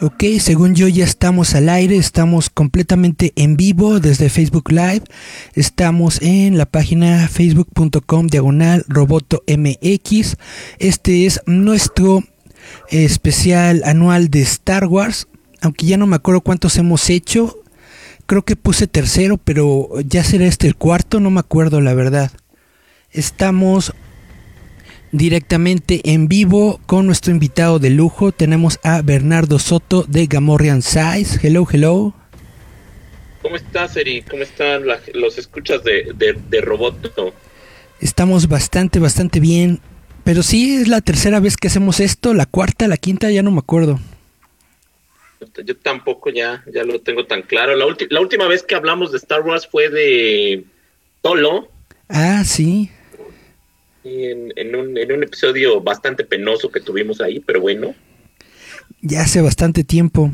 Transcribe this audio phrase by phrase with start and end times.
[0.00, 5.02] Ok, según yo ya estamos al aire, estamos completamente en vivo desde Facebook Live.
[5.54, 10.36] Estamos en la página facebook.com diagonal roboto mx.
[10.78, 12.22] Este es nuestro
[12.90, 15.26] especial anual de Star Wars.
[15.62, 17.58] Aunque ya no me acuerdo cuántos hemos hecho.
[18.26, 22.30] Creo que puse tercero, pero ya será este el cuarto, no me acuerdo la verdad.
[23.10, 23.92] Estamos
[25.12, 28.32] directamente en vivo con nuestro invitado de lujo.
[28.32, 31.40] Tenemos a Bernardo Soto de Gamorrean Size.
[31.42, 32.14] Hello, hello.
[33.42, 34.22] ¿Cómo estás, Eri?
[34.22, 34.84] ¿Cómo están
[35.14, 36.14] los escuchas de,
[36.48, 37.34] de, Roboto?
[38.00, 39.80] Estamos bastante, bastante bien.
[40.24, 43.50] Pero sí, es la tercera vez que hacemos esto, la cuarta, la quinta, ya no
[43.50, 43.98] me acuerdo.
[45.64, 47.76] Yo tampoco ya, ya lo tengo tan claro.
[47.76, 50.64] La, la última vez que hablamos de Star Wars fue de
[51.22, 51.70] Tolo.
[52.08, 52.90] Ah, sí
[54.04, 57.94] en, un, en un episodio bastante penoso que tuvimos ahí, pero bueno.
[59.00, 60.30] Ya hace bastante tiempo.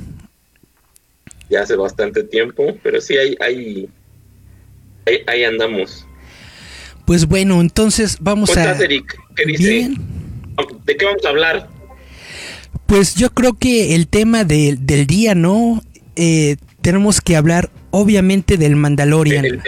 [1.51, 3.89] Ya hace bastante tiempo, pero sí, hay, hay,
[5.27, 6.07] ahí, andamos.
[7.07, 8.73] Pues bueno, entonces vamos a...
[8.83, 9.19] Eric?
[9.37, 9.91] ¿Qué dice?
[10.85, 11.69] ¿De qué vamos a hablar?
[12.87, 15.83] Pues yo creo que el tema del día, ¿no?
[16.17, 19.63] Eh, tenemos que hablar obviamente del Mandalorian.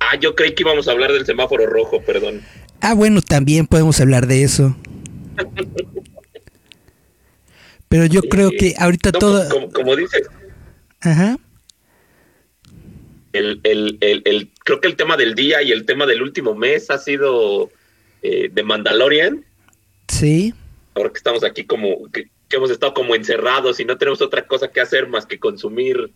[0.00, 2.42] Ah, yo creí que íbamos a hablar del semáforo rojo, perdón.
[2.80, 4.76] Ah, bueno, también podemos hablar de eso.
[7.88, 9.70] Pero yo creo que ahorita todo...
[9.72, 10.28] Como, dices.
[11.00, 11.38] Ajá.
[13.32, 16.90] El, el, el, creo que el tema del día y el tema del último mes
[16.90, 17.70] ha sido
[18.22, 19.44] eh, de Mandalorian.
[20.08, 20.54] Sí.
[20.94, 24.68] Ahora que estamos aquí como, que, hemos estado como encerrados y no tenemos otra cosa
[24.68, 26.12] que hacer más que consumir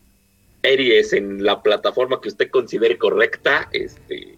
[0.65, 4.37] series en la plataforma que usted considere correcta, este,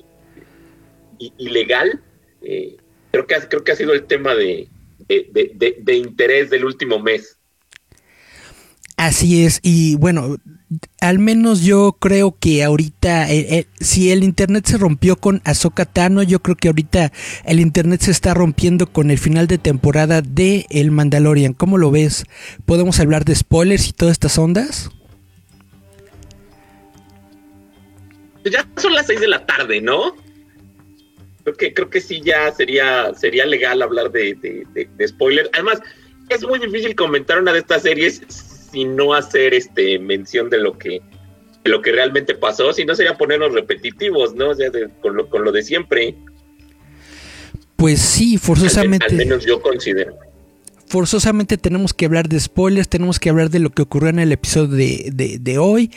[1.38, 2.02] ilegal
[2.42, 2.76] eh,
[3.10, 4.68] creo, que creo que ha sido el tema de,
[5.08, 7.38] de, interés del último mes.
[8.96, 10.36] Así es, y bueno,
[11.00, 15.84] al menos yo creo que ahorita, eh, eh, si el internet se rompió con Ahsoka
[15.84, 17.12] Tano, yo creo que ahorita
[17.44, 21.52] el internet se está rompiendo con el final de temporada de El Mandalorian.
[21.52, 22.24] ¿Cómo lo ves?
[22.64, 24.90] ¿Podemos hablar de spoilers y todas estas ondas?
[28.50, 30.14] Ya son las seis de la tarde, ¿no?
[31.46, 34.34] creo que creo que sí ya sería sería legal hablar de,
[34.74, 35.48] de, spoiler.
[35.52, 35.80] Además,
[36.28, 40.76] es muy difícil comentar una de estas series sin no hacer este mención de lo
[40.76, 41.00] que
[41.64, 44.50] lo que realmente pasó, si no sería ponernos repetitivos, ¿no?
[44.50, 44.70] O sea,
[45.00, 46.14] con, lo, con lo de siempre.
[47.74, 49.06] Pues sí, forzosamente.
[49.06, 50.16] al menos yo considero
[50.86, 54.32] forzosamente tenemos que hablar de spoilers, tenemos que hablar de lo que ocurrió en el
[54.32, 55.90] episodio de, hoy.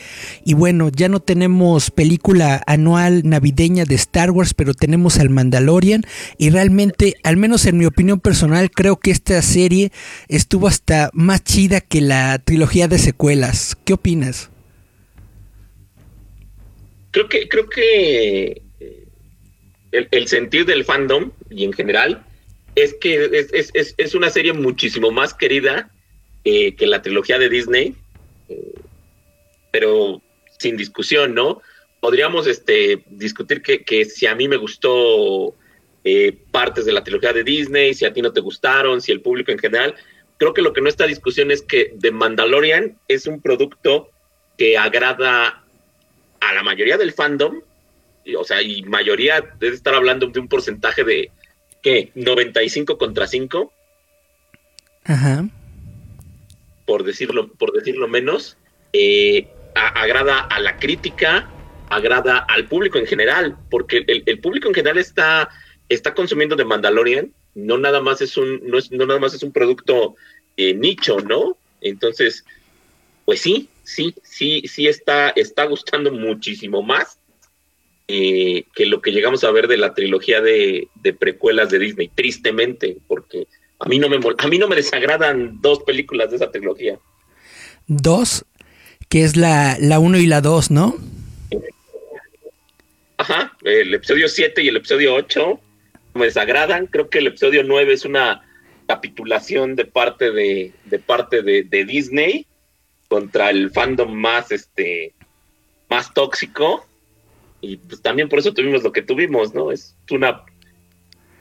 [0.44, 6.02] Y bueno, ya no tenemos película anual navideña de Star Wars, pero tenemos al Mandalorian.
[6.38, 9.92] Y realmente, al menos en mi opinión personal, creo que esta serie
[10.28, 13.76] estuvo hasta más chida que la trilogía de secuelas.
[13.84, 14.50] ¿Qué opinas?
[17.12, 22.24] Creo que, creo que eh, el sentir del fandom y en general
[22.74, 25.90] es que es, una serie muchísimo más querida
[26.44, 27.94] eh, que la trilogía de Disney,
[28.48, 28.74] eh,
[29.70, 30.22] pero
[30.58, 31.60] sin discusión, ¿no?
[32.00, 35.54] Podríamos este, discutir que, si a mí me gustó
[36.04, 39.20] eh, partes de la trilogía de Disney, si a ti no te gustaron, si el
[39.20, 39.94] público en general.
[40.38, 44.08] Creo que lo que no está discusión es que The Mandalorian es un producto
[44.56, 45.62] que agrada
[46.40, 47.60] a la mayoría del fandom,
[48.38, 51.30] o sea, y mayoría debe estar hablando de un porcentaje de
[51.82, 52.10] ¿qué?
[52.14, 53.72] 95 contra 5.
[55.04, 55.48] Ajá.
[56.86, 58.56] Por decirlo, por decirlo menos.
[58.92, 61.48] Eh, agrada a la crítica,
[61.88, 65.48] agrada al público en general, porque el, público en general está,
[65.88, 69.42] está consumiendo de Mandalorian, no nada más es un, no, es, no nada más es
[69.42, 70.16] un producto
[70.56, 71.56] eh, nicho, ¿no?
[71.80, 72.44] Entonces,
[73.24, 77.19] pues sí, sí, sí, sí está, está gustando muchísimo más
[78.12, 82.96] eh, que lo que llegamos a ver de la trilogía de, precuelas de Disney, tristemente,
[83.06, 83.46] porque
[83.78, 86.98] a mí no me a mí no me desagradan dos películas de esa trilogía.
[87.86, 88.44] Dos,
[89.08, 90.96] que es la 1 y la 2, ¿no?
[93.16, 95.60] Ajá, ajá, el episodio 7 y el episodio 8
[96.14, 96.86] me desagradan.
[96.86, 98.42] Creo que el episodio 9 es una
[98.88, 102.44] capitulación de parte de, de parte de, de Disney
[103.06, 105.14] contra el fandom más este
[105.88, 106.86] más tóxico
[107.60, 110.42] y pues también por eso tuvimos lo que tuvimos no es una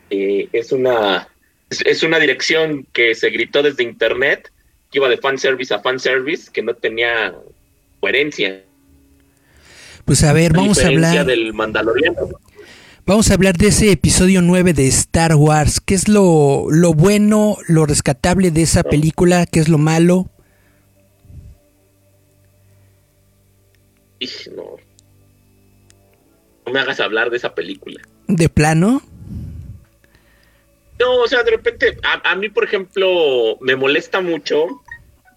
[0.10, 1.28] eh, es una
[1.70, 4.52] es, una dirección que se gritó desde internet
[4.92, 7.34] que iba de fan service a fan service que no tenía
[8.00, 8.64] coherencia
[10.06, 12.30] pues a ver vamos a hablar del Mandaloriano
[13.06, 15.80] Vamos a hablar de ese episodio 9 de Star Wars.
[15.84, 19.48] ¿Qué es lo, lo bueno, lo rescatable de esa película?
[19.48, 20.28] ¿Qué es lo malo?
[24.56, 24.79] no.
[26.70, 28.00] No me hagas hablar de esa película.
[28.28, 29.02] ¿De plano?
[31.00, 34.68] No, o sea, de repente, a, mí, por ejemplo, me molesta mucho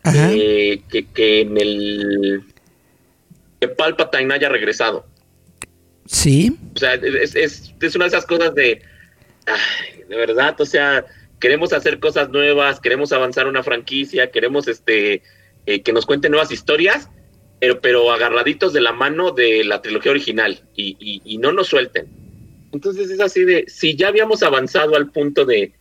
[0.04, 2.42] eh, que, en el.
[3.58, 5.06] que Palpatine haya regresado.
[6.04, 6.54] Sí.
[6.74, 8.82] O sea, es, es, una de esas cosas de.
[10.06, 11.06] de verdad, o sea,
[11.40, 15.22] queremos hacer cosas nuevas, queremos avanzar una franquicia, queremos este
[15.64, 17.08] eh, que nos cuenten nuevas historias
[17.62, 22.08] pero, pero agarraditos de la mano de la trilogía original y, no nos suelten.
[22.72, 25.72] Entonces es así de, si ya habíamos avanzado al punto de,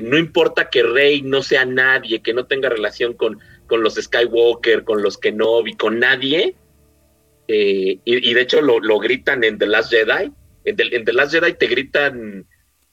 [0.00, 4.84] no importa que Rey no sea nadie, que no tenga relación con, con los Skywalker,
[4.84, 6.54] con los Kenobi, con nadie,
[7.48, 10.30] eh, y, de hecho lo, gritan en The Last Jedi,
[10.64, 12.46] en The, Last Jedi te gritan,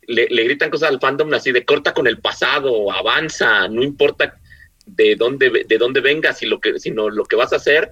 [0.08, 4.40] le, le, gritan cosas al fandom así de corta con el pasado, avanza, no importa
[4.96, 7.92] de dónde, de dónde vengas y lo que, sino lo que vas a hacer.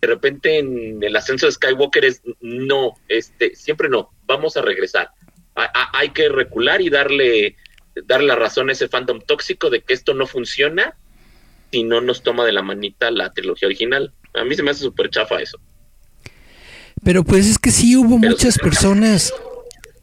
[0.00, 5.10] De repente en el ascenso de Skywalker es no, este, siempre no, vamos a regresar.
[5.54, 7.56] hay que recular y darle,
[8.06, 10.96] darle la razón a ese fandom tóxico de que esto no funciona
[11.72, 14.12] si no nos toma de la manita la trilogía original.
[14.34, 15.58] A mí se me hace súper chafa eso.
[17.04, 19.32] Pero pues es que sí hubo muchas personas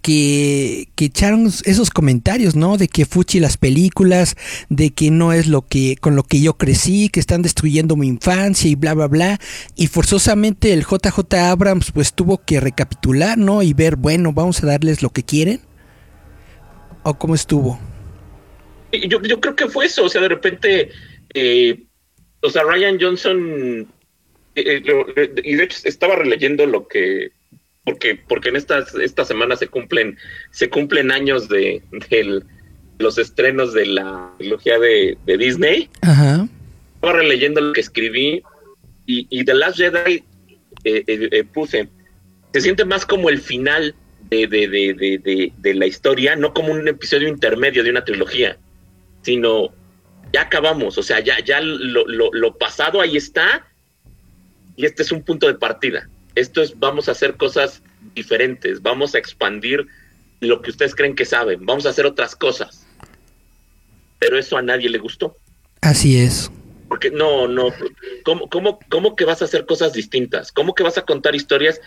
[0.05, 2.77] que, echaron esos comentarios, ¿no?
[2.77, 4.35] De que fuchi las películas,
[4.69, 8.07] de que no es lo que con lo que yo crecí, que están destruyendo mi
[8.07, 9.39] infancia y bla bla bla.
[9.75, 13.63] Y forzosamente el JJ Abrams pues tuvo que recapitular, ¿no?
[13.63, 15.61] Y ver, bueno, vamos a darles lo que quieren.
[17.01, 17.79] ¿O cómo estuvo?
[18.91, 20.91] Yo, yo creo que fue eso, o sea, de repente,
[21.33, 21.83] eh,
[22.41, 23.87] o sea, Ryan Johnson,
[24.53, 27.31] eh, eh, y de hecho estaba releyendo lo que
[27.85, 30.17] porque, porque en estas, esta semana se cumplen,
[30.51, 31.83] se cumplen años de,
[32.97, 35.89] los estrenos de la trilogía de, Disney.
[36.01, 36.47] Ajá.
[36.95, 38.41] Estaba releyendo lo que escribí
[39.05, 40.23] y, y The Last Jedi
[40.83, 41.87] eh, eh, eh, puse,
[42.53, 43.93] se siente más como el final
[44.29, 48.57] de, de, la historia, no como un episodio intermedio de una trilogía,
[49.21, 49.69] sino
[50.33, 53.67] ya acabamos, o sea, ya, ya lo, lo, lo pasado ahí está
[54.75, 57.81] y este es un punto de partida esto es, vamos a hacer cosas
[58.13, 59.87] diferentes, vamos a expandir
[60.41, 62.85] lo que ustedes creen que saben, vamos a hacer otras cosas.
[64.19, 65.35] Pero eso a nadie le gustó.
[65.81, 66.51] Así es.
[66.87, 67.73] Porque no, no,
[68.23, 70.51] ¿cómo, cómo, cómo que vas a hacer cosas distintas?
[70.51, 71.81] ¿Cómo que vas a contar historias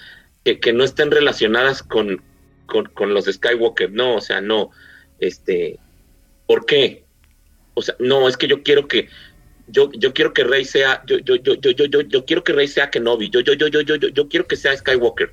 [0.44, 2.22] que, que no estén relacionadas con,
[2.66, 3.92] con, con, los Skywalker?
[3.92, 4.70] No, o sea, no.
[5.20, 5.78] Este,
[6.46, 7.04] ¿por qué?
[7.74, 9.08] O sea, no, es que yo quiero que,
[9.68, 12.52] yo, yo quiero que Rey sea, yo, yo, yo, yo, yo, yo, yo quiero que
[12.52, 15.30] Rey sea Kenobi, yo, yo, yo, yo, yo, yo, yo quiero que sea Skywalker.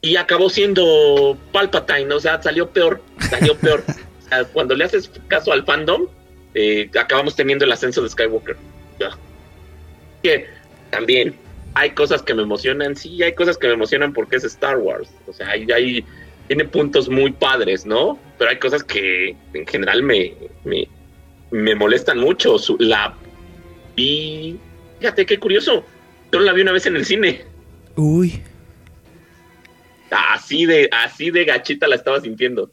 [0.00, 3.00] Y acabó siendo Palpatine, o sea, salió peor,
[3.30, 3.82] salió peor.
[3.88, 6.06] o sea, cuando le haces caso al fandom,
[6.54, 8.56] eh, acabamos teniendo el ascenso de Skywalker.
[10.22, 10.46] Que
[10.90, 11.34] también
[11.74, 15.10] hay cosas que me emocionan, sí, hay cosas que me emocionan porque es Star Wars.
[15.26, 16.04] O sea, hay, hay
[16.46, 18.18] tiene puntos muy padres, ¿no?
[18.38, 20.88] Pero hay cosas que en general me, me,
[21.50, 22.58] me molestan mucho.
[22.58, 23.14] Su, la
[23.94, 24.58] vi.
[24.98, 25.84] Fíjate qué curioso.
[26.30, 27.44] Solo la vi una vez en el cine.
[27.96, 28.42] Uy.
[30.10, 32.70] Así de, así de gachita la estaba sintiendo.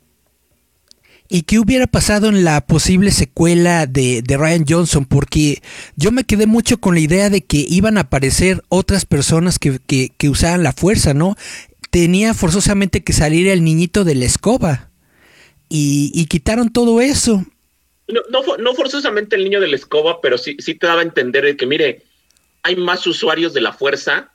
[1.33, 5.05] ¿Y qué hubiera pasado en la posible secuela de, de, Ryan Johnson?
[5.05, 5.61] Porque
[5.95, 9.79] yo me quedé mucho con la idea de que iban a aparecer otras personas que,
[9.79, 11.37] que, que usaran la fuerza, ¿no?
[11.89, 14.89] Tenía forzosamente que salir el niñito de la escoba.
[15.69, 17.45] Y, y quitaron todo eso
[18.11, 21.55] no, no, forzosamente el niño de la escoba, pero sí, sí te daba a entender
[21.55, 22.03] que, mire,
[22.63, 24.31] hay más usuarios de la fuerza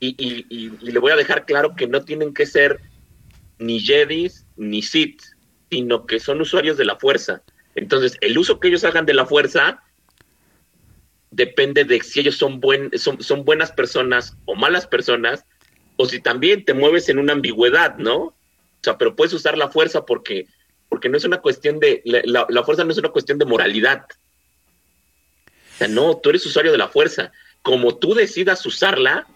[0.00, 2.80] y, le voy a dejar claro que no tienen que ser
[3.58, 5.22] ni Jedis ni Sith,
[5.70, 7.42] sino que son usuarios de la fuerza.
[7.74, 9.82] Entonces, el uso que ellos hagan de la fuerza
[11.30, 15.44] depende de si ellos son, buen, son, son buenas personas o malas personas,
[15.96, 18.16] o si también te mueves en una ambigüedad, ¿no?
[18.16, 18.34] O
[18.82, 20.46] sea, pero puedes usar la fuerza porque
[20.94, 24.06] porque no es una cuestión de, la, fuerza no es una cuestión de moralidad.
[24.06, 27.32] O sea, no, tú eres usuario de la fuerza.
[27.62, 29.26] Como tú decidas usarla,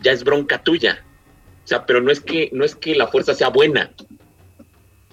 [0.00, 1.04] ya es bronca tuya.
[1.64, 3.90] O sea, pero no es que, no es que la fuerza sea buena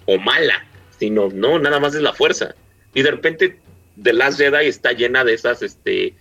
[0.06, 0.64] o mala,
[1.00, 2.54] sino no, nada más es la fuerza.
[2.94, 3.58] Y de repente
[4.00, 6.14] The Last Jedi está llena de esas, este,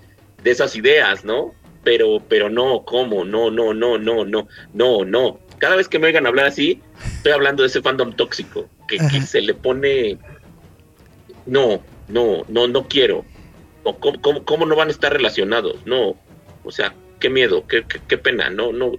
[0.44, 1.53] de esas ideas, ¿no?
[1.84, 3.25] Pero, pero no, ¿cómo?
[3.25, 5.39] No, no, no, no, no, no, no.
[5.62, 6.82] Cada vez que me oigan hablar así,
[7.18, 10.18] estoy hablando de ese fandom tóxico, que, que se le pone,
[11.46, 13.24] no, no, no, no quiero.
[13.84, 15.86] ¿Cómo, cómo, no van a estar relacionados?
[15.86, 16.18] No,
[16.63, 18.94] o sea, qué miedo, qué, qué, pena, no, no,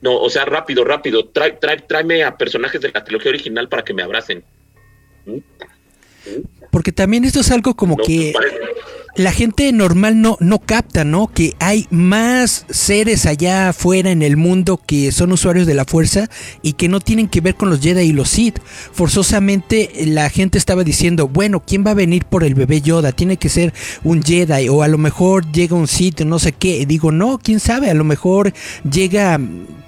[0.00, 3.84] no, o sea, rápido, rápido, trae, trae, tráeme a personajes de la trilogía original para
[3.84, 4.42] que me abracen.
[5.26, 5.38] ¿Mm?
[6.70, 8.32] Porque también esto es algo como que
[9.16, 11.28] la gente normal no, no capta, ¿no?
[11.28, 16.28] Que hay más seres allá afuera en el mundo que son usuarios de la fuerza
[16.62, 18.58] y que no tienen que ver con los Jedi y los Sith.
[18.92, 23.12] Forzosamente la gente estaba diciendo, bueno, ¿quién va a venir por el bebé Yoda?
[23.12, 26.84] Tiene que ser un Jedi o a lo mejor llega un Sith, no sé qué.
[26.84, 28.52] digo, no, quién sabe, a lo mejor
[28.90, 29.38] llega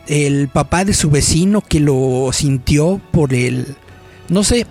[0.06, 3.76] el papá de su vecino que lo sintió por el...
[4.28, 4.66] No sé,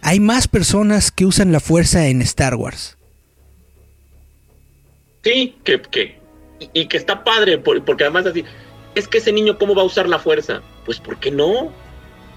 [0.00, 2.96] hay más personas que usan la fuerza en Star Wars.
[5.22, 6.22] Sí, que, que
[6.72, 8.44] y, que está padre, porque además así,
[8.94, 10.62] es que ese niño, ¿cómo va a usar la fuerza?
[10.84, 11.72] Pues, ¿por qué no?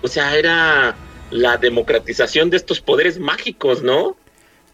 [0.02, 0.96] O sea, era
[1.32, 4.16] la democratización de estos poderes mágicos, ¿no?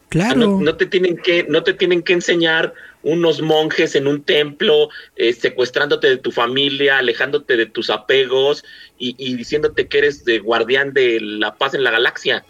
[0.09, 0.59] Claro.
[0.59, 5.31] No, te tienen que, no te tienen que enseñar unos monjes en un templo, eh,
[5.31, 8.65] secuestrándote de tu familia, alejándote de tus apegos
[8.99, 12.43] y, y, diciéndote que eres de guardián de la paz en la galaxia.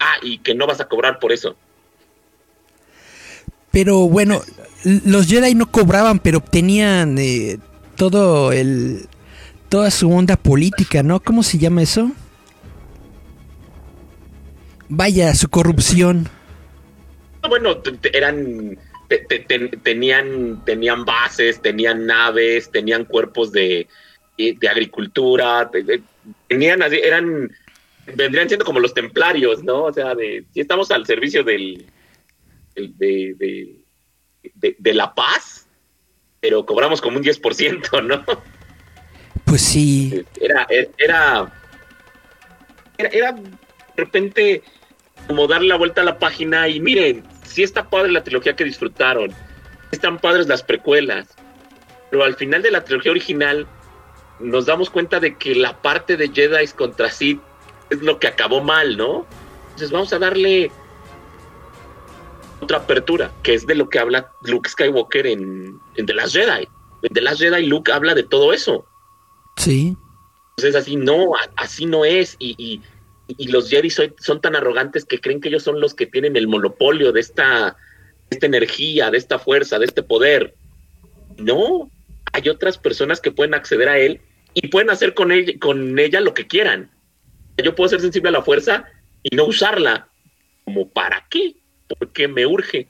[0.00, 1.56] Ah, y que no vas a cobrar por eso.
[3.70, 4.42] Pero bueno,
[4.84, 7.58] los Jedi no cobraban, pero obtenían eh,
[7.96, 9.06] todo el
[9.68, 11.20] toda su onda política, ¿no?
[11.20, 12.10] ¿Cómo se llama eso?
[14.88, 16.28] Vaya, su corrupción.
[17.42, 17.76] Ah, bueno,
[18.12, 18.78] eran
[19.82, 23.86] tenían tenían bases, tenían naves, tenían cuerpos de,
[24.36, 25.70] de agricultura,
[26.48, 27.50] tenían eran
[28.14, 29.84] vendrían siendo como los templarios, ¿no?
[29.84, 31.84] O sea, de si estamos al servicio del,
[32.96, 33.84] de,
[34.54, 35.68] de, la paz,
[36.40, 38.24] pero cobramos como un 10%, ¿no?
[39.44, 40.24] Pues sí.
[40.40, 40.66] Era,
[40.98, 41.52] era,
[42.98, 43.42] era, de
[43.96, 44.62] repente
[45.26, 48.64] como darle la vuelta a la página y miren, sí está padre la trilogía que
[48.64, 49.32] disfrutaron,
[49.90, 51.28] están padres las precuelas,
[52.10, 53.66] pero al final de la trilogía original
[54.40, 57.40] nos damos cuenta de que la parte de Jedi contra Sith
[57.90, 59.26] es lo que acabó mal, ¿no?
[59.64, 60.70] Entonces vamos a darle
[62.60, 66.68] otra apertura, que es de lo que habla Luke Skywalker en, en The Last Jedi.
[67.02, 68.86] En The Last Jedi Luke habla de todo eso.
[69.56, 69.96] Sí.
[70.56, 72.36] Entonces así no, así no es.
[72.38, 72.82] Y, y,
[73.36, 76.48] y los Jedi son, tan arrogantes que creen que ellos son los que tienen el
[76.48, 77.76] monopolio de esta,
[78.30, 80.54] esta energía, de esta fuerza, de este poder.
[81.36, 81.90] No,
[82.32, 84.20] hay otras personas que pueden acceder a él
[84.54, 86.90] y pueden hacer con ella, con ella lo que quieran
[87.62, 88.84] yo puedo ser sensible a la fuerza
[89.22, 90.08] y no usarla.
[90.64, 91.56] ¿Como para qué?
[91.98, 92.88] Porque me urge.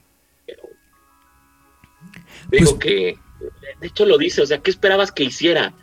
[2.51, 3.17] digo pues que,
[3.79, 5.73] de hecho lo dice, o sea, ¿qué esperabas que hiciera?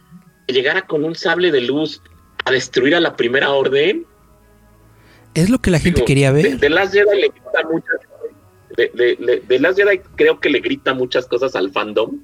[0.46, 2.02] ¿Que llegara con un sable de luz
[2.44, 4.06] a destruir a la primera orden?
[5.34, 6.58] Es lo que la gente quería ver.
[6.58, 7.96] De, las Jedi le grita muchas
[8.76, 12.22] de, de, las Jedi creo que le grita muchas cosas al fandom,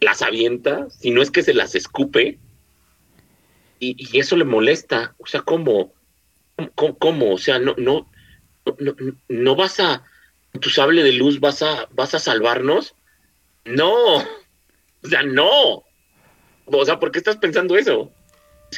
[0.00, 2.38] las avienta, si no es que se las escupe,
[3.80, 5.14] y, eso le molesta.
[5.18, 5.92] O sea, ¿cómo?
[6.74, 7.32] ¿Cómo?
[7.32, 8.10] O sea, no, no,
[8.78, 8.94] no,
[9.28, 10.04] no vas a,
[10.60, 12.94] tu sable de luz vas a, vas a salvarnos.
[13.64, 15.84] No, o sea, no.
[16.66, 18.10] O sea, ¿por qué estás pensando eso?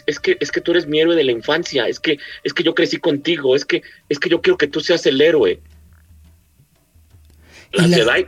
[0.06, 2.62] Es que, es que tú eres mi héroe de la infancia, es que, es que
[2.62, 5.60] yo crecí contigo, es que, es que yo quiero que tú seas el héroe.
[7.72, 8.26] La, Jedi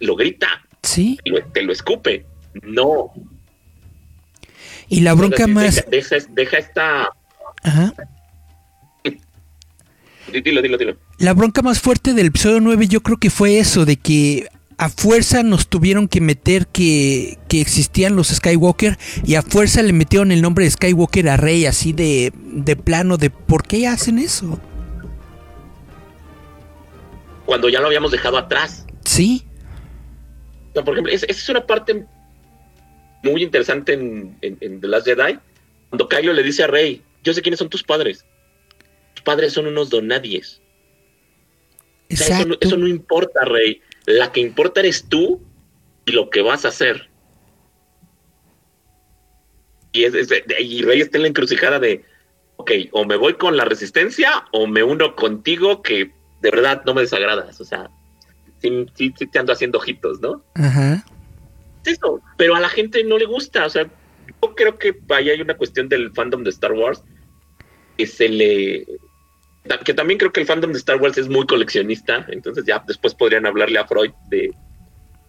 [0.00, 0.64] lo grita.
[0.82, 1.18] Sí.
[1.52, 2.24] te lo escupe.
[2.62, 3.12] No,
[4.90, 5.86] y la bronca más...
[5.88, 7.10] Deja, esta...
[7.62, 7.94] Ajá.
[10.32, 10.96] Dilo, dilo, dilo.
[11.20, 14.48] La bronca más fuerte del episodio 9 yo creo que fue eso, de que
[14.78, 19.92] a fuerza nos tuvieron que meter que, que, existían los Skywalker y a fuerza le
[19.92, 24.18] metieron el nombre de Skywalker a Rey, así de, de plano, de ¿por qué hacen
[24.18, 24.58] eso?
[27.44, 28.86] Cuando ya lo habíamos dejado atrás.
[29.04, 29.44] Sí.
[30.72, 32.06] por ejemplo, esa es una parte
[33.22, 35.38] muy interesante en, en, The Last Jedi,
[35.90, 38.24] cuando Kylo le dice a Rey, yo sé quiénes son tus padres.
[39.12, 40.62] Tus padres son unos donadies.
[42.10, 43.80] Eso, no, eso, no, importa, Rey.
[44.06, 45.40] La que importa eres tú
[46.04, 47.08] y lo que vas a hacer.
[49.92, 50.14] Y, es,
[50.58, 52.04] y Rey está en la encrucijada de,
[52.56, 56.12] ok, o me voy con la resistencia o me uno contigo que
[56.42, 57.60] de verdad no me desagradas.
[57.60, 57.90] O sea,
[58.60, 60.44] sí, sí, sí te ando haciendo ojitos, ¿no?
[60.54, 61.04] Ajá
[61.84, 65.40] eso, pero a la gente no le gusta, o sea, yo creo que ahí hay
[65.40, 67.02] una cuestión del fandom de Star Wars
[67.96, 68.86] que se le
[69.84, 73.14] que también creo que el fandom de Star Wars es muy coleccionista, entonces ya después
[73.14, 74.54] podrían hablarle a Freud de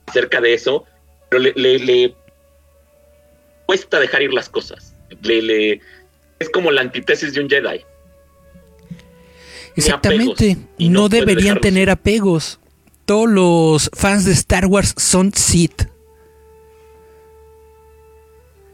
[0.07, 0.85] acerca de eso,
[1.29, 2.15] pero le,
[3.65, 4.95] cuesta dejar ir las cosas.
[5.21, 5.81] Le,
[6.39, 7.81] es como la antítesis de un Jedi.
[9.75, 12.59] Exactamente, y no, deberían tener apegos.
[13.05, 15.83] Todos los fans de Star Wars son Sith.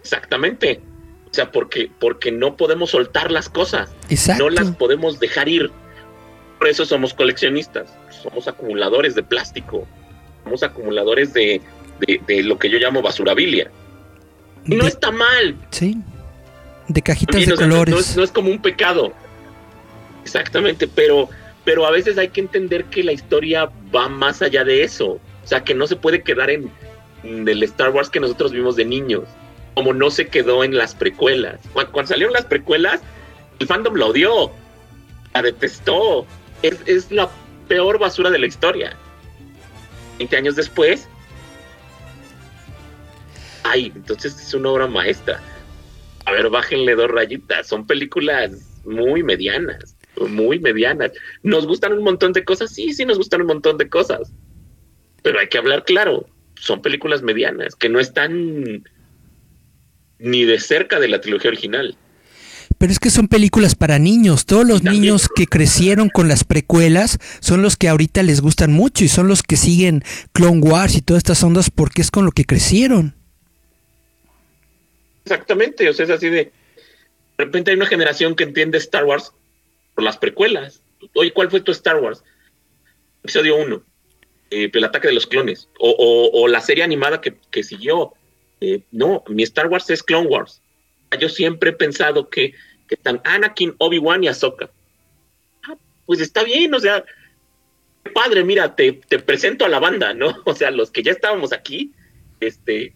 [0.02, 0.82] Exactamente.
[1.38, 3.92] O sea, porque, porque no podemos soltar las cosas.
[4.40, 5.70] No las podemos dejar ir.
[6.58, 7.94] Por eso somos coleccionistas.
[8.10, 9.88] Somos acumuladores de plástico.
[10.44, 11.62] Somos acumuladores de,
[12.44, 13.70] lo que yo llamo basurabilia.
[14.66, 15.56] Y no está mal.
[15.70, 16.00] Sí.
[16.88, 18.18] De cajitas de colores.
[18.18, 19.14] no, es, como un pecado.
[20.24, 21.30] Exactamente, pero,
[21.64, 25.20] pero a veces hay que entender que la historia va más allá de eso.
[25.44, 26.72] O sea, que no se puede quedar en
[27.24, 29.26] el Star Wars que nosotros vimos de niños
[29.78, 31.60] como no se quedó en las precuelas.
[31.72, 33.00] Cuando, salieron las precuelas,
[33.60, 34.52] el fandom la odió,
[35.36, 36.26] la detestó.
[36.64, 37.30] Es, la
[37.68, 38.98] peor basura de la historia.
[40.18, 41.08] 20 años después,
[43.66, 45.40] ay, entonces es una obra maestra.
[46.26, 47.68] A ver, bájenle dos rayitas.
[47.68, 49.96] Son películas muy medianas,
[50.28, 51.12] muy medianas.
[51.44, 52.74] ¿Nos gustan un montón de cosas?
[52.74, 54.34] Sí, sí, nos gustan un montón de cosas.
[55.22, 56.26] Pero hay que hablar claro.
[56.56, 58.84] Son películas medianas que no están
[60.20, 61.98] ni de cerca de la trilogía original.
[62.78, 64.46] Pero es que son películas para niños.
[64.46, 69.04] Todos los niños que crecieron con las precuelas son los que ahorita les gustan mucho
[69.04, 72.32] y son los que siguen Clone Wars y todas estas ondas porque es con lo
[72.32, 73.16] que crecieron.
[75.26, 76.52] Exactamente, o sea, es así de...
[77.38, 79.32] De repente hay una generación que entiende Star Wars
[79.94, 80.82] por las precuelas.
[81.14, 82.24] Oye, ¿cuál fue tu Star Wars?
[83.24, 83.84] Episodio 1,
[84.52, 88.14] eh, el ataque de los clones, o, la serie animada que, que siguió,
[88.62, 90.62] eh, no, mi Star Wars es Clone Wars.
[91.20, 92.54] Yo siempre he pensado que,
[92.90, 94.70] están Anakin, Obi-Wan y Ahsoka.
[95.64, 97.04] Ah, pues está bien, o sea,
[98.14, 100.42] padre, mira, te, presento a la banda, ¿no?
[100.46, 101.92] O sea, los que ya estábamos aquí,
[102.40, 102.94] este,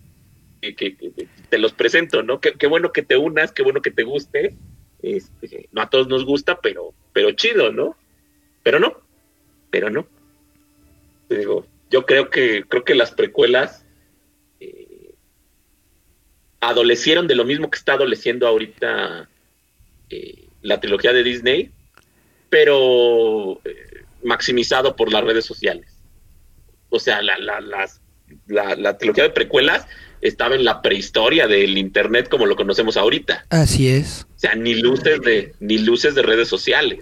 [0.62, 0.96] que,
[1.50, 2.40] te los presento, ¿no?
[2.40, 4.56] Qué, bueno que te unas, qué bueno que te guste.
[5.02, 7.96] Este, no a todos nos gusta, pero, pero chido, ¿no?
[8.64, 9.02] Pero no,
[9.72, 10.08] pero no.
[11.30, 13.81] digo, yo creo que, creo que las precuelas
[16.62, 19.28] adolecieron de lo mismo que está adoleciendo ahorita
[20.10, 21.72] eh, la trilogía de Disney,
[22.50, 25.88] pero eh, maximizado por las redes sociales.
[26.90, 29.88] O sea, la, la, la, trilogía de precuelas
[30.22, 33.46] estaba en la prehistoria del internet como lo conocemos ahorita.
[33.50, 34.28] Así es.
[34.36, 37.00] O sea, ni luces de, ni luces de redes sociales.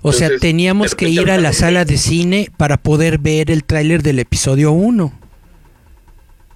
[0.00, 4.02] O sea, teníamos que ir a la sala de cine para poder ver el tráiler
[4.02, 5.25] del episodio 1.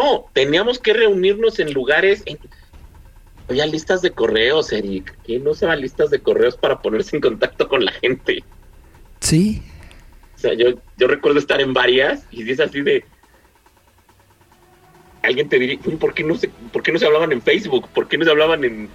[0.00, 2.24] No, teníamos que reunirnos en lugares.
[3.50, 5.14] Había listas de correos, Eric.
[5.26, 8.42] ¿Quién no se va listas de correos para ponerse en contacto con la gente?
[9.20, 9.62] Sí.
[10.36, 13.04] O sea, yo, yo recuerdo estar en varias y es así de.
[15.22, 17.86] Alguien te diría, ¿por qué, no se, ¿por qué no se hablaban en Facebook?
[17.90, 18.88] ¿Por qué no se hablaban en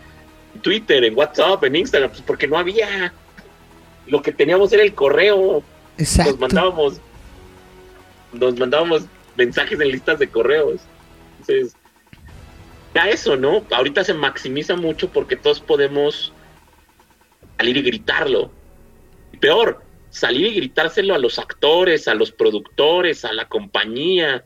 [0.64, 2.10] Twitter, en WhatsApp, en Instagram?
[2.10, 3.14] Pues porque no había.
[4.08, 5.62] Lo que teníamos era el correo.
[6.00, 6.32] Exacto.
[6.32, 7.00] Nos mandábamos.
[8.34, 9.04] Nos mandábamos
[9.38, 10.82] mensajes en listas de correos.
[11.48, 11.76] Entonces,
[12.94, 13.64] ya eso, ¿no?
[13.72, 16.34] Ahorita se maximiza mucho porque todos podemos
[17.58, 18.52] salir y gritarlo.
[19.32, 24.44] Y peor, salir y gritárselo a los actores, a los productores, a la compañía.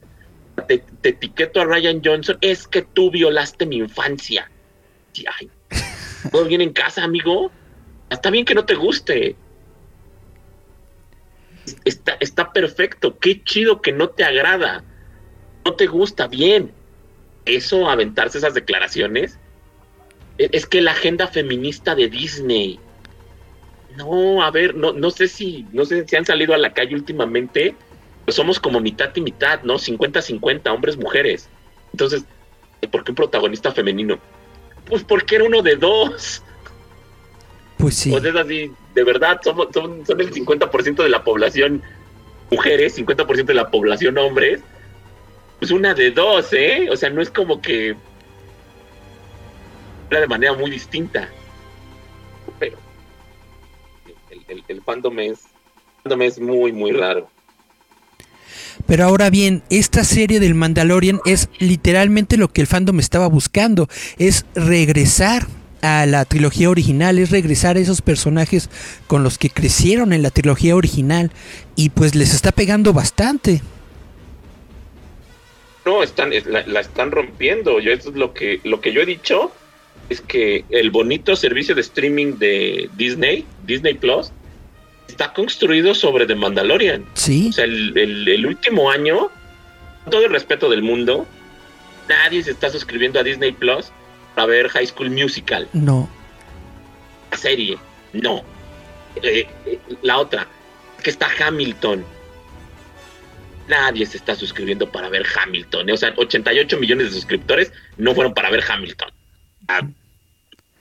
[0.68, 4.52] Te, etiqueto a Ryan Johnson, es que tú violaste mi infancia.
[5.40, 5.50] ay,
[6.32, 7.52] ¿todo bien en casa, amigo?
[8.10, 9.36] Está bien que no te guste.
[11.86, 13.18] Está, está perfecto.
[13.20, 14.84] Qué chido que no te agrada.
[15.64, 16.79] No te gusta, bien
[17.56, 19.38] eso, aventarse esas declaraciones,
[20.38, 22.80] e, es que la agenda feminista de Disney.
[23.96, 26.96] No, a ver, no, no sé si, no sé si han salido a la calle
[26.96, 27.76] últimamente,
[28.26, 29.76] pues somos como mitad y mitad, ¿no?
[29.76, 31.50] 50-50, hombres, mujeres.
[31.92, 32.24] Entonces,
[32.92, 34.20] ¿por qué un protagonista femenino?
[34.86, 36.44] Pues porque era uno de dos.
[37.78, 38.12] Pues sí.
[38.12, 41.82] Pues es así, de verdad, somos, son, son el 50% de la población
[42.52, 44.62] mujeres, 50% de la población hombres
[45.60, 46.88] pues una de dos, ¿eh?
[46.90, 47.96] O sea, no es como que
[50.10, 51.30] era de manera muy distinta.
[52.58, 52.78] Pero
[54.68, 55.40] el, fandom, es,
[56.04, 57.30] fandom es muy, muy raro.
[58.88, 63.88] Pero ahora bien, esta serie del Mandalorian es literalmente lo que el fandom estaba buscando,
[64.18, 65.46] es regresar
[65.82, 68.70] a la trilogía original, es regresar a esos personajes
[69.08, 71.32] con los que crecieron en la trilogía original
[71.76, 73.62] y pues les está pegando bastante
[75.86, 77.80] no, están, la, están rompiendo.
[77.80, 79.52] Yo, es lo que, lo que yo he dicho
[80.10, 84.32] es que el bonito servicio de streaming de Disney, Disney Plus,
[85.08, 87.06] está construido sobre The Mandalorian.
[87.14, 87.48] Sí.
[87.50, 89.30] O sea, el, el- el último año,
[90.04, 91.26] con todo el respeto del mundo,
[92.08, 93.92] nadie se está suscribiendo a Disney Plus
[94.36, 96.10] para ver High School Musical, No.
[97.32, 97.78] la serie.
[98.14, 98.44] No.
[99.22, 100.48] Eh, eh, la otra,
[101.04, 102.04] que está Hamilton.
[103.70, 105.90] Nadie se está suscribiendo para ver Hamilton.
[105.90, 105.94] ¿eh?
[105.94, 109.12] O sea, 88 millones de suscriptores no fueron para ver Hamilton.
[109.68, 109.88] Ah,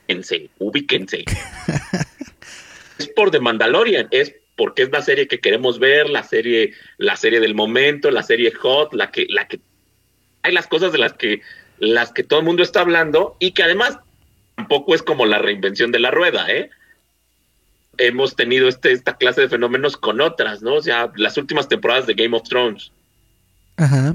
[0.08, 1.24] ubíquense, ubíquense.
[2.98, 7.16] es por The Mandalorian, es porque es la serie que queremos ver, la serie, la
[7.16, 9.60] serie del momento, la serie hot, la que, la que
[10.42, 11.42] hay las cosas de las que,
[11.78, 13.98] las que todo el mundo está hablando y que además
[14.56, 16.70] tampoco es como la reinvención de la rueda, ¿eh?
[17.98, 20.74] Hemos tenido este, esta clase de fenómenos con otras, ¿no?
[20.74, 22.92] O sea, las últimas temporadas de Game of Thrones,
[23.76, 24.14] Ajá.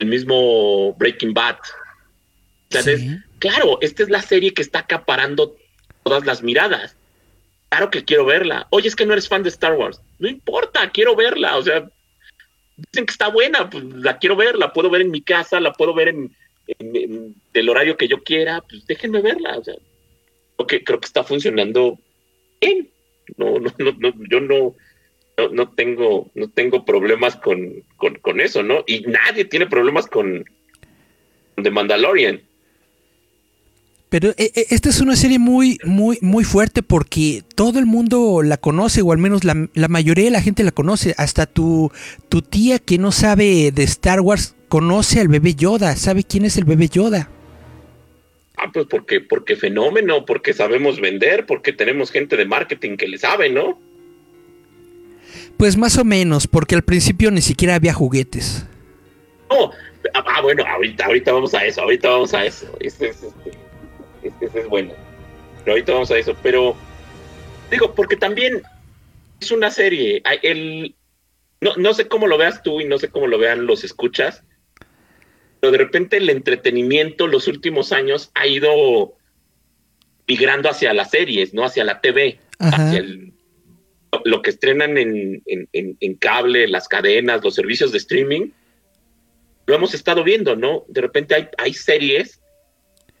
[0.00, 1.56] el mismo Breaking Bad.
[2.70, 3.16] Sí.
[3.38, 5.56] claro, esta es la serie que está acaparando
[6.02, 6.96] todas las miradas.
[7.68, 8.66] Claro que quiero verla.
[8.70, 10.00] Oye, es que no eres fan de Star Wars.
[10.18, 11.56] No importa, quiero verla.
[11.56, 11.88] O sea,
[12.76, 15.72] dicen que está buena, pues la quiero ver, la puedo ver en mi casa, la
[15.72, 16.36] puedo ver en,
[16.78, 19.58] en- en el horario que yo quiera, pues déjenme verla.
[19.58, 19.74] O sea,
[20.66, 21.98] creo que está funcionando
[23.36, 24.74] No, no, no, no, yo no,
[25.36, 28.84] no, no tengo, no tengo problemas con, con, con eso, ¿no?
[28.86, 30.44] Y nadie tiene problemas con,
[31.54, 32.42] con The Mandalorian.
[34.08, 38.42] Pero eh, eh, esta es una serie muy, muy, muy fuerte porque todo el mundo
[38.42, 41.14] la conoce, o al menos la, la mayoría de la gente la conoce.
[41.18, 41.90] Hasta tu,
[42.28, 46.56] tu tía que no sabe de Star Wars conoce al bebé Yoda, sabe quién es
[46.56, 47.30] el bebé Yoda.
[48.56, 53.18] Ah, pues porque, porque fenómeno, porque sabemos vender, porque tenemos gente de marketing que le
[53.18, 53.78] sabe, ¿no?
[55.58, 58.66] Pues más o menos, porque al principio ni siquiera había juguetes.
[59.50, 59.70] No,
[60.14, 62.66] ah, ah, bueno, ahorita, ahorita vamos a eso, ahorita vamos a eso.
[62.80, 63.50] Este es, este,
[64.24, 64.92] este- este es bueno.
[65.64, 66.34] Pero ahorita vamos a eso.
[66.42, 66.76] Pero
[67.70, 68.62] digo, porque también
[69.40, 70.22] es una serie.
[70.42, 70.94] El,
[71.60, 74.42] no, no sé cómo lo veas tú y no sé cómo lo vean los escuchas.
[75.66, 79.14] Pero de repente el entretenimiento los últimos años ha ido
[80.28, 81.64] migrando hacia las series, ¿no?
[81.64, 82.76] Hacia la TV, Ajá.
[82.86, 83.32] hacia el-
[84.24, 88.50] lo que estrenan en, en- en- en cable, las cadenas, los servicios de streaming
[89.66, 90.84] lo hemos estado viendo, ¿no?
[90.86, 92.40] De repente hay, hay series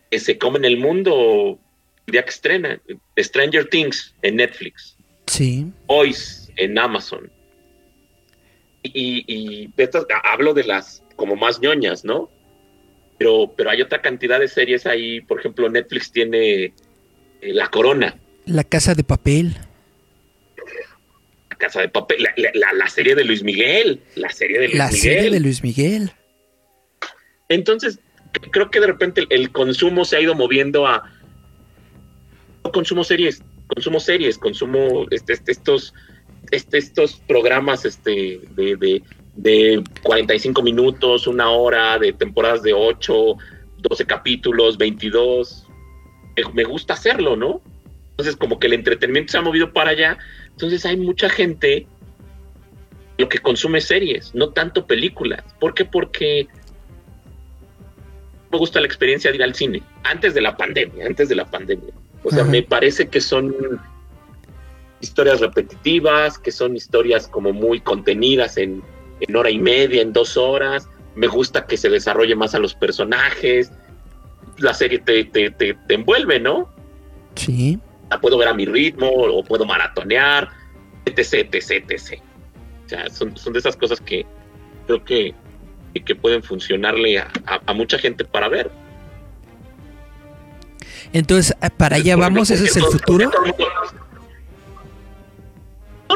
[0.08, 1.58] que se comen el mundo
[2.06, 2.80] el día que estrenan.
[3.18, 5.66] Stranger Things en Netflix, Sí.
[5.88, 7.28] Boys en Amazon.
[8.84, 12.30] Y, y de estas, hablo de las como más ñoñas, ¿no?
[13.18, 16.72] Pero, pero hay otra cantidad de series ahí, por ejemplo, Netflix tiene eh,
[17.40, 19.56] La Corona, La casa de papel.
[21.50, 22.32] La Casa de Papel, la,
[22.74, 25.00] la- serie de Luis Miguel, la serie de Luis La Miguel.
[25.00, 26.10] serie de Luis Miguel.
[27.48, 27.98] Entonces,
[28.52, 31.10] creo que de repente el, el consumo se ha ido moviendo a.
[32.62, 35.94] No consumo series, consumo series, consumo este, este- estos,
[36.50, 39.02] este- estos programas este, de, de,
[39.36, 43.36] de 45 minutos, una hora, de temporadas de 8,
[43.78, 45.66] 12 capítulos, 22.
[46.54, 47.60] Me, gusta hacerlo, ¿no?
[48.10, 50.18] Entonces, como que el entretenimiento se ha movido para allá.
[50.50, 51.86] Entonces, hay mucha gente
[53.18, 55.42] lo que consume series, no tanto películas.
[55.60, 55.84] ¿Por qué?
[55.84, 56.48] Porque
[58.50, 61.44] me gusta la experiencia de ir al cine antes de la pandemia, antes de la
[61.46, 61.92] pandemia.
[62.24, 62.50] O sea, Ajá.
[62.50, 63.54] me parece que son
[65.00, 68.82] historias repetitivas, que son historias como muy contenidas en,
[69.20, 70.88] en hora y media, en dos horas.
[71.14, 73.72] Me gusta que se desarrolle más a los personajes.
[74.58, 76.68] La serie te, te, te, te envuelve, ¿no?
[77.34, 77.78] Sí.
[78.10, 80.48] La puedo ver a mi ritmo o puedo maratonear,
[81.04, 82.20] etc, etc, etc.
[82.84, 84.24] O sea, son, son de esas cosas que
[84.86, 85.34] creo que,
[86.04, 88.70] que- pueden funcionarle a, a- a mucha gente para ver.
[91.12, 93.30] Entonces, para allá vamos, ese es el futuro.
[93.30, 94.05] porque todo el mundo-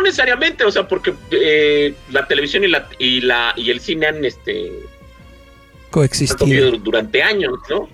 [0.00, 4.06] No necesariamente, o sea, porque eh, la televisión y la y la y el cine
[4.06, 4.72] han este
[6.38, 7.86] convivido durante años, ¿no?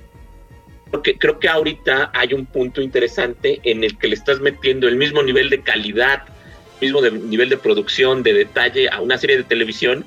[0.88, 4.94] Porque creo que ahorita hay un punto interesante en el que le estás metiendo el
[4.94, 6.22] mismo nivel de calidad,
[6.80, 10.04] mismo de- nivel de producción, de detalle a una serie de televisión,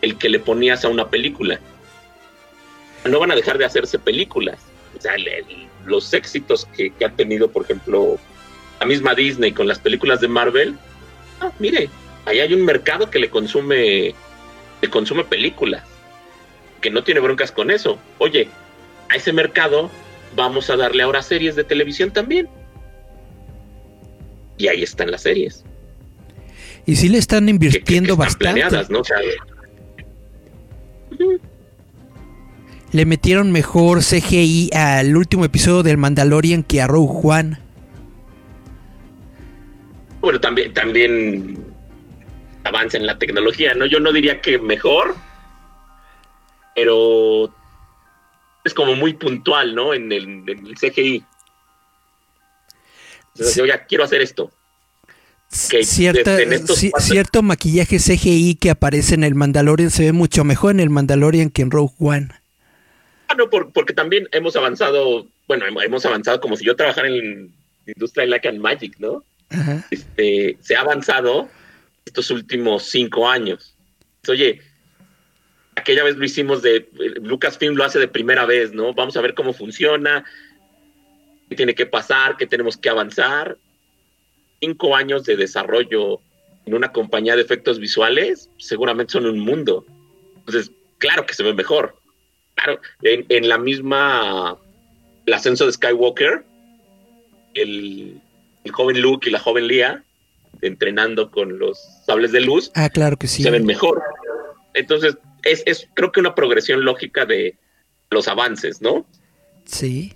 [0.00, 1.58] el que le ponías a una película.
[3.04, 4.60] No van a dejar de hacerse películas.
[4.96, 8.16] O sea, el- el- los éxitos que, que ha tenido, por ejemplo,
[8.78, 10.76] la misma Disney con las películas de Marvel,
[11.42, 11.88] ah, mire,
[12.26, 14.14] ahí hay un mercado que le consume,
[14.80, 15.82] le consume películas,
[16.80, 17.98] que no tiene broncas con eso.
[18.18, 18.48] Oye,
[19.10, 19.90] a ese mercado
[20.34, 22.48] vamos a darle ahora series de televisión también.
[24.58, 25.64] Y ahí están las series.
[26.86, 28.60] Y sí le están que- que- invirtiendo que están bastante.
[28.60, 29.00] planeadas, ¿no?
[29.00, 29.16] O sea,
[31.12, 31.38] ujú,
[32.92, 37.58] le metieron mejor CGI al último episodio del Mandalorian que a Rogue One.
[40.22, 41.62] Bueno, también, también
[42.64, 43.84] avanza en la tecnología, ¿no?
[43.86, 45.14] Yo no diría que mejor,
[46.74, 47.52] pero
[48.64, 49.92] es como muy puntual, ¿no?
[49.92, 51.24] En el, en el CGI.
[53.34, 54.50] Entonces, yo ya quiero hacer esto.
[55.68, 56.36] Que Cierta-
[56.90, 60.88] cuatro- cierto maquillaje CGI que aparece en el Mandalorian se ve mucho mejor en el
[60.88, 62.28] Mandalorian que en Rogue One.
[63.28, 67.08] Ah, no, por- porque también hemos avanzado, bueno, hem- hemos avanzado como si yo trabajara
[67.08, 67.46] en
[67.86, 69.24] la industria de Like and Magic, ¿no?
[69.90, 71.48] Este, se ha avanzado
[72.04, 73.76] estos últimos cinco años.
[74.28, 74.60] Oye,
[75.76, 76.88] aquella vez lo hicimos de,
[77.22, 78.94] Lucasfilm lo hace de primera vez, ¿no?
[78.94, 80.24] Vamos a ver cómo funciona,
[81.48, 83.58] qué tiene que pasar, qué tenemos que avanzar.
[84.60, 86.20] Cinco años de desarrollo
[86.66, 89.84] en una compañía de efectos visuales, seguramente son un mundo.
[90.36, 91.96] Entonces, claro que se ve mejor.
[92.54, 94.56] Claro, en, en la misma,
[95.26, 96.44] el ascenso de Skywalker,
[97.54, 98.21] el,
[98.64, 100.04] el joven Luke y la joven Leia,
[100.60, 103.42] entrenando con los sables de luz, Ah, claro que sí.
[103.42, 104.02] se ven mejor.
[104.74, 107.56] Entonces, es, es creo que una progresión lógica de
[108.10, 109.06] los avances, ¿no?
[109.64, 110.14] Sí.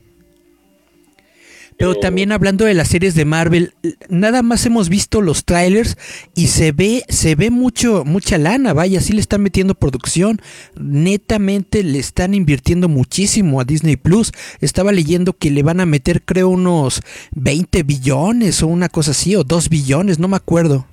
[1.78, 3.74] Pero también hablando de las series de Marvel,
[4.08, 5.98] nada más hemos visto los trailers
[6.34, 10.40] y se ve, se ve mucho, mucha lana, vaya, sí le están metiendo producción,
[10.74, 14.32] netamente le están invirtiendo muchísimo a Disney Plus.
[14.60, 19.36] Estaba leyendo que le van a meter, creo, unos 20 billones o una cosa así,
[19.36, 20.86] o 2 billones, no me acuerdo.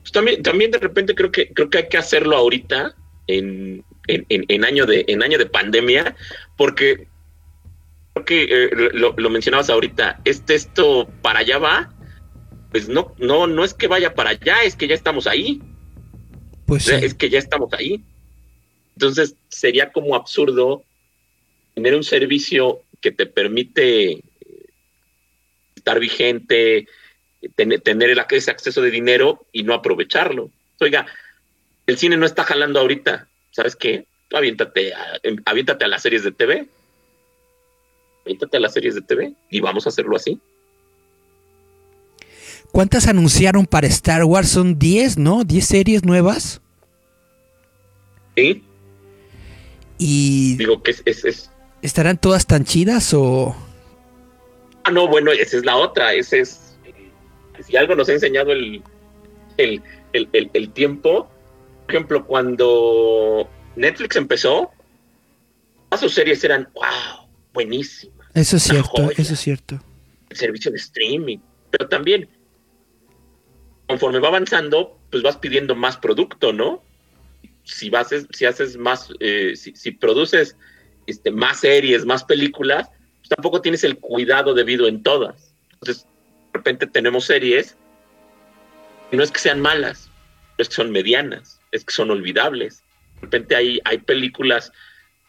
[0.00, 2.94] Pues también, también de repente creo que creo que hay que hacerlo ahorita
[3.26, 6.14] en, en, en- en año de en año de pandemia,
[6.56, 7.08] porque
[8.16, 11.92] creo que eh, lo, lo mencionabas ahorita, este esto para allá va,
[12.70, 15.60] pues no, no, no es que vaya para allá, es que ya estamos ahí.
[16.66, 16.94] Pues sí.
[16.94, 18.02] Es que ya estamos ahí.
[18.94, 20.82] Entonces sería como absurdo
[21.74, 24.22] tener un servicio que te permite eh,
[25.74, 26.88] estar vigente,
[27.54, 30.50] tener, tener el, ese acceso de dinero y no aprovecharlo.
[30.80, 31.06] Oiga,
[31.86, 33.28] el cine no está jalando ahorita.
[33.50, 34.06] ¿Sabes qué?
[34.28, 36.66] Tú aviéntate a, em- aviéntate a las series de TV.
[38.26, 40.40] Aviéntate a las series de TV y vamos a hacerlo así.
[42.72, 44.48] ¿Cuántas anunciaron para Star Wars?
[44.48, 45.44] Son 10, ¿no?
[45.44, 46.60] 10 series nuevas.
[48.36, 48.64] ¿Sí?
[49.98, 51.50] Y Digo que es, es, es-
[51.82, 53.54] ¿estarán todas tan chidas o...?
[54.82, 56.12] Ah, no, bueno, esa es la otra.
[56.12, 56.76] Ese es.
[57.64, 58.82] Si algo nos ha enseñado el,
[59.56, 59.80] el,
[60.12, 61.30] el, el- el tiempo.
[61.86, 64.72] Por ejemplo, cuando Netflix empezó,
[65.88, 68.15] todas sus series eran, wow, buenísimas.
[68.36, 69.82] Eso es cierto, eso es cierto.
[70.28, 71.38] El servicio de streaming.
[71.70, 72.28] Pero también,
[73.88, 76.82] conforme va avanzando, pues vas pidiendo más producto, ¿no?
[77.64, 80.56] Si, vas, si haces más, eh, si, si produces
[81.06, 85.54] este, más series, más películas, pues tampoco tienes el cuidado debido en todas.
[85.72, 87.76] Entonces, de repente tenemos series,
[89.10, 90.10] no es que sean malas,
[90.58, 92.84] no es que son medianas, es que son olvidables.
[93.16, 94.72] De repente hay, hay películas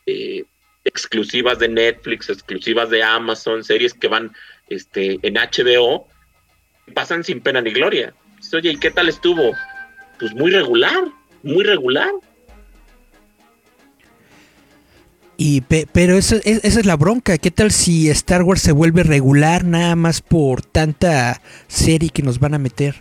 [0.06, 0.46] eh,
[0.88, 4.32] exclusivas de Netflix, exclusivas de Amazon, series que van
[4.70, 6.08] este, en HBO,
[6.94, 8.14] pasan sin pena ni gloria.
[8.38, 9.52] Dices, Oye, ¿y qué tal estuvo?
[10.20, 10.98] Pues muy regular,
[11.44, 12.10] muy regular.
[15.40, 17.38] Y pe- pero eso, es- esa es la bronca.
[17.38, 22.40] ¿Qué tal si Star Wars se vuelve regular nada más por tanta serie que nos
[22.40, 22.96] van a meter?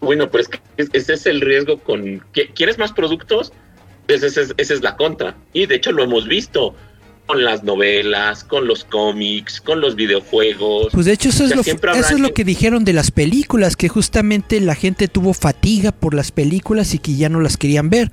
[0.00, 2.20] Bueno, pero es que ese es el riesgo con...
[2.32, 3.52] ¿qui- ¿Quieres más productos?
[4.08, 5.36] Esa es, esa es la contra.
[5.52, 6.74] Y de hecho lo hemos visto
[7.26, 10.88] con las novelas, con los cómics, con los videojuegos.
[10.92, 12.94] Pues de hecho eso O es, lo, siempre habrá eso es lo que- dijeron de
[12.94, 17.40] las películas, que justamente la gente tuvo fatiga por las películas y que ya no
[17.42, 18.10] las querían ver.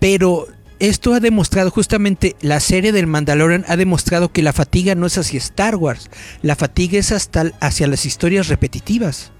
[0.00, 0.48] Pero
[0.80, 5.16] esto ha demostrado, justamente la serie del Mandalorian ha demostrado que la fatiga no es
[5.16, 6.10] hacia Star Wars,
[6.42, 9.30] la fatiga es hasta hacia las historias repetitivas.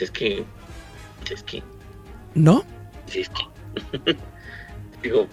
[0.00, 0.44] Es que...
[1.32, 1.62] es que...
[2.34, 2.64] ¿No?
[3.06, 3.26] Que...
[5.02, 5.28] digo...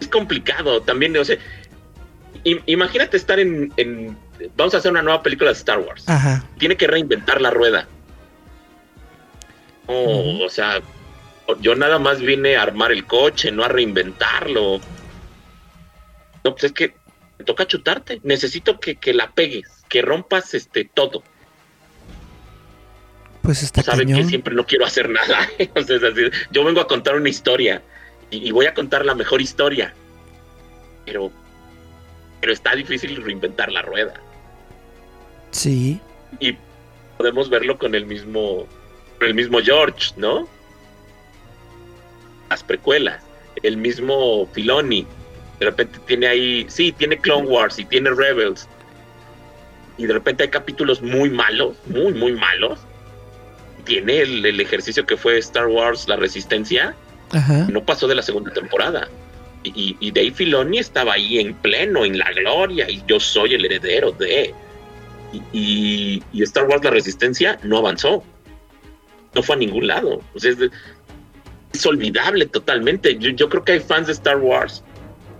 [0.00, 1.36] Es complicado también, o sea...
[2.44, 4.16] im- imagínate estar en, en...
[4.56, 6.08] Vamos a hacer una nueva película de Star Wars.
[6.08, 6.44] Ajá.
[6.58, 7.88] tiene que reinventar la rueda.
[9.86, 10.42] Ujú.
[10.44, 10.80] O sea,
[11.60, 14.80] yo nada más vine a armar el coche, no a reinventarlo.
[16.44, 16.94] No, pues es que
[17.44, 18.20] toca chutarte.
[18.22, 21.22] Necesito que, que la pegues, que rompas este todo.
[23.46, 25.48] Pues está Saben que siempre no quiero hacer nada.
[26.50, 27.82] Yo vengo a contar una historia
[28.30, 29.94] y, y voy a contar la mejor historia.
[31.04, 31.30] Pero,
[32.40, 34.14] pero está difícil reinventar la rueda.
[35.52, 36.00] Sí.
[36.40, 36.54] y
[37.16, 38.66] podemos verlo con el mismo
[39.18, 40.46] con el mismo George, ¿no?
[42.50, 43.22] las precuelas.
[43.62, 45.06] El mismo Filoni,
[45.58, 48.68] de repente tiene ahí, sí, tiene Clone Wars y tiene Rebels.
[49.98, 52.80] Y de repente hay capítulos muy malos, muy, muy malos.
[53.86, 56.94] Tiene el, ejercicio que fue Star Wars La Resistencia.
[57.68, 59.08] No pasó de la segunda temporada.
[59.62, 63.64] Y, y Dave Filoni estaba ahí en pleno, en la gloria, y yo soy el
[63.64, 64.54] heredero de.
[65.52, 68.22] Y, Star Wars La Resistencia no avanzó.
[69.34, 70.22] No fue a ningún lado.
[70.34, 70.52] O sea,
[71.72, 73.16] es, olvidable totalmente.
[73.18, 74.82] Yo, creo que hay fans de Star Wars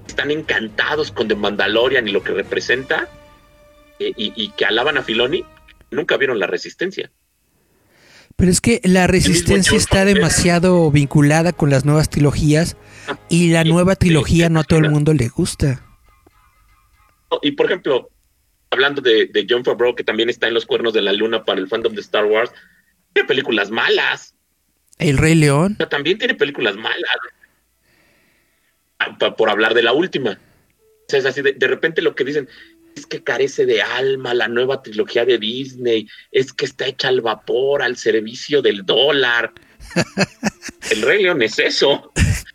[0.06, 3.08] que están encantados con The Mandalorian y lo que representa
[3.98, 5.44] eh, y, que alaban a Filoni.
[5.90, 7.10] Nunca vieron La Resistencia.
[8.36, 12.76] Pero es que la resistencia está demasiado vinculada con las nuevas trilogías
[13.08, 15.82] ah, y la nueva trilogía no a todo el mundo le gusta.
[17.42, 18.10] Y por ejemplo,
[18.70, 21.68] hablando de, John Favreau, que también está en los cuernos de la luna para el
[21.68, 22.52] fandom de Star Wars,
[23.14, 24.34] tiene películas malas.
[24.98, 25.76] El Rey León.
[25.90, 27.18] También tiene películas malas.
[28.98, 30.38] Ah, por hablar de la última.
[31.12, 32.48] O es así, de, repente lo que dicen
[32.96, 37.20] es que carece de alma la nueva trilogía de Disney, es que está hecha al
[37.20, 39.52] vapor, al servicio del dólar.
[40.90, 42.10] el Rey León es eso.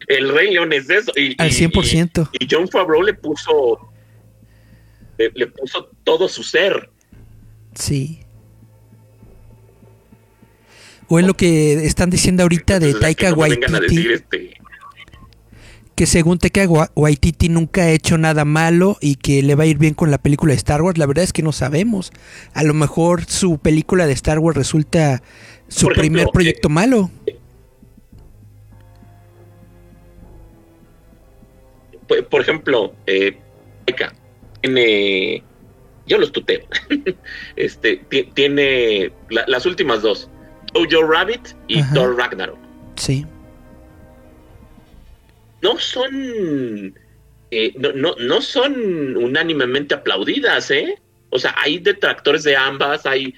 [0.07, 1.11] El Rey León es eso.
[1.15, 2.29] Y, al 100%.
[2.39, 3.91] y John Favreau le puso
[5.17, 6.89] le, puso todo su ser.
[7.75, 8.21] Sí.
[11.07, 14.13] O es lo que están diciendo ahorita de Taika Waititi.
[14.13, 14.60] Este,
[15.95, 19.77] que según Taika Waititi nunca ha hecho nada malo y que le va a ir
[19.77, 20.97] bien con la película de Star Wars.
[20.97, 22.11] La verdad es que no sabemos.
[22.53, 25.21] A lo mejor su película de Star Wars resulta
[25.67, 27.11] su primer proyecto eh, malo.
[32.29, 33.37] Por, ejemplo, eh,
[33.85, 34.13] Taika
[34.61, 35.43] tiene,
[36.07, 36.59] yo los tuteo,
[37.55, 38.01] este,
[38.33, 40.29] tiene las últimas dos,
[40.73, 42.57] Jojo Rabbit y Thor Ragnarok.
[42.95, 43.25] Sí.
[45.61, 46.95] No son,
[47.51, 50.99] eh, no, no, no son unánimemente aplaudidas, ¿eh?
[51.31, 53.33] O sea, hay detractores de ambas, hay,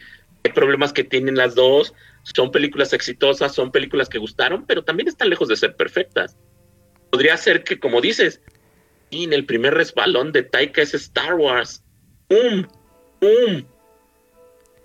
[0.53, 5.29] problemas que tienen las dos, son películas exitosas, son películas que gustaron, pero también están
[5.29, 6.35] lejos de ser perfectas.
[7.11, 8.41] Podría ser que, como dices,
[9.11, 11.81] en el primer resbalón de Taika es Star Wars.
[12.27, 12.67] ¡Pum!
[13.19, 13.63] ¡Pum!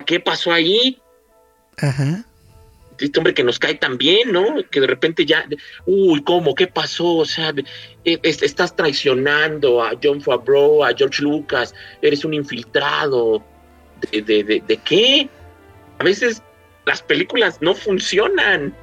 [0.06, 1.00] ¿Qué pasó ahí?
[1.78, 2.24] Ajá.
[2.98, 4.56] Este hombre que nos cae tan bien, ¿no?
[4.70, 5.46] Que de repente ya,
[5.86, 6.54] uy, ¿cómo?
[6.54, 7.16] ¿Qué pasó?
[7.16, 7.52] O sea,
[8.04, 13.44] e, estás traicionando a John Favreau, a George Lucas, eres un infiltrado.
[14.12, 15.28] ¿De, de, de qué?
[15.98, 16.42] A veces
[16.86, 18.74] las películas no funcionan.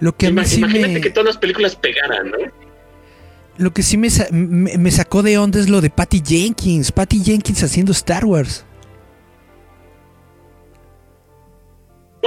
[0.00, 2.38] Lo que Imagínate que todas las películas pegaran, ¿no?
[3.56, 6.92] Lo que sí me, me, sacó de onda es lo de Patty Jenkins.
[6.92, 8.64] Patty Jenkins haciendo Star Wars.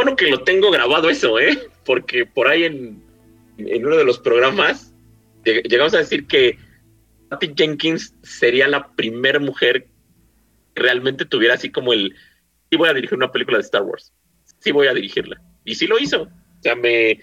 [0.02, 1.60] Bueno que lo tengo grabado eso, ¿eh?
[1.86, 3.04] Porque por ahí en,
[3.60, 4.96] en uno de los programas
[5.44, 6.58] llegamos a decir que
[7.30, 9.86] Patty Jenkins sería la primera mujer
[10.74, 12.16] que realmente tuviera así como el...
[12.72, 14.12] Sí voy a dirigir una película de Star Wars.
[14.58, 15.40] Sí voy a dirigirla.
[15.66, 16.24] Y sí lo hizo.
[16.24, 17.20] O sea, me,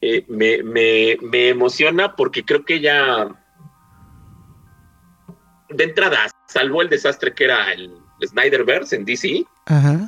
[0.00, 3.34] eh, me, me, emociona porque creo que ella,
[5.68, 7.90] de entrada, salvó el desastre que era el
[8.24, 9.44] Snyderverse en DC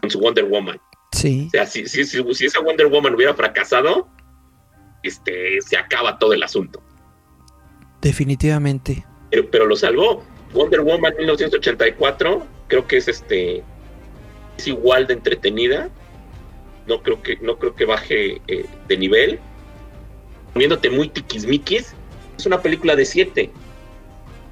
[0.01, 0.79] con su Wonder Woman.
[1.17, 1.47] Sí.
[1.49, 4.09] O sea, si, si, si, esa Wonder Woman hubiera fracasado,
[5.03, 6.83] este, se acaba todo el asunto.
[8.03, 9.05] Definitivamente.
[9.31, 10.23] Pero, lo salvó.
[10.53, 13.63] Wonder Woman 1984, creo que es este
[14.59, 15.89] es igual de entretenida.
[16.87, 19.41] No creo que, no creo que baje eh, de nivel
[20.57, 21.93] poniéndote muy tiquismiquis,
[22.39, 23.51] es una película de 7.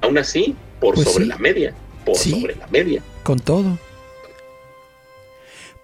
[0.01, 1.73] Aún así, por pues sobre la media.
[2.05, 3.01] Por sobre la media.
[3.23, 3.79] Con todo.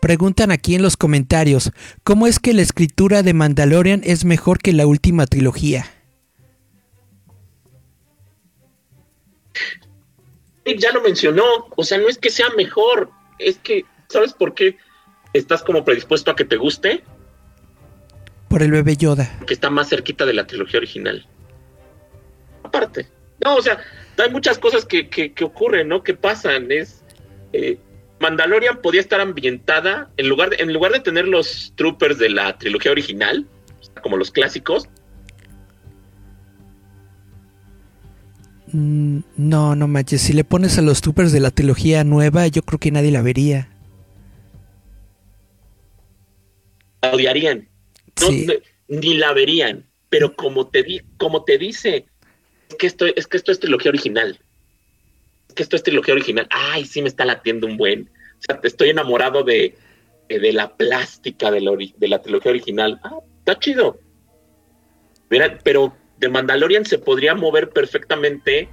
[0.01, 1.71] Preguntan aquí en los comentarios,
[2.03, 5.85] ¿cómo es que la escritura de Mandalorian es mejor que la última trilogía?
[10.65, 11.43] Ya lo mencionó,
[11.75, 14.75] o sea, no es que sea mejor, es que, ¿sabes por qué
[15.33, 17.03] estás como predispuesto a que te guste?
[18.49, 19.39] Por el bebé Yoda.
[19.45, 21.27] Que está más cerquita de la trilogía original.
[22.63, 23.07] Aparte.
[23.45, 23.79] No, o sea,
[24.17, 26.01] hay muchas cosas que, que, ocurren, ¿no?
[26.01, 26.71] Que pasan.
[26.71, 27.03] Es.
[27.53, 27.77] Eh,
[28.21, 32.57] Mandalorian podía estar ambientada, en lugar, de, en lugar de tener los troopers de la
[32.57, 33.47] trilogía original,
[34.01, 34.87] como los clásicos.
[38.71, 40.21] Mm, no, no manches.
[40.21, 43.21] Si le pones a los troopers de la trilogía nueva, yo creo que nadie la
[43.21, 43.67] vería.
[47.01, 47.67] La odiarían
[48.87, 52.05] ni la verían, pero como te, di, como te dice,
[52.69, 54.39] es que, esto, es que esto es trilogía original.
[55.53, 56.47] Que esto es trilogía original.
[56.49, 58.09] Ay, sí me está latiendo un buen.
[58.39, 59.75] O sea, estoy enamorado de,
[60.29, 62.99] de la plástica de la, de la trilogía original.
[63.03, 63.99] Ah, Está chido.
[65.29, 68.69] Mira, pero de Mandalorian se podría mover perfectamente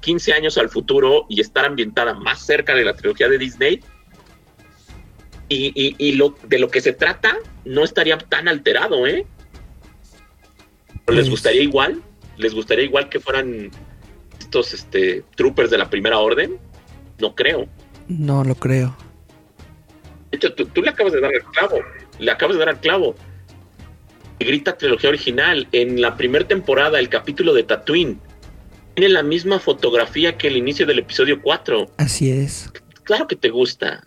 [0.00, 3.80] 15 eh, años al futuro y estar ambientada más cerca de la trilogía de Disney.
[5.48, 9.24] Y, lo, de lo que se trata no estaría tan alterado, ¿eh?
[10.88, 12.02] ¿Les pues gustaría igual?
[12.38, 13.70] ¿Les gustaría igual que fueran
[14.54, 16.58] estos este, troopers de la primera orden?
[17.18, 17.66] No creo.
[18.08, 18.96] No lo creo.
[20.30, 21.78] De hecho, tú, tú le acabas de dar el clavo.
[22.18, 23.14] Le acabas de dar el clavo
[24.38, 25.66] grita trilogía original.
[25.72, 28.20] En la primera temporada, el capítulo de Tatooine
[28.94, 31.90] tiene la misma fotografía que el inicio del episodio 4.
[31.96, 32.70] Así es.
[33.04, 34.04] Claro que te gusta.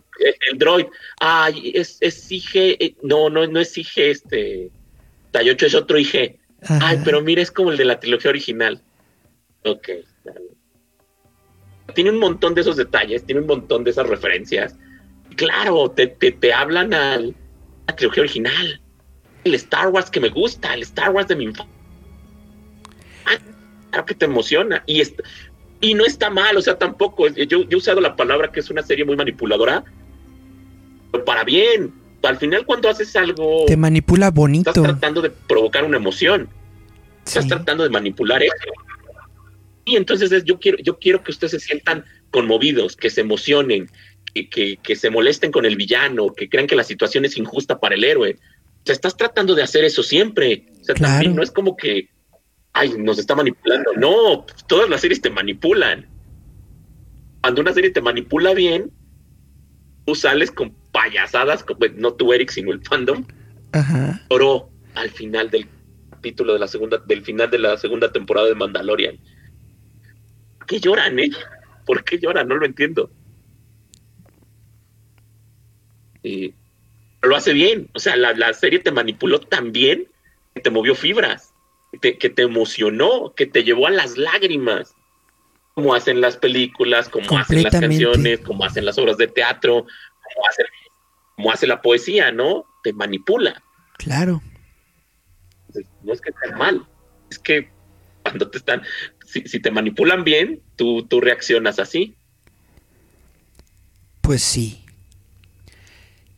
[0.51, 0.85] El, droid,
[1.19, 4.71] ay, es, es IG, eh, no, no, no es IG este.
[5.31, 6.39] Tayocho es otro IG.
[6.67, 8.81] Ay, pero mira, es como el de la trilogía original.
[9.63, 9.89] Ok.
[11.93, 14.75] Tiene un montón de esos detalles, tiene un montón de esas referencias.
[15.35, 18.81] Claro, te, te, te hablan a la trilogía original
[19.47, 21.73] el Star Wars que me gusta, el Star Wars de mi infancia.
[23.25, 23.37] Ah,
[23.89, 24.83] claro que te emociona.
[24.85, 25.01] Y,
[25.81, 27.27] y no está mal, o sea, tampoco.
[27.27, 29.83] Yo, he usado la palabra que es una serie muy manipuladora,
[31.11, 31.93] pero para bien.
[32.23, 33.65] Al final, cuando haces algo.
[33.67, 34.69] Te manipula bonito.
[34.69, 36.49] Estás tratando de provocar una emoción.
[37.25, 38.53] Estás tratando de manipular eso.
[39.87, 43.89] Y entonces yo quiero, yo quiero que ustedes se sientan conmovidos, que se emocionen,
[44.33, 47.95] que, que, se molesten con el villano, que crean que la situación es injusta para
[47.95, 48.37] el héroe
[48.87, 50.65] sea, estás tratando de hacer eso siempre.
[50.81, 52.09] O sea, también no es como que,
[52.73, 53.91] ay, nos está manipulando.
[53.95, 56.07] No, todas las series te manipulan.
[57.41, 58.91] Cuando una serie te manipula bien,
[60.05, 61.63] tú sales con payasadas,
[61.95, 63.25] no tú, Eric, sino el fandom.
[63.73, 64.25] Ajá.
[64.29, 65.67] Lloró al final del
[66.09, 69.17] capítulo de la segunda, del final de la segunda temporada de Mandalorian.
[70.67, 71.29] ¿Por qué lloran, eh?
[71.85, 72.49] ¿Por qué lloran?
[72.49, 73.09] No lo entiendo.
[76.23, 76.53] Y
[77.21, 77.89] lo hace bien.
[77.93, 80.09] O sea, la, serie te manipuló tan bien
[80.53, 81.53] que te movió fibras,
[82.01, 84.93] que te, emocionó, que te llevó a las lágrimas.
[85.73, 90.47] Como hacen las películas, como hacen las canciones, como hacen las obras de teatro, como
[90.49, 90.63] hace,
[91.37, 92.65] como hace la poesía, ¿no?
[92.83, 93.63] Te manipula.
[93.99, 94.41] Claro.
[96.03, 96.85] No es que esté mal,
[97.29, 97.69] es que
[98.23, 98.81] cuando te están,
[99.45, 102.15] si, te manipulan bien, tú, tú reaccionas así.
[104.21, 104.83] Pues sí.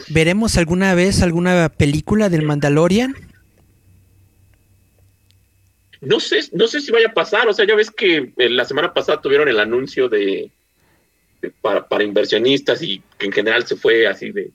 [0.10, 3.16] ¿Veremos alguna vez alguna película del Mandalorian?
[6.02, 7.48] No sé, no sé si vaya a pasar.
[7.48, 10.52] O sea, ya ves que eh, la semana pasada tuvieron el anuncio de,
[11.62, 14.52] para, inversionistas y que en general se fue así de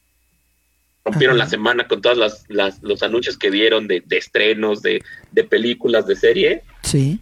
[1.04, 2.46] rompieron la semana con todos
[2.80, 6.62] los anuncios que dieron de, estrenos, de, de, películas, de serie.
[6.82, 7.20] Sí.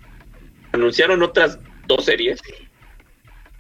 [0.73, 2.41] Anunciaron otras dos series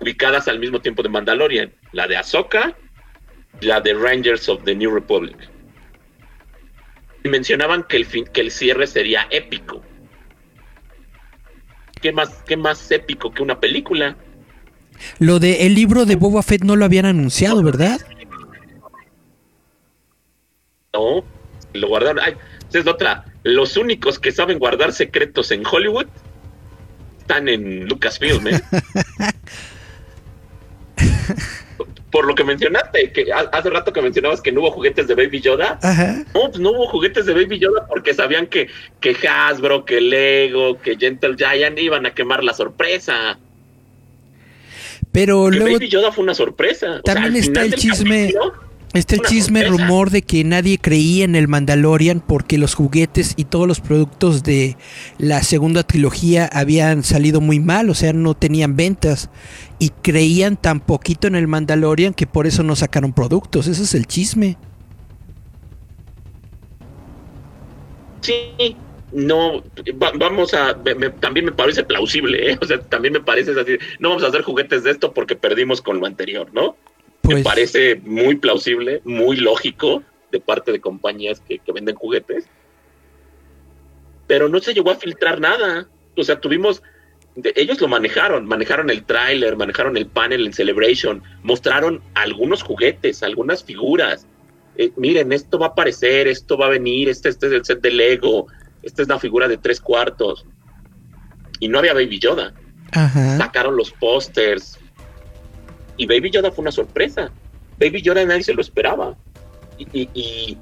[0.00, 2.76] ubicadas al mismo tiempo de Mandalorian, la de Ahsoka
[3.60, 5.36] la de Rangers of the New Republic.
[7.24, 9.82] Y mencionaban que el, fin, que el cierre sería épico.
[12.00, 14.16] ¿Qué más, ¿Qué más épico que una película?
[15.18, 18.00] Lo de el libro de Boba Fett no lo habían anunciado, ¿verdad?
[20.92, 21.24] No,
[21.72, 22.22] lo guardaron.
[22.24, 22.34] Ay,
[22.72, 23.24] es otra.
[23.44, 26.06] Los únicos que saben guardar secretos en Hollywood
[27.22, 28.60] están en Lucasfilm, ¿eh?
[32.10, 35.40] por lo que mencionaste, que hace rato que mencionabas que no hubo juguetes de Baby
[35.40, 35.78] Yoda.
[36.34, 38.68] No, pues no hubo juguetes de Baby Yoda porque sabían que,
[39.00, 43.38] que Hasbro, que Lego, que Gentle Giant iban a quemar la sorpresa.
[45.10, 45.72] Pero luego.
[45.72, 47.00] Baby Yoda fue una sorpresa.
[47.02, 48.34] También está el chisme.
[48.94, 53.44] Está el chisme rumor de que nadie creía en el Mandalorian porque los juguetes y
[53.44, 54.76] todos los productos de
[55.18, 59.30] la segunda trilogía habían salido muy mal, o sea, no tenían ventas
[59.78, 63.66] y creían tan poquito en el Mandalorian que por eso no sacaron productos.
[63.66, 64.58] Ese es el chisme.
[68.20, 68.76] Sí,
[69.10, 69.62] no,
[70.14, 70.76] vamos a,
[71.20, 72.58] también me parece plausible, ¿eh?
[72.60, 75.82] o sea, también me parece así, no vamos a hacer juguetes de esto porque perdimos
[75.82, 76.76] con lo anterior, ¿no?
[77.22, 82.46] Me pues parece muy plausible, muy lógico de parte de compañías que, venden juguetes.
[84.26, 85.88] Pero no se llegó a filtrar nada.
[86.16, 86.82] O sea, tuvimos
[87.56, 93.64] ellos lo manejaron, manejaron el tráiler, manejaron el panel en Celebration, mostraron algunos juguetes, algunas
[93.64, 94.26] figuras.
[94.76, 97.80] Eh, miren, esto va a aparecer, esto va a venir, este, este, es el set
[97.80, 98.48] de Lego,
[98.82, 100.44] esta es la figura de tres cuartos.
[101.58, 102.52] Y no había Baby Yoda.
[103.38, 104.78] Sacaron los pósters,
[106.02, 107.30] y Baby Yoda fue una sorpresa.
[107.78, 109.16] Baby Yoda nadie se lo esperaba.
[109.78, 110.58] Y, y,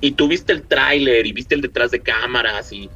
[0.00, 2.88] y, tú viste el tráiler y viste el detrás de cámaras y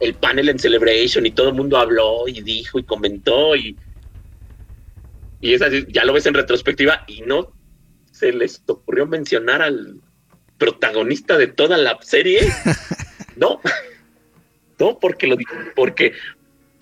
[0.00, 3.76] el panel en Celebration y todo el mundo habló y dijo y comentó y,
[5.40, 7.52] y es así, ya lo ves en retrospectiva y no
[8.10, 10.00] se les ocurrió mencionar al
[10.58, 12.40] protagonista de toda la serie.
[13.36, 13.60] No,
[14.78, 15.36] no, porque lo
[15.74, 16.12] porque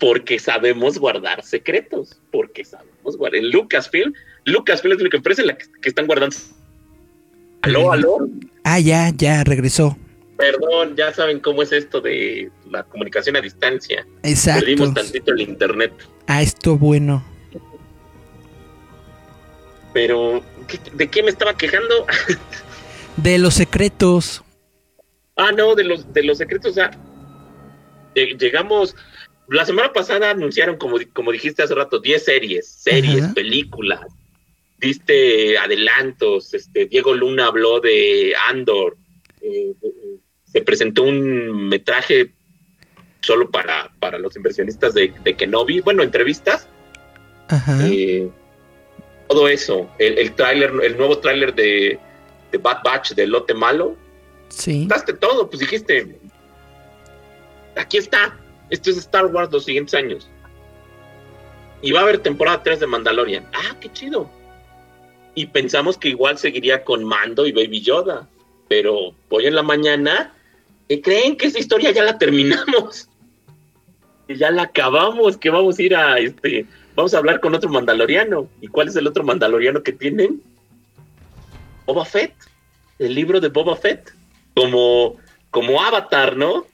[0.03, 3.39] porque sabemos guardar secretos, porque sabemos guardar.
[3.39, 6.35] En Lucasfilm, Lucasfilm es la única empresa en la que, están guardando.
[7.61, 8.17] Aló, aló.
[8.65, 9.97] Ah, ya, ya regresó.
[10.35, 14.05] Perdón, ya saben cómo es esto de la comunicación a distancia.
[14.23, 14.65] Exacto.
[14.65, 15.93] Perdimos tantito el internet.
[16.27, 17.23] Ah, esto bueno.
[19.93, 20.43] Pero,
[20.95, 22.05] ¿de qué me estaba quejando?
[23.15, 24.43] de los secretos.
[25.37, 26.91] Ah, no, de los, de los secretos, o sea,
[28.13, 28.97] llegamos,
[29.47, 34.01] la semana pasada anunciaron, como, como dijiste hace rato, 10 series, series, películas,
[34.77, 38.97] viste adelantos, este, Diego Luna habló de Andor,
[39.41, 39.73] eh,
[40.45, 42.31] se presentó un metraje
[43.21, 46.67] solo para, para los inversionistas de, de Kenobi, bueno, entrevistas.
[47.47, 47.79] Ajá.
[47.87, 48.29] Eh,
[49.27, 51.99] todo eso, el, el tráiler, el nuevo tráiler de,
[52.51, 53.95] de, Bad Batch, de Lote Malo.
[54.49, 54.85] Sí.
[54.87, 56.19] Daste todo, pues dijiste,
[57.75, 58.37] aquí está,
[58.73, 60.27] esto es Star Wars los siguientes años.
[61.83, 63.45] Y va a haber temporada 3 de Mandalorian.
[63.53, 64.27] Ah, qué chido.
[65.35, 68.27] Y pensamos que igual seguiría con Mando y Baby Yoda.
[68.67, 70.33] Pero hoy en la mañana,
[70.89, 73.09] ¿qué creen que esa historia ya la terminamos?
[74.25, 76.65] Que ya la acabamos, que vamos a ir a este
[76.95, 78.47] vamos a hablar con otro mandaloriano.
[78.61, 80.41] ¿Y cuál es el otro mandaloriano que tienen?
[81.85, 82.33] Boba Fett,
[82.99, 84.13] el libro de Boba Fett,
[84.55, 85.17] como,
[85.51, 86.65] como Avatar, ¿no?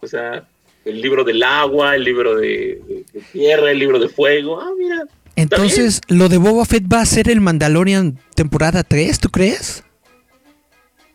[0.00, 0.48] O sea,
[0.84, 4.60] el libro del agua, el libro de, tierra, el libro de fuego.
[4.60, 5.04] Ah, mira.
[5.36, 9.82] Entonces, lo de Boba Fett va a ser el Mandalorian temporada 3, ¿tú crees?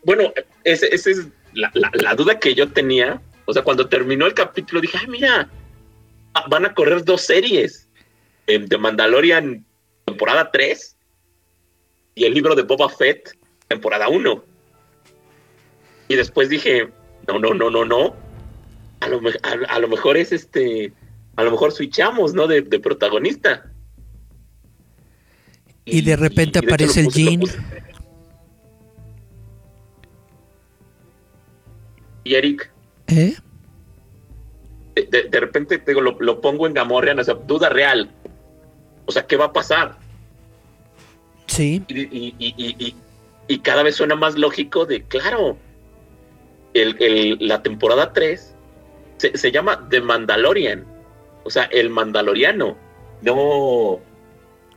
[0.04, 0.32] Bueno,
[0.64, 3.20] esa es la, la, duda que yo tenía.
[3.44, 5.50] O sea, cuando terminó el capítulo dije, ah, mira,
[6.48, 7.88] van a correr dos series
[8.46, 9.64] de Mandalorian
[10.04, 10.96] temporada 3
[12.14, 13.36] y el libro de Boba Fett
[13.68, 14.44] temporada 1.
[16.08, 16.88] Y después dije,
[17.26, 18.16] no, no, no, no, no.
[19.00, 19.20] A lo,
[19.68, 20.92] a, lo mejor es este,
[21.36, 22.46] a lo mejor switchamos, ¿no?
[22.46, 23.70] De, protagonista.
[25.84, 27.42] Y, de repente aparece el Jean.
[32.24, 32.70] Y Eric.
[33.06, 33.36] ¿Eh?
[34.96, 38.10] De, repente digo, lo, lo, pongo en Gamorrean, o sea, duda real.
[39.06, 39.96] O sea, ¿qué va a pasar?
[41.46, 41.82] Sí.
[41.88, 45.56] Y, cada vez suena más lógico de, claro,
[46.74, 48.54] el, la temporada 3
[49.18, 50.84] se, llama The Mandalorian.
[51.44, 52.76] O sea, el Mandaloriano.
[53.22, 54.00] No,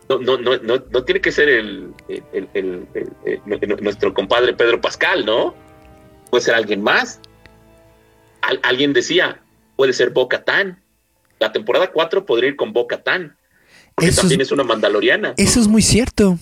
[0.10, 1.94] no, no, no, no, tiene que ser el,
[3.82, 5.56] nuestro compadre Pedro Pascal, ¿no?
[6.30, 7.22] Puede ser alguien más.
[8.64, 9.42] alguien decía,
[9.76, 10.84] puede ser Boca Tan.
[11.40, 13.38] La temporada 4 podría ir con Boca Tan
[13.98, 15.34] eso también es, una mandaloriana.
[15.38, 16.38] Eso es muy cierto.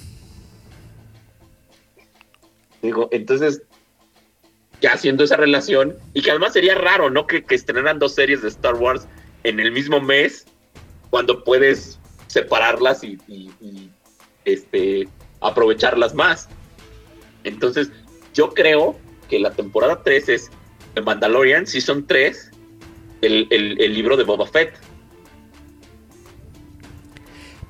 [2.82, 3.62] Digo, entonces,
[4.82, 7.28] ya haciendo esa relación, y que además sería raro, ¿no?
[7.28, 9.08] Que, que estrenaran dos series de Star Wars
[9.44, 10.46] en el mismo mes,
[11.10, 13.18] cuando puedes separarlas y,
[14.46, 15.08] este,
[15.42, 16.48] aprovecharlas más.
[17.44, 17.90] Entonces,
[18.34, 18.98] yo creo
[19.30, 20.50] que la temporada 3 es
[20.94, 22.52] The Mandalorian, Season 3,
[23.22, 24.74] el, el, el libro de Boba Fett.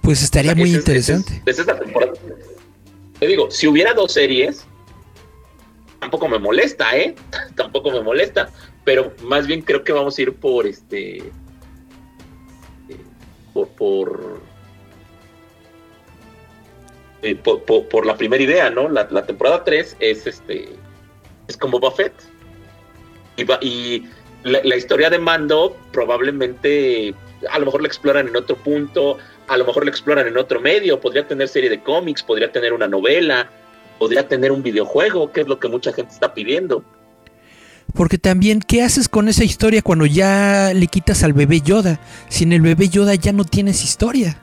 [0.01, 1.41] Pues estaría muy interesante.
[1.45, 2.13] Es, temporada.
[3.19, 4.65] Te digo, si hubiera dos series,
[5.99, 7.15] tampoco me molesta, ¿eh?
[7.55, 8.49] tampoco me molesta.
[8.83, 11.17] Pero más bien creo que vamos a ir por este.
[12.87, 12.97] Eh,
[13.77, 14.41] por.
[17.21, 18.87] Eh, por, por, la primera idea, ¿no?
[18.87, 20.69] La, temporada 3 es este.
[21.47, 22.13] Es como Buffett.
[23.35, 24.09] Y, y
[24.43, 27.13] la, la historia de Mando probablemente
[27.49, 30.59] a lo mejor la exploran en otro punto, a lo mejor la exploran en otro
[30.59, 33.49] medio, podría tener serie de cómics, podría tener una novela,
[33.99, 36.83] podría tener un videojuego, que es lo que mucha gente está pidiendo.
[37.93, 41.99] Porque también, ¿qué haces con esa historia cuando ya le quitas al bebé Yoda?
[42.29, 44.41] Sin el bebé Yoda ya no tienes historia.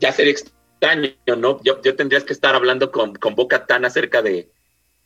[0.00, 1.60] Ya sería extraño, ¿no?
[1.64, 4.50] Yo, tendrías que estar hablando con, con Boca Tan acerca de,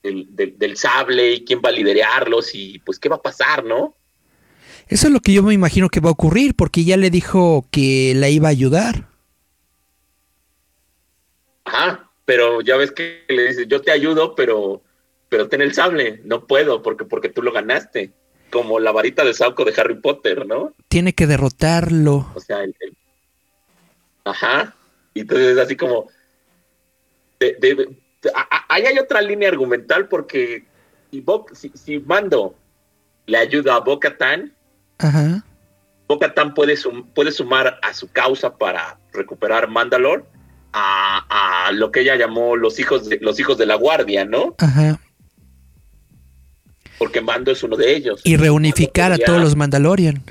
[0.02, 3.94] del sable y quién va a liderarlos y pues qué va a pasar, ¿no?
[4.88, 7.64] Eso es lo que yo me imagino que va a ocurrir, porque ya le dijo
[7.70, 9.11] que la iba a ayudar.
[11.64, 14.82] Ajá, pero ya ves que le dice, yo te ayudo, pero,
[15.28, 16.20] pero ten el sable.
[16.24, 18.12] No puedo, porque, porque tú lo ganaste.
[18.50, 20.74] Como la varita de Sauco de Harry Potter, ¿no?
[20.88, 22.30] Tiene que derrotarlo.
[22.34, 22.74] O sea, el,
[24.24, 24.74] ajá.
[25.14, 26.08] Y entonces así como...
[28.68, 30.64] ahí hay otra línea argumental porque
[31.54, 32.54] si, si Mando
[33.26, 34.54] le ayuda a Boca Tan,
[34.98, 35.44] Ajá.
[36.54, 36.76] puede,
[37.14, 40.24] puede sumar a su causa para recuperar Mandalore
[40.72, 44.54] a, lo que ella llamó los hijos de, los hijos de la guardia, ¿no?
[44.58, 45.00] Ajá.
[46.98, 48.20] porque Mando es uno de ellos.
[48.24, 50.22] Y reunificar a todos los Mandalorian.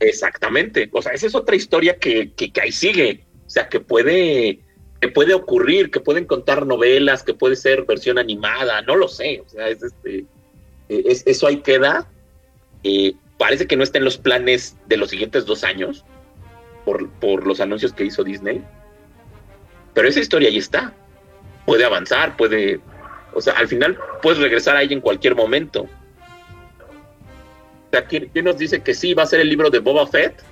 [0.00, 0.88] Exactamente.
[0.92, 3.24] O sea, esa es otra historia que, que, que ahí sigue.
[3.46, 4.60] O sea, que puede,
[5.00, 9.42] que puede ocurrir, que pueden contar novelas, que puede ser versión animada, no lo sé.
[9.44, 10.26] O sea, es este,
[10.88, 12.06] eh, es- eso ahí queda.
[12.82, 16.04] Eh, parece que no está en los planes de los siguientes dos años
[16.84, 18.62] por, por los anuncios que hizo Disney.
[19.94, 20.92] Pero esa historia ahí está.
[21.66, 22.80] Puede avanzar, puede.
[23.32, 25.82] O sea, al final puedes regresar ahí en cualquier momento.
[25.82, 25.88] O
[27.90, 30.42] sea, ¿quién, quién nos dice que sí va a ser el libro de Boba Fett?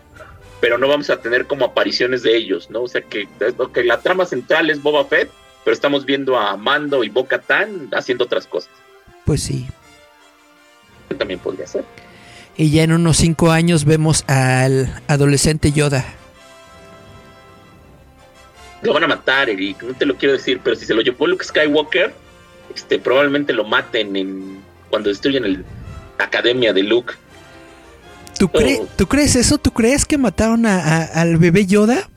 [0.61, 2.83] Pero no vamos a tener como apariciones de ellos, ¿no?
[2.83, 3.29] O sea, que,
[3.59, 5.29] ok, la trama central es Boba Fett,
[5.65, 8.71] pero estamos viendo a Mando y Bo Katan haciendo otras cosas.
[9.25, 9.67] Pues sí.
[11.19, 11.85] También podría ser.
[12.57, 16.05] Y ya en unos cinco años vemos al adolescente Yoda.
[18.83, 21.27] Lo van a matar, Eric, no te lo quiero decir, pero si se lo llevó
[21.27, 22.13] Luke Skywalker,
[22.75, 24.61] este, probablemente lo maten en,
[24.91, 25.65] cuando destruyen el,
[26.19, 27.15] la academia de Luke.
[28.39, 28.89] ¿Tú, cre- Oh.
[28.97, 29.59] ¿Tú crees eso?
[29.59, 32.09] ¿Tú crees que mataron a- a- al bebé Yoda?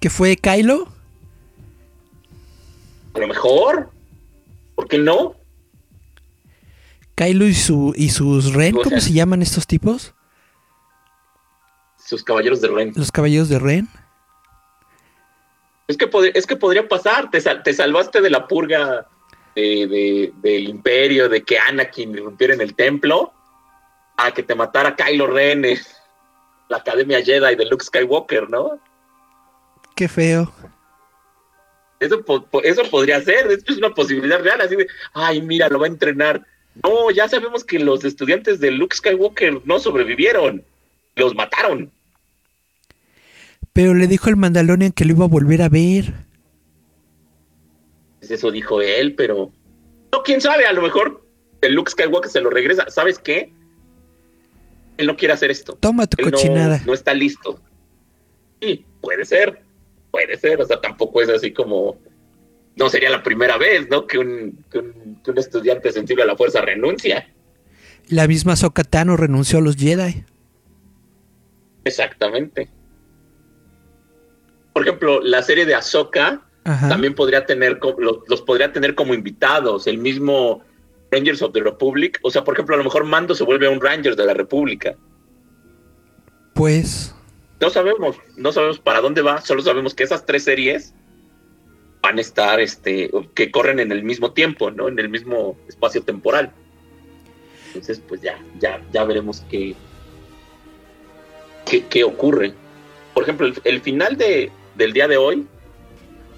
[0.00, 0.88] ¿Que fue Kylo?
[3.14, 3.90] A lo mejor,
[4.74, 5.36] ¿por qué no?
[7.14, 10.12] Kylo y, su, y sus Ren, ¿cómo se llaman estos tipos?
[12.04, 12.92] Sus caballeros de Ren.
[12.96, 13.88] Los caballeros de Ren.
[15.86, 19.06] Es que, pod- es que podría pasar, te, sal- te salvaste de la purga
[19.54, 23.32] de- de- del imperio, de que Anakin irrumpiera en el templo,
[24.16, 25.78] a que te matara Kylo Ren, eh,
[26.68, 28.80] la Academia Jedi de Luke Skywalker, ¿no?
[29.94, 30.52] Qué feo.
[32.00, 32.24] Eso,
[32.64, 35.88] eso podría ser, esto es una posibilidad real, así de, ay, mira, lo va a
[35.88, 36.44] entrenar.
[36.82, 40.64] No, ya sabemos que los estudiantes de Luke Skywalker no sobrevivieron,
[41.14, 41.92] los mataron.
[43.74, 46.14] Pero le dijo al Mandalorian que lo iba a volver a ver.
[48.22, 49.50] Eso dijo él, pero.
[50.12, 51.26] No, quién sabe, a lo mejor
[51.60, 52.88] el Luke Skywalker se lo regresa.
[52.88, 53.52] ¿Sabes qué?
[54.96, 55.74] Él no quiere hacer esto.
[55.74, 56.80] Toma tu Él no, cochinada.
[56.86, 57.60] no está listo.
[58.62, 59.60] Sí, puede ser.
[60.12, 60.60] Puede ser.
[60.60, 61.98] O sea, tampoco es así como.
[62.76, 64.06] No sería la primera vez, ¿no?
[64.06, 67.28] Que un, que un, que un estudiante sensible a la fuerza renuncia.
[68.08, 70.24] La misma Sokatano renunció a los Jedi.
[71.84, 72.68] Exactamente.
[74.74, 76.88] Por ejemplo, la serie de Ahsoka Ajá.
[76.88, 80.62] también podría tener, los, los podría tener como invitados, el mismo
[81.10, 82.18] Rangers of the Republic.
[82.22, 84.96] O sea, por ejemplo, a lo mejor Mando se vuelve un Ranger de la República.
[86.54, 87.14] Pues.
[87.60, 90.92] No sabemos, no sabemos para dónde va, solo sabemos que esas tres series
[92.02, 94.88] van a estar, este, que corren en el mismo tiempo, ¿no?
[94.88, 96.52] En el mismo espacio temporal.
[97.68, 99.74] Entonces, pues ya, ya, ya veremos qué,
[101.64, 102.52] qué, qué ocurre.
[103.14, 105.46] Por ejemplo, el, el final de, del día de hoy,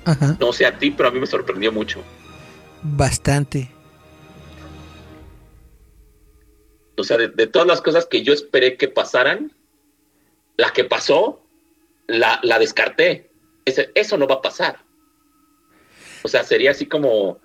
[0.04, 0.36] Ajá.
[0.40, 2.02] no sé a ti, pero a mí me sorprendió mucho.
[2.82, 3.70] Bastante.
[6.96, 9.52] O sea, de, de todas las cosas que yo esperé que pasaran,
[10.56, 11.42] la que pasó,
[12.06, 13.30] la, la descarté.
[13.64, 14.78] Ese- eso no va a pasar.
[16.22, 17.38] O sea, sería así como,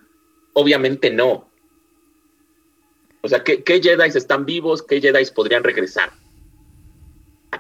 [0.54, 1.50] obviamente no.
[3.22, 4.82] O sea, ¿qué, qué Jedi están vivos?
[4.82, 6.12] ¿Qué Jedi podrían regresar?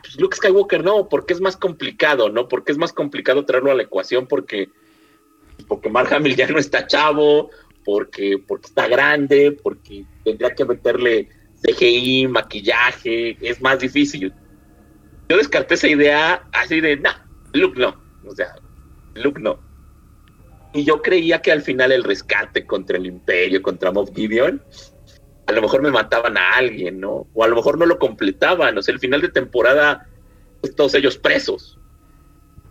[0.01, 2.47] Pues Luke Skywalker no, porque es más complicado, ¿no?
[2.47, 4.69] Porque es más complicado traerlo a la ecuación porque,
[5.67, 7.49] porque Mark Hamill ya no está chavo,
[7.83, 11.29] porque, porque está grande, porque tendría que meterle
[11.63, 14.33] CGI, maquillaje, es más difícil.
[15.29, 17.15] Yo descarté esa idea así de, nah,
[17.53, 17.95] Luke no,
[18.25, 18.55] o sea,
[19.15, 19.59] Luke no.
[20.73, 24.61] Y yo creía que al final el rescate contra el Imperio, contra Moff Gideon,
[25.45, 27.27] a lo mejor me mataban a alguien, ¿no?
[27.33, 30.07] O a lo mejor no lo completaban, o sea, el final de temporada,
[30.61, 31.77] pues, todos ellos presos.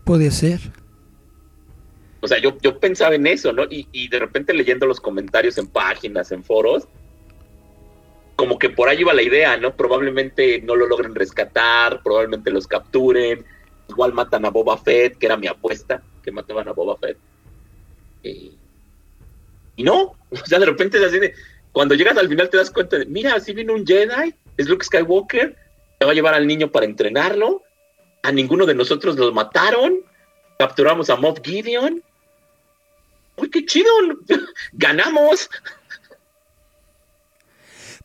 [0.05, 0.61] Puede ser.
[2.21, 3.64] O sea, yo, yo pensaba en eso, ¿no?
[3.64, 6.87] Y, y de repente leyendo los comentarios en páginas, en foros,
[8.37, 9.77] como que por ahí iba la idea, ¿no?
[9.77, 13.45] Probablemente no lo logren rescatar, probablemente los capturen,
[13.87, 17.18] igual matan a Boba Fett, que era mi apuesta, que mataban a Boba Fett.
[18.23, 18.53] Eh,
[19.77, 21.35] y no, o sea, de repente es así de,
[21.73, 24.85] cuando llegas al final te das cuenta de, mira, así vino un Jedi, es Luke
[24.85, 25.57] Skywalker,
[25.99, 27.62] te va a llevar al niño para entrenarlo,
[28.23, 29.99] a ninguno de nosotros los mataron,
[30.59, 32.03] capturamos a Moff Gideon.
[33.37, 33.91] Uy, qué chido,
[34.73, 35.49] ganamos.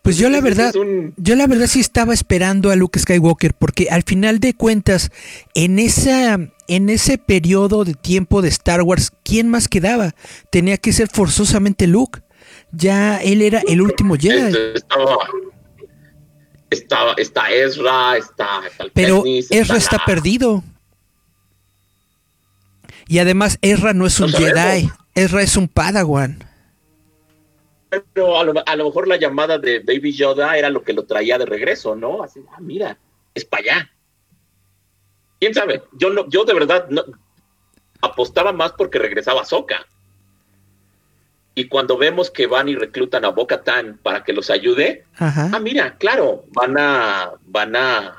[0.05, 0.71] Pues yo la verdad,
[1.17, 5.09] yo la verdad sí estaba esperando a Luke Skywalker porque al final de cuentas
[5.55, 6.37] en esa
[6.67, 10.13] en ese periodo de tiempo de Star Wars, ¿quién más quedaba?
[10.51, 12.21] Tenía que ser forzosamente Luke.
[12.75, 14.47] Ya él era el último Jedi.
[14.47, 15.17] Este, estaba,
[16.69, 18.61] estaba, está Ezra, está,
[18.93, 20.63] Pero Ezra está perdido.
[23.07, 24.37] Y además Ezra no es un No.
[24.37, 26.39] Jedi, Ezra es un Padawan.
[28.13, 31.05] pero a lo, a lo, mejor la llamada de Baby Yoda era lo que lo
[31.05, 32.23] traía de regreso, ¿no?
[32.23, 32.97] Así, ah, mira,
[33.33, 33.91] es para allá.
[35.39, 35.83] ¿Quién sabe?
[35.93, 37.03] Yo no, yo de verdad no,
[38.01, 39.85] apostaba más porque regresaba Soka.
[41.57, 45.57] Y cuando vemos que van y reclutan a Boca Tan para que los ayude, ah,
[45.61, 48.13] mira, claro, van a, van a,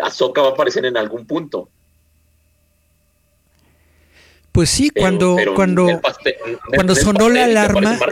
[0.00, 1.68] Ahsoka va a aparecer en algún punto.
[4.52, 6.00] Pues sí, cuando, cuando,
[6.74, 7.98] cuando sonó la alarma.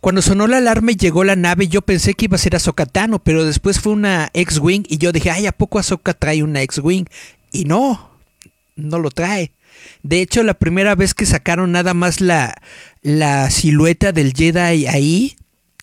[0.00, 2.56] Cuando sonó la alarma y llegó la nave, yo pensé que iba a ser
[2.92, 6.62] Tano, pero después fue una X-Wing y yo dije, ay, ¿a poco Ahsoka trae una
[6.62, 7.06] X-Wing?
[7.50, 8.08] Y no,
[8.76, 9.50] no lo trae.
[10.02, 12.54] De hecho, la primera vez que sacaron nada más la,
[13.02, 15.36] la silueta del Jedi ahí,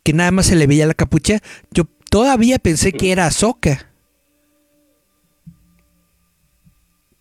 [0.04, 1.40] que nada más se le veía la capucha,
[1.72, 3.90] yo todavía pensé que era Ahsoka.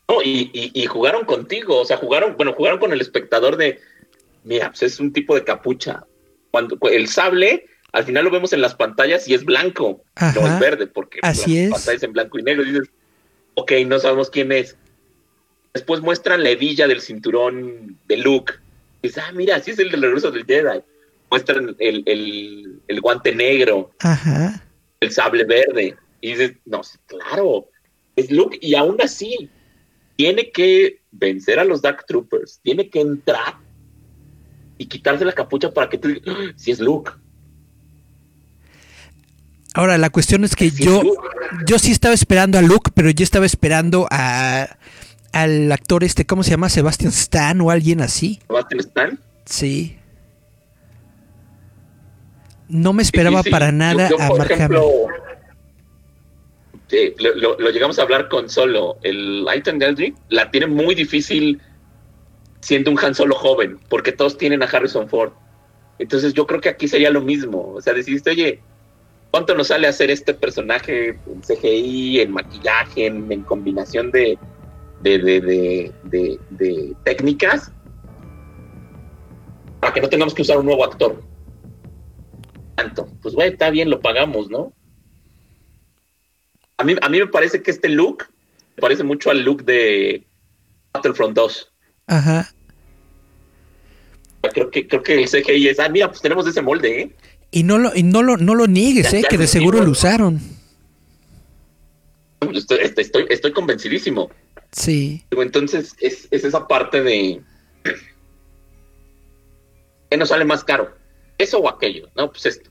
[0.09, 3.80] No, y, jugaron contigo, o sea, jugaron, bueno, jugaron con el espectador de,
[4.45, 6.05] mira, pues es un tipo de capucha.
[6.51, 10.05] Cuando el sable, al final lo vemos en las pantallas y es blanco,
[10.35, 12.62] no es verde, porque Así las pantallas en blanco y negro.
[12.62, 12.91] Y dices,
[13.55, 14.76] ok, no sabemos quién es.
[15.75, 18.55] Después muestran la hebilla del cinturón de Luke.
[19.03, 20.81] Y dices, ah, mira, así es el del regreso del Jedi.
[21.31, 24.62] Muestran el, el guante negro, Ajá.
[25.01, 25.97] el sable verde.
[26.20, 27.68] Y dices, no, claro,
[28.16, 28.59] es Luke.
[28.62, 29.51] Y aún así,
[30.16, 33.57] tiene que vencer a los Dark Troopers, tiene que entrar
[34.79, 37.12] y quitarse la capucha para que tú digas, ah, si es Luke.
[39.75, 41.03] Ahora, la cuestión es que yo,
[41.66, 44.79] yo sí estaba esperando a Luke, pero yo estaba esperando a
[45.35, 46.68] al actor este, ¿cómo se llama?
[46.68, 48.39] Sebastian Stan o alguien así.
[48.47, 49.20] ¿Sebastian Stan?
[49.45, 49.99] Sí.
[52.68, 54.55] No me esperaba para nada a Mark
[56.87, 58.97] Sí, lo, llegamos a hablar con Solo.
[59.03, 61.61] El Lighton Eldrick la tiene muy difícil
[62.61, 65.32] siendo un Han Solo joven, porque todos tienen a Harrison Ford.
[65.99, 67.72] Entonces yo creo que aquí sería lo mismo.
[67.74, 68.61] O sea, decidiste, oye,
[69.32, 74.39] ¿cuánto nos sale hacer este personaje en CGI, en maquillaje, en, combinación de,
[75.03, 77.71] de, de, técnicas?
[79.81, 81.23] Para que no tengamos que usar un nuevo actor.
[82.75, 83.09] Tanto.
[83.23, 84.73] Pues, güey, está bien, lo pagamos, ¿no?
[86.79, 88.25] A mí, a mí me parece que este look
[88.77, 90.25] me parece mucho al look de
[90.93, 91.73] Battlefront 2.
[92.07, 92.51] Ajá.
[94.53, 97.17] Creo que, creo que el CGI es, ah, mira, pues tenemos ese molde, ¿eh?
[97.51, 99.23] Y no lo, y no lo, no lo niegues, ¿eh?
[99.29, 100.41] que de seguro lo usaron.
[102.53, 104.31] Estoy, estoy, estoy convencidísimo.
[104.75, 105.25] Sí.
[105.31, 107.41] Entonces, es, es esa parte de.
[110.11, 110.95] ¿Qué nos sale más caro?
[111.39, 112.31] Eso o aquello, ¿no?
[112.31, 112.70] Pues esto.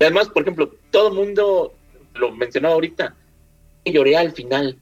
[0.00, 1.74] Además, por ejemplo, todo el mundo
[2.14, 3.14] lo mencionaba ahorita
[3.92, 4.78] lloré al final.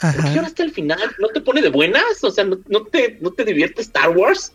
[0.00, 1.00] ¿Por qué lloraste al final?
[1.18, 2.22] ¿No te pone de buenas?
[2.22, 4.52] O sea, ¿no, te, no te divierte Star Wars?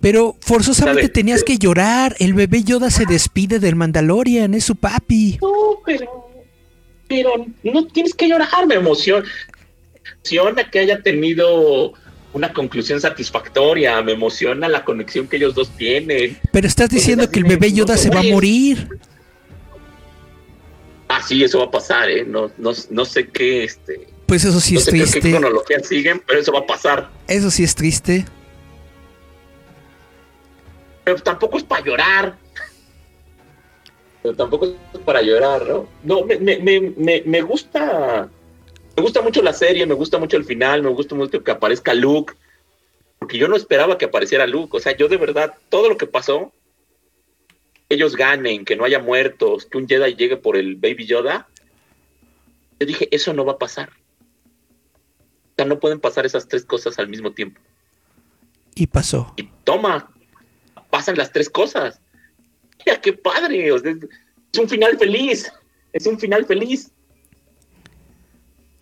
[0.00, 2.16] Pero forzosamente tenías que llorar.
[2.18, 5.38] El bebé Yoda se despide del Mandalorian, es su papi.
[5.40, 6.28] No, pero.
[7.08, 9.28] Pero no tienes que llorar, me emociona.
[10.24, 11.94] Me emociona que haya tenido
[12.32, 16.38] una conclusión satisfactoria, me emociona la conexión que ellos dos tienen.
[16.52, 18.88] Pero estás diciendo que el bebé Yoda se va a morir.
[21.08, 22.24] Ah, sí, eso va a pasar, ¿eh?
[22.24, 24.06] No, no, no sé qué, este...
[24.26, 25.20] Pues eso sí es triste.
[25.20, 27.10] Qué cronología siguen, pero eso va a pasar.
[27.26, 28.24] Eso sí es triste.
[31.04, 32.36] Pero tampoco es para llorar.
[34.22, 35.88] Pero tampoco es para llorar, ¿no?
[36.04, 38.30] No, me, me, me, me gusta...
[38.96, 41.94] Me gusta mucho la serie, me gusta mucho el final, me gusta mucho que aparezca
[41.94, 42.34] Luke.
[43.18, 44.76] Porque yo no esperaba que apareciera Luke.
[44.76, 46.52] O sea, yo de verdad, todo lo que pasó,
[47.88, 51.48] ellos ganen, que no haya muertos, que un Jedi llegue por el Baby Yoda,
[52.80, 53.90] yo dije, eso no va a pasar.
[53.90, 57.60] O sea, no pueden pasar esas tres cosas al mismo tiempo.
[58.74, 59.34] Y pasó.
[59.36, 60.10] Y toma,
[60.90, 62.00] pasan las tres cosas.
[62.84, 63.68] Mira, qué padre.
[63.68, 65.52] es un final feliz.
[65.92, 66.90] Es un final feliz.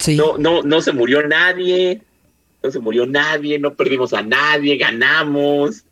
[0.00, 0.16] Sí.
[0.16, 2.02] No, no, no se murió nadie.
[2.62, 3.60] No se murió nadie.
[3.60, 4.76] No perdimos a nadie.
[4.76, 5.84] Ganamos.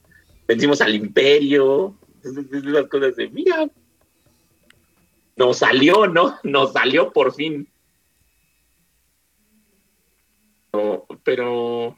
[0.49, 3.69] Vencimos al imperio esas cosas de, mira,
[5.37, 6.39] nos salió, ¿no?
[6.43, 7.69] Nos salió por fin.
[11.25, 11.97] pero,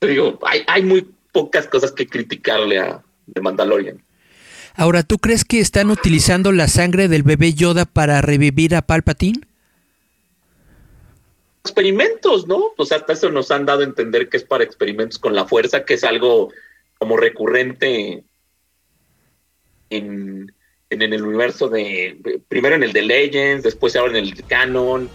[0.00, 3.02] digo, hay, hay muy pocas cosas que criticarle a
[3.32, 4.00] The Mandalorian.
[4.74, 9.40] Ahora, ¿tú crees que están utilizando la sangre del bebé Yoda para revivir a Palpatine?
[11.68, 12.72] Experimentos, ¿no?
[12.76, 15.44] O sea, hasta eso nos han dado a entender que es para experimentos con la
[15.44, 16.50] fuerza, que es algo
[16.98, 18.24] como recurrente
[19.90, 20.52] en,
[20.90, 25.08] en, el universo de, primero en el de Legends, después ahora en el canon,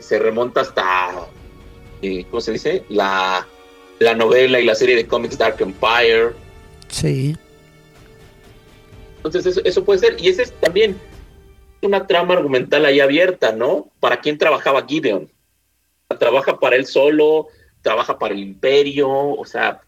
[0.00, 1.28] se, remonta hasta,
[2.02, 2.84] eh, ¿cómo se dice?
[2.88, 3.46] La,
[3.98, 6.30] la novela y la serie de cómics Dark Empire.
[6.88, 7.36] Sí.
[9.16, 10.16] Entonces eso, eso puede ser.
[10.18, 10.96] Y ese es también
[11.86, 13.88] una trama argumental ahí abierta, ¿no?
[14.00, 15.30] ¿Para quién trabajaba Gideon?
[16.18, 17.48] ¿Trabaja para él solo?
[17.82, 19.08] ¿Trabaja para el imperio?
[19.10, 19.80] O sea,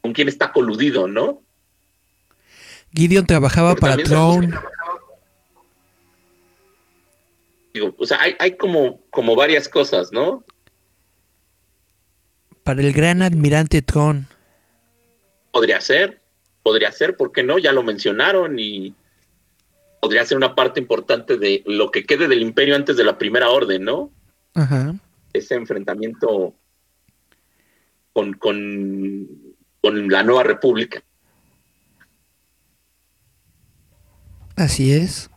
[0.00, 1.42] ¿con quién está coludido, no?
[2.94, 4.48] Gideon trabajaba Porque para Throne.
[4.48, 4.70] trabajaba-
[7.72, 10.44] Digo, o sea, hay, hay como, como varias cosas, ¿no?
[12.62, 14.28] Para el gran admirante Tron.
[15.50, 16.20] Podría ser,
[16.62, 17.58] podría ser, ¿por qué no?
[17.58, 18.94] Ya lo mencionaron y
[20.04, 23.48] podría ser una parte importante de lo que quede del imperio antes de la primera
[23.48, 24.10] orden, ¿no?
[24.52, 24.94] Ajá.
[25.32, 26.54] Ese enfrentamiento
[28.12, 29.26] con, con,
[29.80, 31.02] con la nueva república.
[34.56, 35.30] Así es.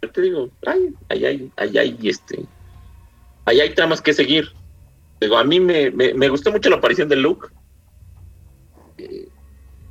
[0.00, 2.46] Yo te digo, ay, ahí hay, ahí hay, este,
[3.44, 4.54] ahí hay tramas que seguir.
[5.20, 7.48] Digo, a mí me, me, me gustó mucho la aparición de Luke.
[8.96, 9.28] Eh,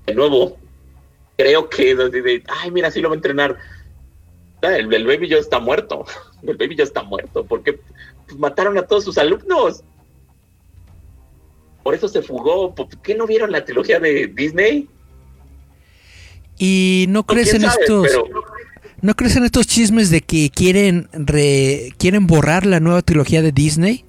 [0.08, 0.58] de nuevo,
[1.38, 3.58] creo que, así de, ay, mira, sí lo va a entrenar.
[4.62, 6.06] Ah, El, el baby ya está muerto.
[6.44, 7.46] El baby ya está muerto.
[7.46, 7.80] Porque
[8.28, 9.84] pues, mataron a todos sus alumnos.
[11.84, 12.74] Por eso se fugó.
[12.74, 14.90] ¿Por qué no vieron la trilogía de Disney?
[16.58, 17.82] ¿Y no crees ¿Quién en sabe?
[17.84, 18.26] estos Pero-
[19.02, 23.52] no crees en estos chismes de que quieren re- quieren borrar la nueva trilogía de
[23.52, 24.04] Disney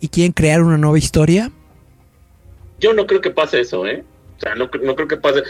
[0.00, 1.50] y quieren crear una nueva historia?
[2.80, 4.04] Yo no creo que pase eso, ¿eh?
[4.36, 5.42] O sea, no, no creo que pase.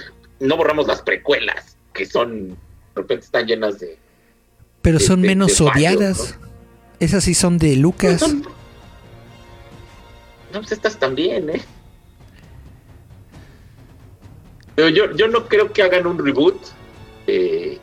[0.43, 2.57] No borramos las precuelas, que son, de
[2.97, 3.97] repente están llenas de.
[4.83, 6.39] Pero de- son de- menos de fallos, odiadas.
[7.01, 8.21] Esas sí son de Lucas.
[8.21, 8.43] Son-
[10.53, 11.63] No, pues estas también, ¿eh?
[14.75, 16.57] Pero yo, yo no creo que hagan un reboot
[17.27, 17.79] eh,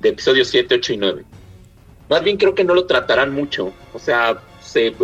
[0.00, 1.24] de episodios 7, 8 y 9.
[2.08, 3.72] Más bien creo que no lo tratarán mucho.
[3.92, 4.94] O sea, se,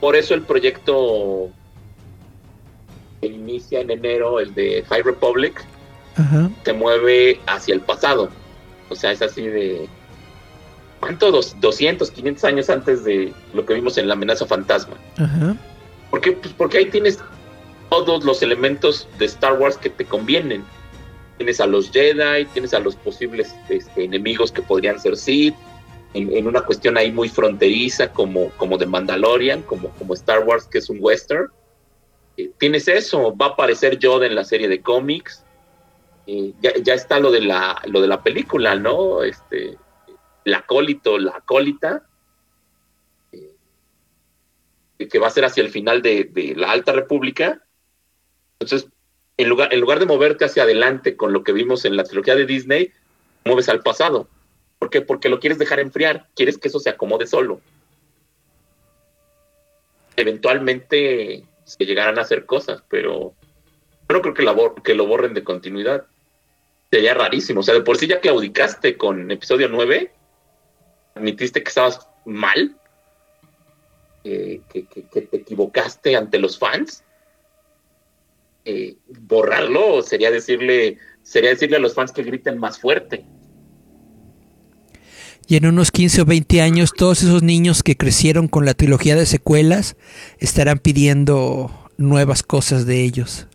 [0.00, 1.50] por eso el proyecto
[3.26, 5.64] inicia en enero, el de High Republic,
[6.16, 6.50] Ajá.
[6.64, 8.28] se mueve hacia el pasado.
[8.90, 9.88] O sea, es así de...
[11.00, 11.30] ¿Cuánto?
[11.30, 14.96] Dos- 200, 500 años antes de lo que vimos en la amenaza fantasma.
[15.18, 15.56] Ajá.
[16.10, 16.32] ¿Por qué?
[16.32, 17.18] Pues porque ahí tienes
[17.90, 20.64] todos los elementos de Star Wars que te convienen.
[21.36, 25.54] Tienes a los Jedi, tienes a los posibles este, enemigos que podrían ser Sith,
[26.14, 30.64] en, en una cuestión ahí muy fronteriza como, como de Mandalorian, como, como Star Wars,
[30.66, 31.48] que es un western.
[32.58, 35.44] Tienes eso, va a aparecer Yoda en la serie de cómics.
[36.26, 39.22] Eh, ya, ya está lo de la lo de la película, ¿no?
[39.22, 39.78] Este,
[40.44, 42.08] el acólito, la acólita,
[43.30, 43.56] eh,
[45.08, 47.62] que va a ser hacia el final de, de la Alta República.
[48.58, 48.90] Entonces,
[49.36, 52.34] en lugar, en lugar de moverte hacia adelante con lo que vimos en la trilogía
[52.34, 52.92] de Disney,
[53.44, 54.28] mueves al pasado.
[54.78, 55.02] ¿Por qué?
[55.02, 57.60] Porque lo quieres dejar enfriar, quieres que eso se acomode solo.
[60.16, 63.34] Eventualmente se llegarán a hacer cosas, pero
[64.08, 64.34] yo no creo
[64.82, 66.04] que, lo borren de continuidad.
[66.90, 67.60] Sería rarísimo.
[67.60, 70.12] O sea, de por sí ya claudicaste con episodio 9,
[71.14, 72.76] admitiste que estabas mal,
[74.24, 77.02] eh, que, que- que te equivocaste ante los fans.
[78.64, 83.24] Eh, borrarlo sería decirle, sería decirle a los fans que griten más fuerte.
[85.46, 89.14] Y en unos 15 o 20 años, todos esos niños que crecieron con la trilogía
[89.16, 89.96] de secuelas
[90.38, 93.46] estarán pidiendo nuevas cosas de ellos.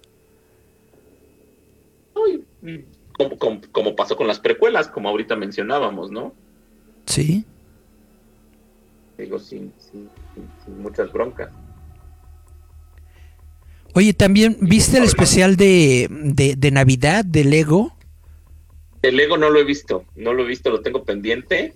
[3.14, 6.34] Como, como- como pasó con las precuelas, como ahorita mencionábamos, ¿no?
[7.06, 7.44] ¿Sí?
[9.18, 11.50] Digo, sin, sin- sin- sin muchas broncas.
[13.94, 17.96] Oye, también, ¿viste el especial de, de, de Navidad de Lego?
[19.02, 21.74] El Lego no lo he visto, no lo he visto, lo tengo pendiente.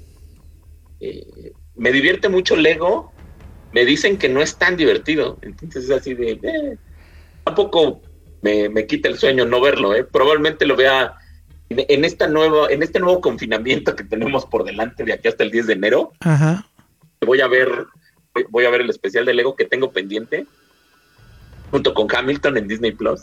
[0.99, 3.11] Eh, me divierte mucho Lego.
[3.71, 5.39] Me dicen que no es tan divertido.
[5.41, 6.31] Entonces es así de...
[6.43, 6.77] eh,
[7.43, 8.01] tampoco
[8.41, 9.95] me, me quita el sueño no verlo.
[9.95, 10.03] ¿eh?
[10.03, 11.15] Probablemente lo vea
[11.69, 15.43] en, en esta nueva, en este nuevo confinamiento que tenemos por delante de aquí hasta
[15.43, 16.11] el 10 de enero.
[16.19, 16.67] Ajá.
[17.25, 17.69] Voy a ver,
[18.33, 20.45] voy- voy a ver el especial de Lego que tengo pendiente.
[21.71, 23.21] Junto con Hamilton en Disney Plus.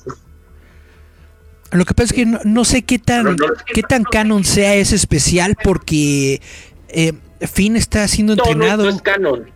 [1.73, 3.37] Lo que pasa es que no, no sé qué tan,
[3.73, 6.41] qué tan canon sea ese especial porque
[6.89, 8.85] eh, Finn está siendo No, no, entrenado.
[8.85, 9.51] no es canon.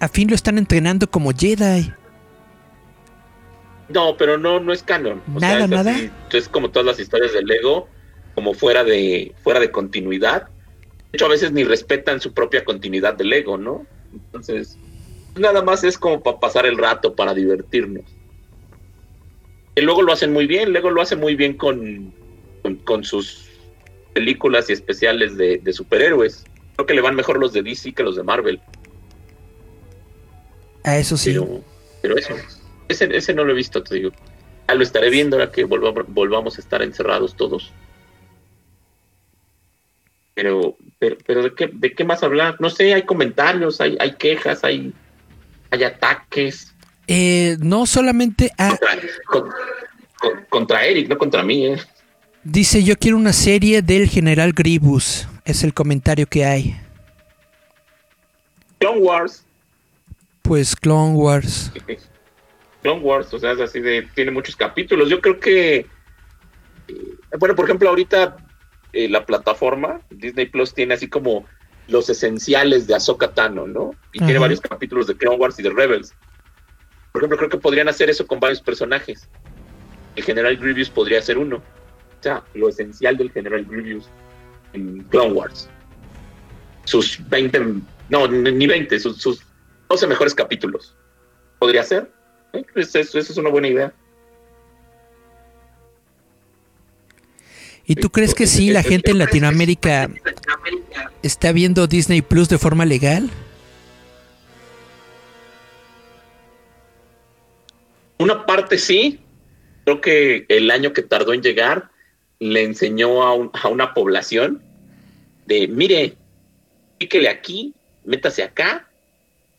[0.00, 1.92] A Finn lo están entrenando como Jedi.
[3.88, 5.22] No, pero no, no es canon.
[5.26, 5.90] Nada, es nada.
[5.92, 7.88] así, es como todas las historias de Lego,
[8.34, 10.48] como fuera de, fuera de continuidad.
[11.12, 13.86] De hecho, a veces ni respetan su propia continuidad de Lego, ¿no?
[14.12, 14.76] Entonces,
[15.36, 18.04] nada más es como para pasar el rato, para divertirnos.
[19.76, 22.12] Y luego lo hacen muy bien, Lego lo hace muy bien con,
[22.62, 23.46] con, con sus
[24.14, 26.44] películas y especiales de, de superhéroes.
[26.74, 28.58] Creo que le van mejor los de DC que los de Marvel.
[30.82, 31.30] A eso sí.
[31.30, 31.62] Pero,
[32.00, 32.34] Pero eso,
[32.88, 34.12] ese, ese no lo he visto, te digo.
[34.66, 37.70] Ah, lo estaré viendo ahora que volvamos, a estar encerrados todos.
[40.34, 42.56] Pero, pero, pero ¿de, qué, ¿de qué más hablar?
[42.60, 44.92] No sé, hay comentarios, hay, hay quejas, hay,
[45.70, 46.74] hay ataques.
[47.06, 48.76] Eh, no solamente a...
[50.48, 51.66] Contra, Eric, no contra mí.
[51.66, 51.76] Eh.
[52.42, 55.28] Dice, yo quiero una serie del general Gribus.
[55.44, 56.76] Es el comentario que hay.
[58.78, 59.44] Clone Wars.
[60.42, 61.72] Pues Clone Wars.
[62.82, 65.08] Clone Wars, o sea, es así de, tiene muchos capítulos.
[65.08, 65.86] Yo creo que, eh,
[67.38, 68.36] bueno, por ejemplo, ahorita
[68.92, 71.44] eh, la plataforma Disney Plus tiene así como
[71.88, 73.90] los esenciales de Ahsoka Tano, ¿no?
[74.12, 76.14] Y tiene varios capítulos de Clone Wars y de Rebels.
[77.16, 79.26] Por ejemplo, creo que podrían hacer eso con varios personajes.
[80.16, 81.56] El General Grievous podría ser uno.
[81.56, 84.10] O sea, lo esencial del General Grievous
[84.74, 85.66] en Clone Wars.
[86.84, 87.58] Sus 20,
[88.10, 89.40] no, ni 20, sus, sus
[89.88, 90.94] 12 mejores capítulos.
[91.58, 92.12] Podría ser.
[92.74, 93.94] Pues eso, es una buena idea.
[97.86, 100.10] ¿Y tú crees que sí, la gente en Latinoamérica
[101.22, 103.30] está viendo Disney Plus de forma legal?
[108.18, 109.20] Una parte sí.
[109.84, 111.90] Creo que el año que tardó en llegar
[112.40, 114.62] le enseñó a, a una población
[115.46, 116.16] de, mire,
[116.98, 117.72] píquele aquí,
[118.04, 118.88] métase acá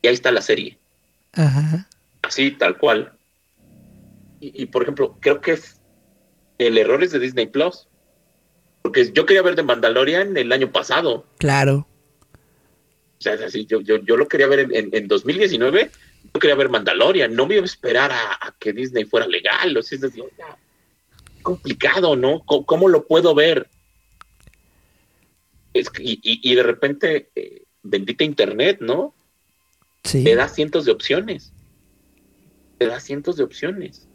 [0.02, 0.78] y ahí está la serie.
[1.34, 1.88] Ajá.
[2.22, 3.14] Así, tal cual.
[4.40, 5.58] Y, por ejemplo, creo que
[6.60, 7.88] el error es de Disney Plus.
[8.82, 11.26] Porque yo quería ver de Mandalorian el año pasado.
[11.40, 11.88] Claro.
[13.20, 15.90] O sea, así, yo, yo, yo lo quería ver en, en, 2019.
[16.24, 17.36] Yo quería ver Mandalorian.
[17.36, 19.76] No me iba a esperar a, que Disney fuera legal.
[19.78, 20.14] O sea, es
[21.42, 22.44] complicado, ¿no?
[22.46, 23.70] ¿Cómo, lo puedo ver?
[25.74, 29.14] Es, y, y, de repente, eh, bendita Internet, ¿no?
[30.04, 30.24] Sí.
[30.24, 31.52] Te da cientos de opciones
[32.78, 34.08] te da cientos de opciones.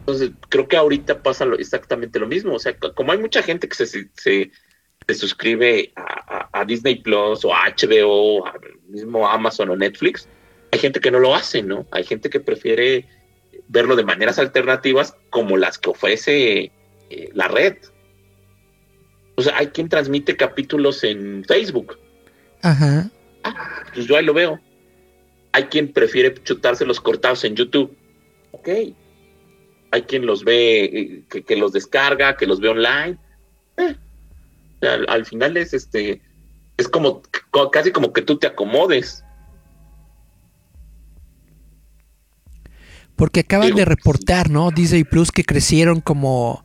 [0.00, 2.54] Entonces, creo que ahorita pasa exactamente lo mismo.
[2.54, 4.50] O sea, como hay mucha gente que se, se,
[5.14, 8.54] suscribe a, Disney Plus o a HBO, a
[8.90, 10.28] mismo Amazon o Netflix,
[10.72, 11.86] hay gente que no lo hace, ¿no?
[11.90, 13.06] Hay gente que prefiere
[13.68, 16.72] verlo de maneras alternativas como las que ofrece
[17.10, 17.76] eh, la red.
[19.36, 21.98] O sea, hay quien transmite capítulos en Facebook.
[22.62, 23.10] Ajá.
[23.44, 24.60] Ah, pues yo ahí lo veo.
[25.52, 27.96] Hay quien prefiere chutarse los cortados en YouTube.
[28.52, 28.68] Ok.
[29.92, 33.18] Hay quien los ve, eh, que, los descarga, que los ve online.
[33.76, 33.96] Eh,
[35.08, 36.20] al, final es este,
[36.80, 37.22] es como
[37.72, 39.24] casi como que tú te acomodes.
[43.16, 44.70] Porque acaban de reportar, ¿no?
[44.70, 46.64] Disney Plus que crecieron como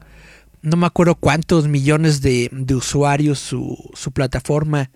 [0.62, 4.90] no me acuerdo cuántos millones de, de usuarios su, su plataforma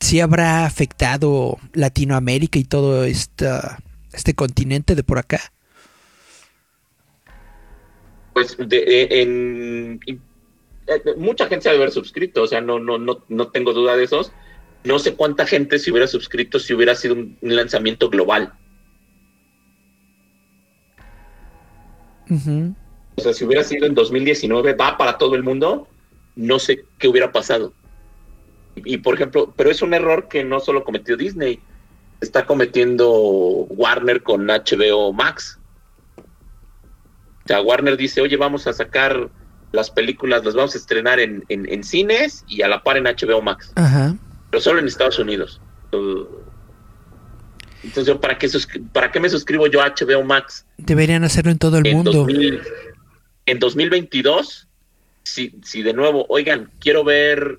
[0.00, 3.78] si habrá afectado Latinoamérica y todo esta,
[4.12, 5.40] este continente de por acá?
[8.32, 10.00] Pues de, en,
[11.16, 14.04] mucha gente se debe haber suscrito, o sea, no, no, no, no tengo duda de
[14.04, 14.32] esos.
[14.84, 18.52] No sé cuánta gente se hubiera suscrito si hubiera sido un, lanzamiento global.
[22.30, 25.88] O sea, si hubiera sido en 2019, va para todo el mundo,
[26.36, 27.72] no sé qué hubiera pasado.
[28.76, 31.60] Y, por ejemplo, pero es un error que no solo cometió Disney,
[32.20, 35.58] está cometiendo Warner con HBO Max.
[36.16, 39.30] O sea, Warner dice, oye, vamos a sacar
[39.72, 43.42] las películas, las vamos a estrenar en, en, cines y a la par en HBO
[43.42, 43.72] Max.
[43.74, 45.60] Pero solo en Estados Unidos.
[47.82, 48.48] Entonces, ¿para qué,
[48.92, 50.66] ¿para qué me suscribo yo a HBO Max?
[50.78, 52.26] Deberían hacerlo en todo el mundo.
[53.46, 54.68] en 2022,
[55.22, 57.58] si, si de nuevo, oigan, quiero ver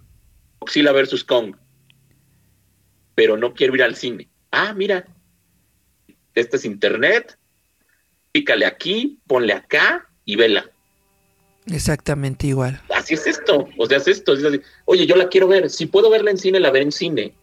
[0.59, 1.55] Godzilla versus Kong,
[3.15, 4.27] pero no quiero ir al cine.
[4.51, 5.05] Ah, mira,
[6.33, 7.37] este es internet,
[8.31, 10.69] pícale aquí, ponle acá y vela.
[11.71, 12.81] Exactamente igual.
[12.95, 14.33] Así es esto, o sea, es esto.
[14.85, 17.33] Oye, yo la quiero ver, si puedo verla en cine, la veré en cine.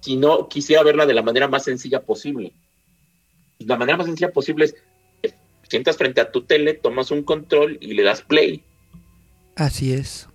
[0.00, 2.52] Si no, quisiera verla de la manera más sencilla posible.
[3.58, 4.74] La manera más sencilla posible es,
[5.68, 8.62] sientas frente a tu tele, tomas un control y le das play.
[9.54, 10.28] Así es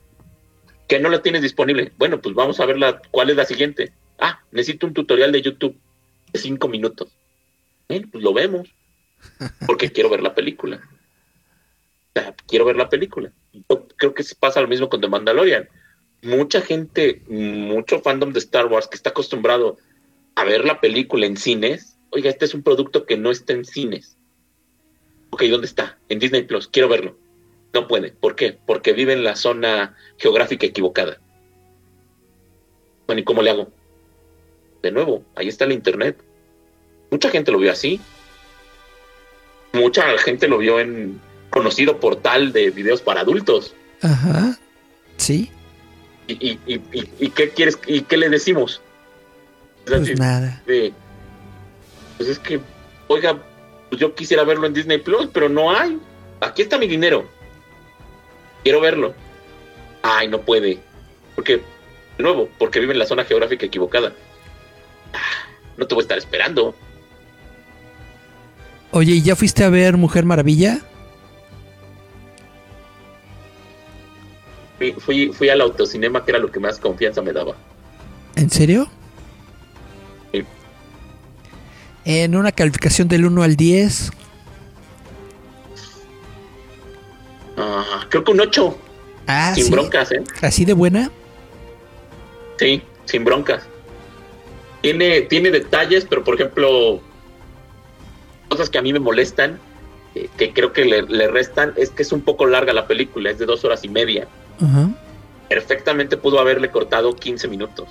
[0.88, 1.92] que no la tienes disponible.
[1.98, 3.92] Bueno, pues vamos a ver la, cuál es la siguiente.
[4.20, 5.78] Ah, necesito un tutorial de YouTube
[6.32, 7.10] de cinco minutos.
[7.88, 8.70] Bueno, pues lo vemos.
[9.66, 10.82] Porque quiero ver la película.
[12.48, 13.32] Quiero ver la película.
[13.54, 15.70] Yo creo que pasa lo mismo con The Mandalorian.
[16.22, 19.78] Mucha gente, mucho fandom de Star Wars que está acostumbrado
[20.36, 21.98] a ver la película en cines.
[22.10, 24.18] Oiga, este es un producto que no está en cines.
[25.30, 25.98] Ok, ¿dónde está?
[26.10, 26.68] En Disney Plus.
[26.68, 27.18] Quiero verlo.
[27.74, 28.12] No puede.
[28.12, 28.58] ¿Por qué?
[28.66, 31.20] Porque vive en la zona geográfica equivocada.
[33.06, 33.72] Bueno, ¿y cómo le hago?
[34.82, 36.18] De nuevo, ahí está el Internet.
[37.10, 38.00] mucha gente lo vio así.
[39.74, 41.20] Mucha gente lo vio en
[41.50, 43.74] conocido portal de videos para adultos.
[44.02, 44.58] Ajá.
[45.18, 45.52] Sí.
[46.28, 46.82] ¿Y, y, y,
[47.20, 47.80] y qué quieres?
[47.88, 48.82] ¿Y qué le decimos?
[49.86, 50.62] Pues nada.
[50.66, 52.60] pues es que,
[53.08, 53.42] oiga,
[53.90, 55.98] pues yo quisiera verlo en Disney Plus, pero no hay.
[56.42, 57.28] Aquí está mi dinero.
[58.64, 59.14] Quiero verlo.
[60.04, 60.80] Ay, no puede.
[61.36, 61.58] Porque,
[62.18, 64.14] de nuevo, porque vive en la zona geográfica equivocada.
[65.14, 66.76] Ah, no te voy a estar esperando.
[68.92, 70.82] Oye, ¿y ya fuiste a ver Mujer Maravilla?
[74.78, 77.56] Fui, fui, fui al autocinema, que era lo que más confianza me daba.
[78.36, 78.88] ¿En serio?
[80.32, 80.44] Sí.
[82.06, 84.12] En una calificación del 1 al 10.
[87.58, 88.78] Ah, creo que un 8.
[89.26, 89.72] Ah, sin ¿sí?
[89.72, 90.24] broncas, ¿eh?
[90.42, 91.12] ¿Así de buena?
[92.60, 93.64] Sí, sin broncas.
[94.82, 97.02] Tiene, tiene detalles, pero por ejemplo,
[98.48, 99.60] cosas que a mí me molestan,
[100.14, 103.32] eh, que creo que le, le restan, es que es un poco larga la película,
[103.32, 104.28] es de dos horas y media.
[105.50, 107.88] Perfectamente pudo haberle cortado 15 minutos,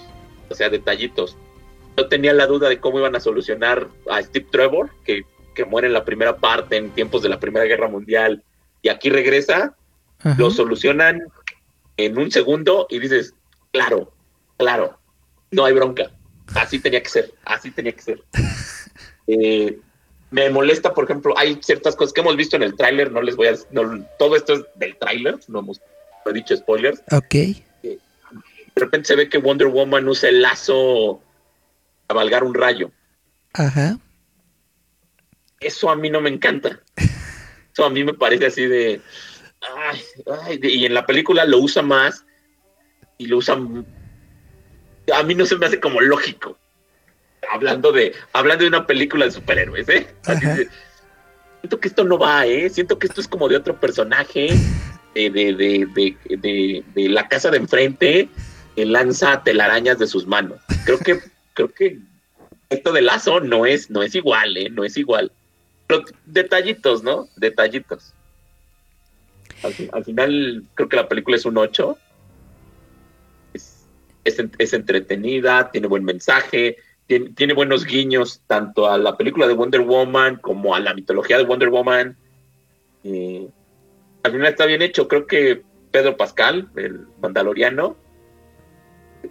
[0.50, 1.36] o sea, detallitos.
[1.96, 5.22] Yo tenía la duda de cómo iban a solucionar a Steve Trevor, que,
[5.54, 8.42] que muere en la primera parte, en tiempos de la Primera Guerra Mundial,
[8.82, 9.74] y aquí regresa,
[10.38, 11.22] lo solucionan
[11.96, 13.32] en un segundo y dices,
[13.72, 14.12] claro,
[14.58, 14.98] claro,
[15.50, 16.10] no hay bronca.
[16.54, 18.22] Así tenía que ser, así tenía que ser.
[19.28, 19.80] Eh,
[20.30, 23.34] me molesta, por ejemplo, hay ciertas cosas que hemos visto en el tráiler, no les
[23.34, 23.54] voy a...
[23.72, 25.80] no- todo esto es del tráiler, no hemos
[26.26, 27.00] no he dicho spoilers.
[27.12, 27.34] Ok.
[27.82, 27.98] De
[28.74, 31.22] repente se ve que Wonder Woman usa el lazo
[32.08, 32.90] a valgar un rayo.
[33.54, 33.98] Ajá.
[35.60, 36.80] Eso a mí no me encanta.
[37.72, 39.00] Eso a mí me parece así de...
[39.78, 40.00] ay,
[40.42, 42.24] ay, de- y en la película lo usa más
[43.18, 43.54] y lo usa...
[45.14, 46.58] A mí no se me hace como lógico.
[47.50, 50.06] Hablando de, hablando de una película de superhéroes, ¿eh?
[50.24, 50.56] Así Ajá.
[50.56, 50.68] de-
[51.60, 52.68] siento que esto no va, ¿eh?
[52.68, 54.48] Siento que esto es como de otro personaje
[55.16, 58.28] de, de, de, de, la casa de enfrente
[58.76, 60.60] lanza telarañas de sus manos.
[60.84, 61.18] Creo que,
[61.54, 61.98] creo que
[62.68, 64.68] esto de lazo no es, no es igual, ¿eh?
[64.70, 65.32] No es igual.
[66.26, 67.28] Detallitos, ¿no?
[67.36, 68.12] Detallitos.
[69.62, 71.96] Al, fi- al final, creo que la película es un 8.
[73.54, 73.86] Es,
[74.24, 79.46] es, en- es entretenida, tiene buen mensaje, tiene, tiene buenos guiños tanto a la película
[79.46, 82.16] de Wonder Woman como a la mitología de Wonder Woman.
[83.04, 83.48] Eh,
[84.26, 85.08] al final está bien hecho.
[85.08, 87.96] Creo que Pedro Pascal, el mandaloriano,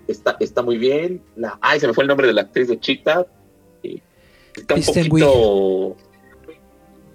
[0.07, 1.21] está, está muy bien.
[1.35, 2.75] La, ay, se me fue el nombre de la actriz de.
[2.75, 4.01] Eh,
[4.55, 5.95] está un Kristen poquito.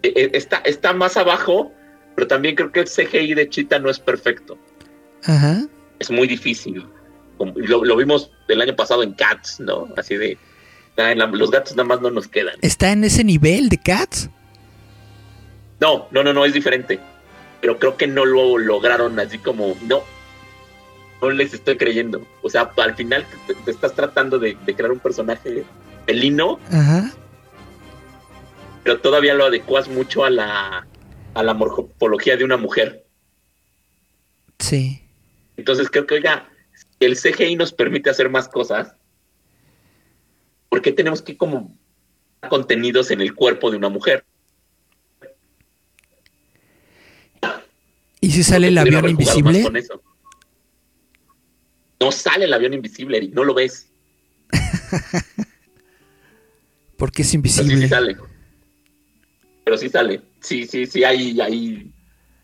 [0.02, 1.72] eh, eh, está, está más abajo,
[2.14, 4.56] pero también creo que el CGI de Cheetah no es perfecto.
[5.24, 5.62] Ajá.
[5.98, 6.86] Es muy difícil.
[7.38, 9.88] Lo, lo vimos el año pasado en Cats, ¿no?
[9.96, 10.36] Así de.
[10.98, 12.54] ah, en la- los gatos nada más no nos quedan.
[12.62, 14.28] ¿Está en ese nivel de Cats?
[15.80, 17.00] No, no, no, no, es diferente.
[17.61, 20.02] Pero creo que no lo lograron así como, no,
[21.20, 22.26] no les estoy creyendo.
[22.42, 25.64] O sea, al final te, te estás tratando de, de crear un personaje
[26.06, 27.12] felino, Ajá.
[28.82, 30.86] pero todavía lo adecuas mucho a la,
[31.34, 33.04] a la morfología de una mujer.
[34.58, 35.02] Sí.
[35.56, 36.48] Entonces creo que, oiga,
[37.00, 38.95] el CGI nos permite hacer más cosas.
[40.68, 41.76] ¿Por qué tenemos que como
[42.49, 44.24] contenidos en el cuerpo de una mujer?
[48.21, 49.64] ¿Y si sale el avión invisible?
[52.01, 53.91] No sale el avión invisible, Eric, no lo ves.
[56.97, 57.83] Porque es Pero sí, invisible.
[57.83, 58.17] sí sale.
[59.64, 60.22] Pero sí sale.
[60.41, 61.92] Sí, sí, sí, ahí, ahí.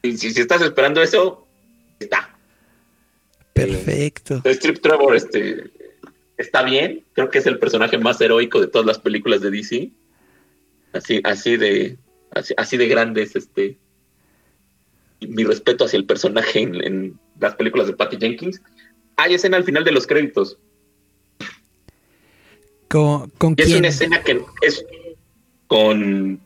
[0.02, 1.46] Si, si, si estás esperando eso,
[1.98, 2.38] está.
[3.52, 4.42] Perfecto.
[4.44, 5.70] Strip Trevor este,
[6.36, 7.04] está bien.
[7.14, 9.90] Creo que es el personaje más heroico de todas las películas de DC.
[10.92, 11.98] Así, así de.
[12.32, 13.78] Así, así de grande es este.
[15.20, 18.60] Mi respeto hacia el personaje en, en las películas de Patty Jenkins.
[19.16, 20.58] Hay escena al final de los créditos.
[22.88, 23.78] ¿Con, con Y es quién?
[23.78, 24.84] una escena que es
[25.66, 26.40] con.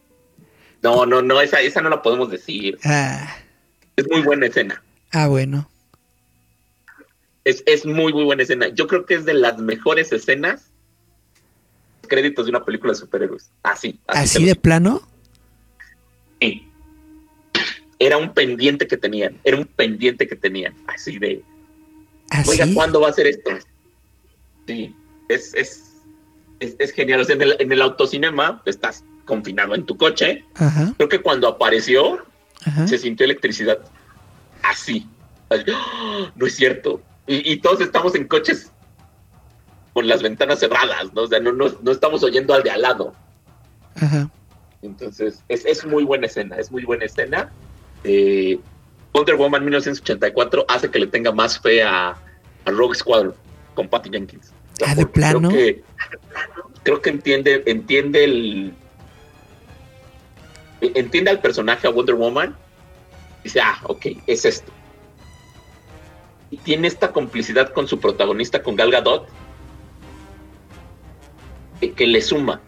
[0.83, 2.79] No, no, no, esa, esa no la podemos decir.
[2.85, 3.37] Ah,
[3.97, 4.83] Es muy buena escena.
[5.13, 5.69] ah, bueno.
[7.45, 8.69] Es, es muy, muy buena escena.
[8.69, 10.71] Yo creo que es de las mejores escenas.
[12.09, 13.51] Créditos de una película de superhéroes.
[13.63, 14.01] Así.
[14.07, 15.03] ¿Así te de plano?
[18.01, 19.39] Era un pendiente que tenían.
[19.45, 20.75] Era un pendiente que tenían.
[20.89, 21.45] Así de.
[22.49, 22.75] Oiga, ¿Así?
[22.75, 23.51] ¿cuándo va a ser esto?
[24.67, 24.97] Sí.
[25.29, 26.03] Es, es,
[26.59, 27.21] es, es genial.
[27.21, 30.45] O sea, en el, en el autocinema estás confinado en tu coche.
[30.55, 32.25] Ajá, Creo que cuando apareció,
[32.65, 32.89] ajá.
[32.89, 33.79] se sintió electricidad.
[34.63, 35.07] Así.
[35.51, 36.33] Así, ¡ah!
[36.35, 37.03] No es cierto.
[37.27, 38.73] Y, y todos estamos en coches
[39.93, 41.23] con las ventanas cerradas, ¿no?
[41.23, 43.13] O sea, no, no, no estamos oyendo al de al lado.
[43.97, 44.31] Ajá.
[44.83, 47.53] Entonces, es, es muy buena escena, es muy buena escena.
[48.05, 48.59] Eh,
[49.13, 53.35] Wonder Woman 1984 hace que le tenga más fe a, a Rogue Squadron
[53.75, 54.53] con Patty Jenkins.
[54.87, 55.49] Ah, ¿de plano?
[55.49, 55.83] Creo que,
[56.83, 58.75] creo que entiende, entiende el.
[60.81, 62.57] Entiende al personaje a Wonder Woman.
[63.45, 64.73] Dice, ah, ok, es esto.
[66.51, 69.29] Y tiene esta complicidad con su protagonista, con Gal Gadot,
[71.81, 72.61] que, que le suma.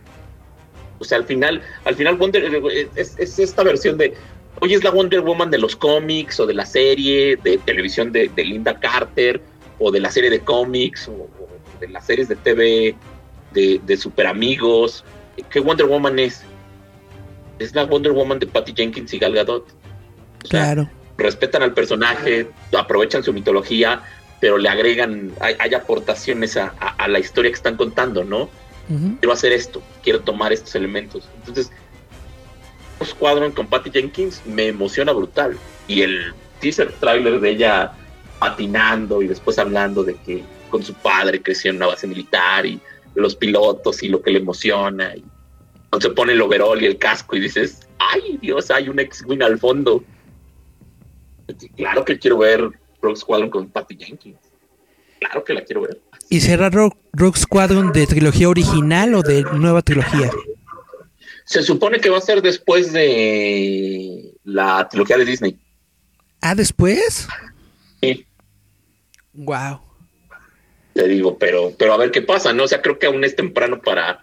[0.98, 2.44] O sea, al final, al final Wonder
[2.94, 4.14] es, es esta versión de,
[4.62, 8.28] oye, es la Wonder Woman de los cómics o de la serie de televisión de,
[8.28, 9.42] de Linda Carter
[9.78, 11.48] o de la serie de cómics o, o
[11.80, 12.94] de las series de TV
[13.52, 15.04] de, de Super Amigos.
[15.50, 16.42] ¿Qué Wonder Woman es?
[17.58, 19.66] Es la Wonder Woman de Patty Jenkins y Gal Gadot.
[20.44, 20.90] O sea, Claro.
[21.18, 24.02] respetan al personaje, aprovechan su mitología,
[24.40, 28.48] pero le agregan, hay, hay aportaciones a, a- a la historia que están contando, ¿no?
[29.20, 31.26] Quiero hacer esto, quiero tomar estos elementos.
[31.38, 31.70] Entonces,
[33.04, 35.56] Squadron con Patty Jenkins me emociona brutal.
[35.88, 37.92] Y el teaser trailer de ella
[38.38, 42.80] patinando y después hablando de que con su padre creció en una base militar y
[43.14, 45.14] los pilotos y lo que le emociona.
[45.14, 45.24] Y
[46.00, 49.58] se pone el overall y el casco y dices, ay Dios, hay un X-Wing al
[49.58, 50.02] fondo.
[51.76, 52.70] Claro que quiero ver
[53.00, 54.38] Rogue Squadron con Patty Jenkins.
[55.20, 56.00] Claro que la quiero ver.
[56.28, 60.30] ¿Y será Rogue, Rogue Squadron de trilogía original o de nueva trilogía?
[61.52, 65.58] Se supone que va a ser después de la trilogía de Disney.
[66.40, 67.28] Ah, después.
[68.00, 68.24] Sí,
[69.34, 69.80] Wow.
[70.94, 72.64] te digo, pero, pero a ver qué pasa, ¿no?
[72.64, 74.18] O sea, creo que aún es temprano para,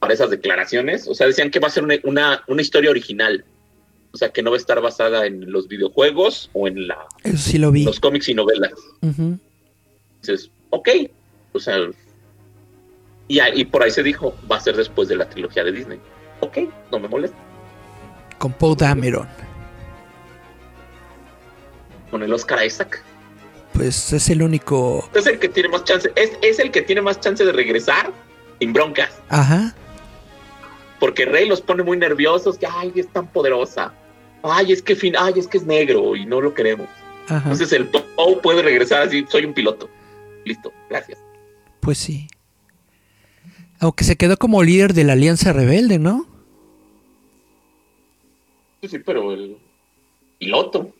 [0.00, 1.06] para esas declaraciones.
[1.06, 3.44] O sea, decían que va a ser una, una, una historia original.
[4.10, 7.36] O sea, que no va a estar basada en los videojuegos o en la, Eso
[7.50, 7.84] sí lo vi.
[7.84, 8.72] los cómics y novelas.
[9.02, 10.88] Entonces, ok.
[11.52, 11.76] O sea,
[13.28, 15.70] y, ahí- y por ahí se dijo, va a ser después de la trilogía de
[15.70, 16.00] Disney.
[16.40, 16.58] Ok,
[16.90, 17.36] no me molesta.
[18.38, 19.28] Con Poe Dameron.
[22.10, 23.02] Con el Oscar Isaac.
[23.72, 25.08] Pues es el único.
[25.14, 28.10] Es el que tiene más chance, es, es el que tiene más chance de regresar
[28.58, 29.10] sin broncas.
[29.28, 29.74] Ajá.
[30.98, 33.92] porque Rey los pone muy nerviosos, que ay, es tan poderosa.
[34.42, 36.88] Ay, es que fin, ay, es que es negro y no lo queremos.
[37.26, 37.36] Ajá.
[37.38, 39.88] Entonces el Poe puede regresar así, soy un piloto.
[40.44, 41.18] Listo, gracias.
[41.80, 42.26] Pues sí.
[43.78, 46.26] Aunque se quedó como líder de la Alianza Rebelde, ¿no?
[48.82, 49.56] Sí, pero el
[50.38, 50.92] piloto.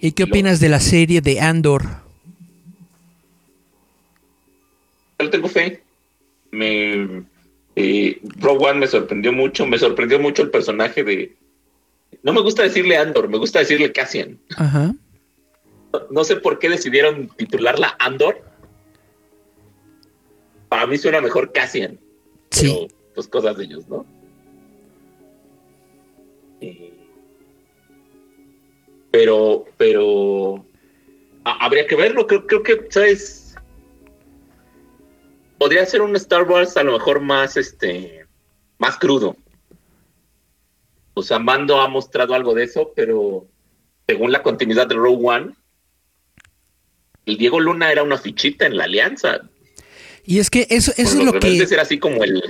[0.00, 1.82] ¿Y qué opinas de la serie de Andor?
[5.18, 5.82] Yo tengo fe.
[6.50, 7.24] Me
[7.76, 11.36] eh, Rogue One me sorprendió mucho, me sorprendió mucho el personaje de
[12.22, 14.38] no me gusta decirle Andor, me gusta decirle Cassian.
[14.56, 14.94] Ajá.
[15.92, 18.42] No, no sé por qué decidieron titularla Andor.
[20.68, 21.98] Para mí suena mejor Cassian.
[22.50, 22.66] Sí.
[22.66, 24.06] pero, pues cosas de ellos, ¿no?
[29.12, 30.64] Pero, pero
[31.44, 32.26] ha- habría que verlo.
[32.26, 33.54] Creo, creo que, ¿sabes?
[35.58, 38.26] Podría ser un Star Wars a lo mejor más, este,
[38.78, 39.36] más crudo.
[41.14, 43.46] O sea, Mando ha mostrado algo de eso, pero
[44.08, 45.54] según la continuidad de Rogue One,
[47.26, 49.42] el Diego Luna era una fichita en la alianza.
[50.24, 51.58] Y es que eso, eso es lo que.
[51.70, 52.42] era así como el,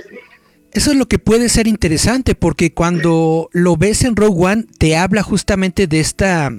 [0.73, 4.95] Eso es lo que puede ser interesante, porque cuando lo ves en Rogue One, te
[4.97, 6.51] habla justamente de esta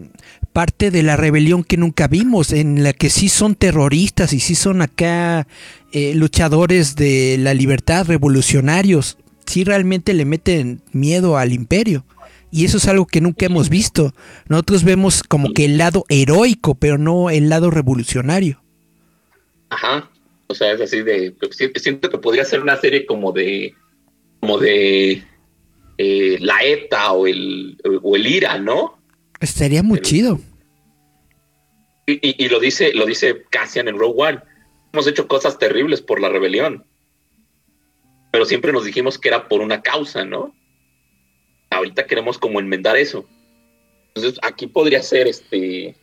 [0.53, 4.55] parte de la rebelión que nunca vimos, en la que sí son terroristas y sí
[4.55, 5.49] son acá
[5.93, 12.05] eh, luchadores de la libertad, revolucionarios, sí realmente le meten miedo al imperio.
[12.53, 14.15] Y eso es algo que nunca hemos visto.
[14.49, 18.63] Nosotros vemos como que el lado heroico, pero no el lado revolucionario.
[19.71, 20.09] Ajá.
[20.47, 21.35] O sea, es así de.
[21.51, 23.75] si- Siento que podría ser una serie como de.
[24.45, 25.23] Como de.
[25.97, 28.99] eh, la ETA o el, o el IRA, ¿no?
[29.41, 30.39] Estaría muy chido.
[32.07, 34.41] Y, y- y lo dice lo dice Cassian en Rogue One.
[34.93, 36.85] Hemos hecho cosas terribles por la rebelión.
[38.33, 40.55] Pero siempre nos dijimos que era por una causa, ¿no?
[41.71, 43.27] Ahorita queremos como enmendar eso.
[44.15, 45.97] Entonces, aquí podría ser este.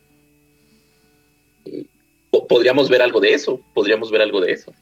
[1.66, 1.84] eh,
[2.30, 3.60] po- podríamos ver algo de eso.
[3.72, 4.72] Podríamos ver algo de eso.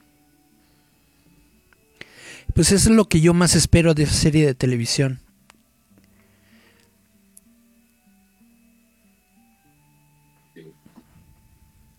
[2.55, 5.21] Pues eso es lo que yo más espero de esa serie de televisión.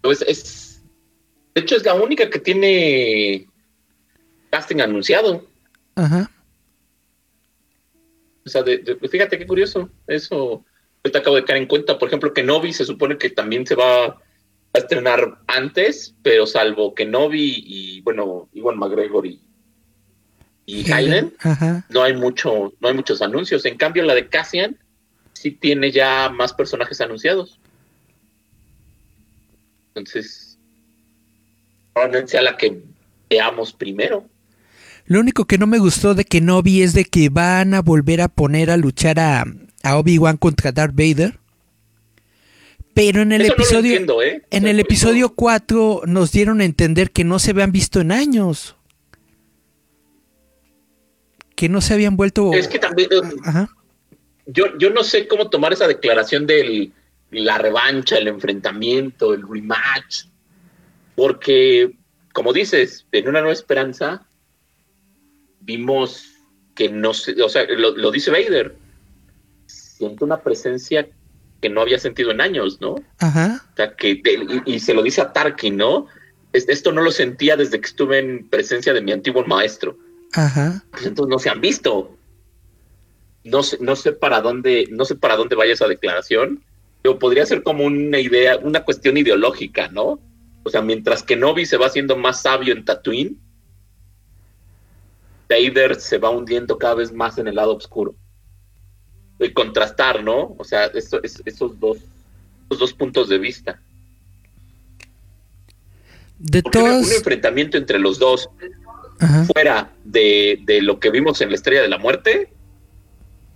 [0.02, 0.84] Pues es,
[1.54, 3.48] de hecho, es la única que tiene
[4.50, 5.48] casting anunciado.
[5.96, 6.30] Ajá.
[8.46, 9.90] O sea, de- de- fíjate qué curioso.
[10.08, 10.66] Eso,
[11.04, 12.00] ahorita acabo de caer en cuenta.
[12.00, 14.18] Por ejemplo, que Novi se supone que también se va a
[14.74, 19.40] estrenar antes, pero salvo que Novi y, bueno, Iwan McGregor y,
[20.72, 21.34] y Hayden,
[21.90, 23.66] no hay mucho, no hay muchos anuncios.
[23.66, 24.78] En cambio, la de Cassian
[25.34, 27.60] sí tiene ya más personajes anunciados.
[29.90, 30.58] Entonces,
[31.94, 32.84] probablemente sea la que
[33.30, 34.26] veamos primero.
[35.08, 37.82] Lo único que no me gustó de que no vi es de que van a
[37.82, 39.44] volver a poner a luchar a,
[39.84, 41.38] Obi-Wan contra Darth Vader.
[42.94, 44.42] Pero en el episodio ¿eh?
[44.52, 48.78] en el episodio 4 nos dieron a entender que no se habían visto en años.
[51.62, 53.68] Que no se habían vuelto Es que también eh,
[54.48, 56.92] Yo, yo no sé cómo tomar esa declaración de
[57.30, 60.24] la revancha, el enfrentamiento, el rematch.
[61.14, 61.92] Porque,
[62.34, 64.26] como dices, en una nueva esperanza,
[65.60, 66.32] vimos
[66.74, 68.76] que no sé, o sea, lo, dice Vader,
[69.68, 71.08] siento una presencia
[71.62, 72.96] que no había sentido en años, ¿no?
[73.20, 73.62] Ajá.
[73.72, 74.20] O sea, que,
[74.66, 76.08] y, se lo dice a Tarkin, ¿no?
[76.54, 79.96] esto no lo sentía desde que estuve en presencia de mi antiguo maestro.
[80.34, 80.84] Ajá.
[81.04, 82.18] Entonces no se han visto.
[83.44, 86.64] No sé, no sé para dónde, no sé para dónde vaya esa declaración,
[87.02, 90.20] pero podría ser como una idea, una cuestión ideológica, ¿no?
[90.64, 93.38] O sea, mientras que Novi se va haciendo más sabio en Tatooine,
[95.50, 98.16] Vader se va hundiendo cada vez más en el lado oscuro.
[99.40, 100.56] Y contrastar, ¿no?
[100.58, 101.22] O sea, esos,
[101.80, 101.98] dos,
[102.68, 103.82] esos dos puntos de vista.
[106.38, 107.08] De todos...
[107.08, 108.50] Un enfrentamiento entre los dos,
[109.48, 112.50] fuera de, lo que vimos en la Estrella de la Muerte,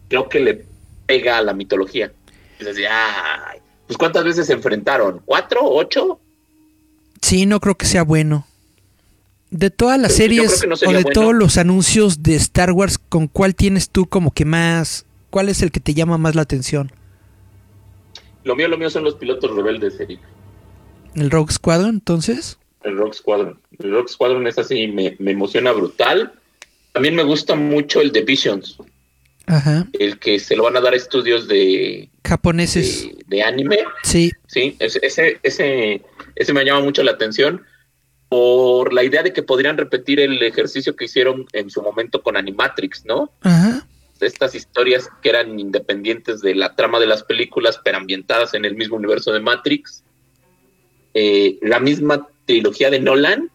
[0.08, 0.66] creo que le
[1.06, 2.12] pega a la mitología.
[2.60, 2.88] Es decir,
[3.88, 5.22] pues ¿cuántas veces se enfrentaron?
[5.26, 5.62] ¿Cuatro?
[5.64, 6.20] ¿Ocho?
[7.22, 8.48] Sí, no creo que sea bueno.
[9.50, 13.90] De todas las series o de todos los anuncios de Star Wars, ¿con cuál tienes
[13.90, 15.06] tú como que más?
[15.30, 16.92] ¿Cuál es el que te llama más la atención?
[18.44, 20.20] Lo mío, lo mío son los pilotos rebeldes, Eric.
[21.16, 22.60] ¿El Rogue Squadron, entonces?
[22.86, 23.60] El Rogue Squadron.
[23.80, 26.34] El Rogue Squadron es así, me, emociona brutal.
[26.94, 28.78] También me gusta mucho el de Visions.
[29.48, 29.88] Ajá.
[29.94, 32.10] El que se lo van a dar estudios de...
[32.24, 33.10] Japoneses.
[33.28, 33.80] De, anime.
[34.03, 34.32] Sí.
[34.48, 36.02] Sí, ese, ese, ese,
[36.36, 37.64] ese me llama mucho la atención
[38.30, 42.38] por la idea de que podrían repetir el ejercicio que hicieron en su momento con
[42.38, 43.32] Animatrix, ¿no?
[43.41, 43.88] Ajá.
[44.20, 48.76] Estas historias que eran independientes de la trama de las películas, pero ambientadas en el
[48.76, 50.03] mismo universo de Matrix.
[51.16, 53.50] Eh, la misma trilogía de Nolan,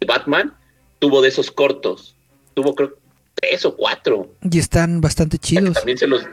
[0.00, 0.56] de Batman,
[1.00, 2.14] tuvo de esos cortos.
[2.54, 2.96] Tuvo, creo,
[3.34, 4.32] tres o cuatro.
[4.48, 5.74] Y están bastante chidos.
[5.74, 6.24] También se los.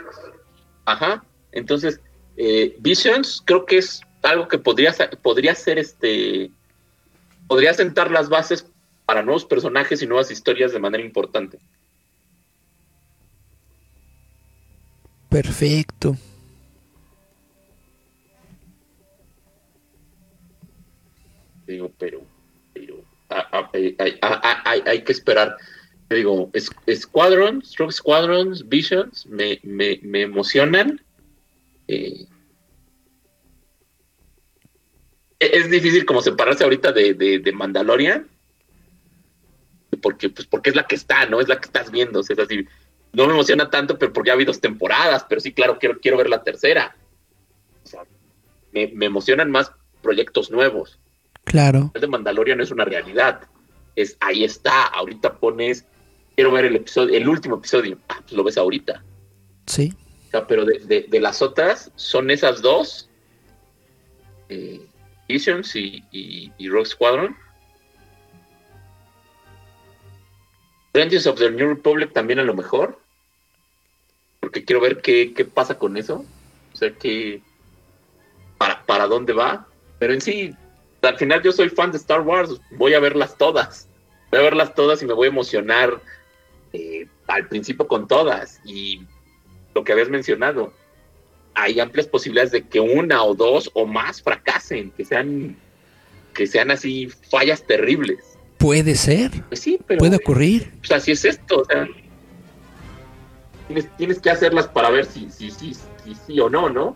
[0.86, 1.26] Ajá.
[1.52, 2.00] Entonces,
[2.38, 6.52] eh, Visions creo que es algo que podría, podría ser este
[7.48, 8.68] podría sentar las bases
[9.08, 11.58] para nuevos personajes y nuevas historias de manera importante.
[15.30, 16.16] Perfecto.
[21.70, 22.22] Digo, pero,
[22.74, 25.56] pero hay, que esperar.
[26.10, 26.52] Digo,
[26.92, 31.00] Squadrons, Stroke Squadrons, Visions, me, me, me emocionan.
[31.88, 32.26] Eh,
[35.38, 38.28] es difícil como separarse ahorita de, de, Mandalorian,
[40.02, 41.40] porque, pues, porque es la que está, ¿no?
[41.40, 42.66] Es la que estás viendo, es así.
[43.14, 46.18] No me emociona tanto, pero porque ha habido dos temporadas, pero sí, claro, quiero, quiero
[46.18, 46.96] ver la tercera.
[47.84, 48.02] O sea,
[48.72, 49.72] me, emocionan más
[50.02, 51.00] proyectos nuevos.
[51.50, 51.92] Claro.
[51.96, 53.42] El de Mandalorian es una realidad.
[53.96, 55.84] Es, ahí está, ahorita pones,
[56.36, 59.04] quiero ver el episodio, el último episodio, ah, pues lo ves ahorita.
[59.66, 59.92] Sí.
[60.28, 63.10] O sea, pero de, de las otras, son esas dos.
[64.48, 64.86] Eh,
[65.28, 67.36] Visions y, y, Rogue Squadron.
[70.94, 73.00] Rangers of the New Republic también a lo mejor.
[74.40, 76.26] Porque quiero ver qué, pasa con eso.
[76.74, 77.42] O sea, que
[78.60, 79.68] para, para dónde va.
[79.98, 80.56] Pero en sí,
[81.02, 82.60] al final yo soy fan de Star Wars.
[82.72, 83.88] Voy a verlas todas.
[84.32, 86.02] Voy a verlas todas y me voy a emocionar
[86.74, 88.60] eh, al principio con todas.
[88.66, 89.02] Y
[89.74, 90.74] lo que habías mencionado,
[91.56, 95.56] hay amplias posibilidades de que una o dos o más fracasen, que sean,
[96.34, 98.38] que sean así fallas terribles.
[98.58, 99.32] Puede ser.
[99.48, 100.00] Pues sí, pero.
[100.00, 100.74] Puede ocurrir.
[100.84, 101.62] O sea, así es esto.
[101.62, 101.88] O sea,
[103.98, 106.96] tienes, que hacerlas para ver si sí si, si, si, o no, ¿no?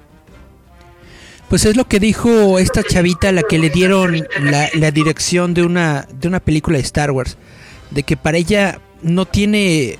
[1.50, 5.54] Pues es lo que dijo esta chavita a la que le dieron la, la dirección
[5.54, 7.38] de una, de una película de Star Wars.
[7.92, 10.00] De que para ella no tiene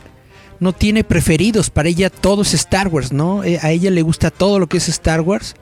[0.64, 3.44] no tiene preferidos, para ella todo es Star Wars, ¿no?
[3.44, 5.56] Eh, a ella le gusta todo lo que es Star Wars.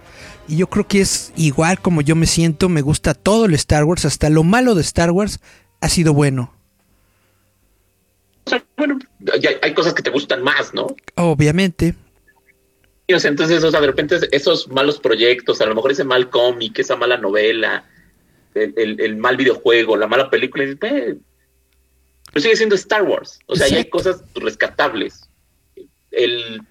[0.47, 3.83] Y yo creo que es igual como yo me siento, me gusta todo el Star
[3.83, 5.39] Wars, hasta lo malo de Star Wars
[5.79, 6.53] ha sido bueno.
[8.77, 8.99] bueno,
[9.63, 10.87] hay, cosas que te gustan más, ¿no?
[11.15, 11.95] Obviamente.
[13.07, 16.95] Entonces, o sea, de repente esos malos proyectos, a lo mejor ese mal cómic, esa
[16.95, 17.85] mala novela,
[18.53, 21.17] el, mal videojuego, la mala película, Pero
[22.35, 23.39] sigue siendo Star Wars.
[23.47, 25.29] O sea, hay cosas rescatables.
[26.11, 26.61] El,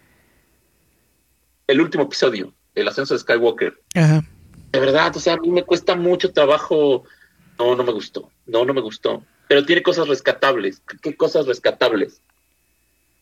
[1.66, 3.80] el último episodio, el ascenso de Skywalker.
[3.94, 4.24] Ajá.
[4.72, 7.04] De verdad, o sea, a mí me cuesta mucho trabajo.
[7.58, 8.30] No, no me gustó.
[8.46, 9.24] No, no me gustó.
[9.48, 10.80] Pero tiene cosas rescatables.
[11.02, 12.22] ¿Qué cosas rescatables?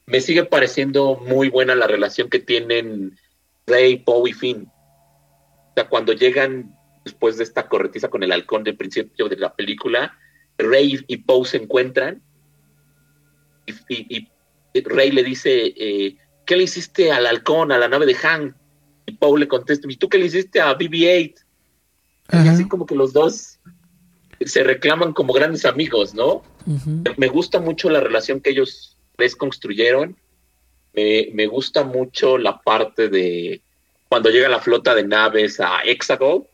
[0.09, 3.18] Me sigue pareciendo muy buena la relación que tienen
[3.66, 4.66] Rey, Poe y Finn.
[4.66, 6.74] O sea, cuando llegan
[7.05, 10.16] después de esta corretiza con el halcón del principio de la película,
[10.56, 12.22] Rey y Poe se encuentran
[13.66, 14.28] y,
[14.80, 16.16] Rey le dice, eh,
[16.47, 18.56] ¿qué le hiciste al halcón, a la nave de Han?
[19.05, 21.35] Y Poe le contesta, ¿y tú qué le hiciste a BB-8?
[22.32, 23.59] Y así como que los dos
[24.40, 26.43] se reclaman como grandes amigos, ¿no?
[27.16, 30.16] Me gusta mucho la relación que ellos les construyeron.
[30.95, 33.61] Me, gusta mucho la parte de
[34.09, 36.47] cuando llega la flota de naves a Hexagon.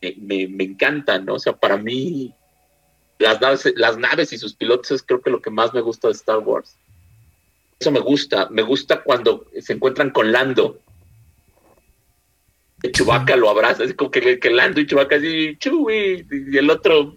[0.00, 1.34] Me, me, encanta, ¿no?
[1.34, 2.32] O sea, para mí
[3.18, 6.08] las naves, las naves y sus pilotos es creo que lo que más me gusta
[6.08, 6.76] de Star Wars.
[7.78, 8.48] Eso me gusta.
[8.50, 10.78] Me gusta cuando se encuentran con Lando.
[12.92, 17.16] Chubaca lo abraza, es como que, que Lando y Chubaca así, Chuy, y el otro.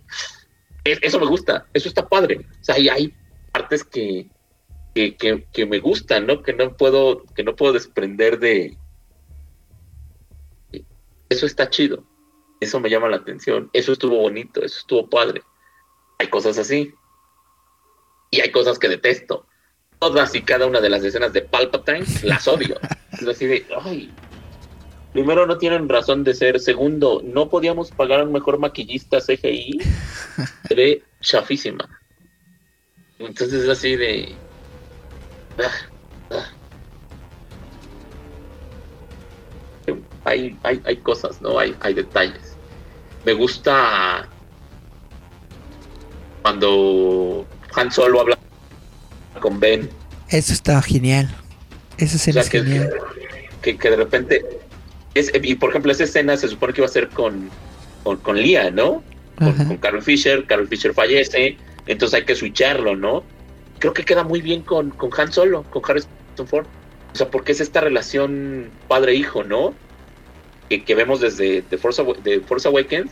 [0.84, 2.45] Eso me gusta, eso está padre.
[2.60, 3.14] O sea, hay, hay
[3.53, 4.28] partes que,
[4.94, 6.44] que, me gustan, ¿no?
[6.44, 8.78] Que no puedo, que no puedo desprender de.
[11.30, 12.03] Eso está chido.
[12.60, 13.70] Eso me llama la atención.
[13.74, 15.41] Eso estuvo bonito, eso estuvo padre
[16.24, 16.94] hay cosas así.
[18.32, 19.45] Y hay cosas que detesto.
[19.99, 22.80] Todas y cada una de las escenas de Palpatine las odio.
[23.11, 24.11] es así de, ay.
[25.14, 26.60] Primero, no tienen razón de ser.
[26.60, 29.80] Segundo, no podíamos pagar a un mejor maquillista CGI.
[30.68, 31.88] Se ve chafísima.
[33.20, 34.34] Entonces es así de.
[40.25, 41.59] Hay, hay, hay cosas, ¿no?
[41.59, 42.55] Hay, hay detalles.
[43.25, 44.27] Me gusta
[46.41, 48.38] cuando Han Solo habla
[49.39, 49.89] con Ben.
[50.30, 51.34] Eso está genial.
[51.97, 52.93] Esa escena es que, genial.
[53.61, 54.45] Que, de repente.
[55.13, 57.49] Es, y por ejemplo, esa escena se supone que iba a ser con,
[58.03, 59.03] con, con Lía, ¿no?
[59.38, 60.45] Con, Carol Fisher.
[60.45, 61.57] Carol Fisher fallece.
[61.85, 63.23] Entonces hay que switcharlo, ¿no?
[63.80, 66.66] Creo que queda muy bien con, con Han Solo, con Harrison Ford.
[67.14, 69.74] O sea, porque es esta relación padre-hijo, ¿no?
[70.70, 73.12] Que, que, vemos desde The Force, de Force Awakens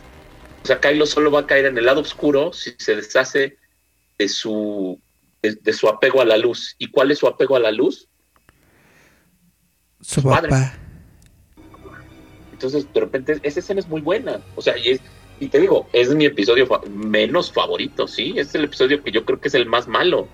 [0.62, 3.56] o sea, Kylo solo va a caer en el lado oscuro si se deshace
[4.16, 5.00] de su,
[5.42, 6.76] de, su apego a la luz.
[6.78, 8.08] ¿Y cuál es su apego a la luz?
[10.00, 10.50] Su, padre.
[12.52, 14.40] Entonces, de repente, esa escena es muy buena.
[14.54, 15.00] O sea, y, es,
[15.40, 18.34] y te digo, es mi episodio menos favorito, sí.
[18.36, 20.28] Es el episodio que yo creo que es el más malo.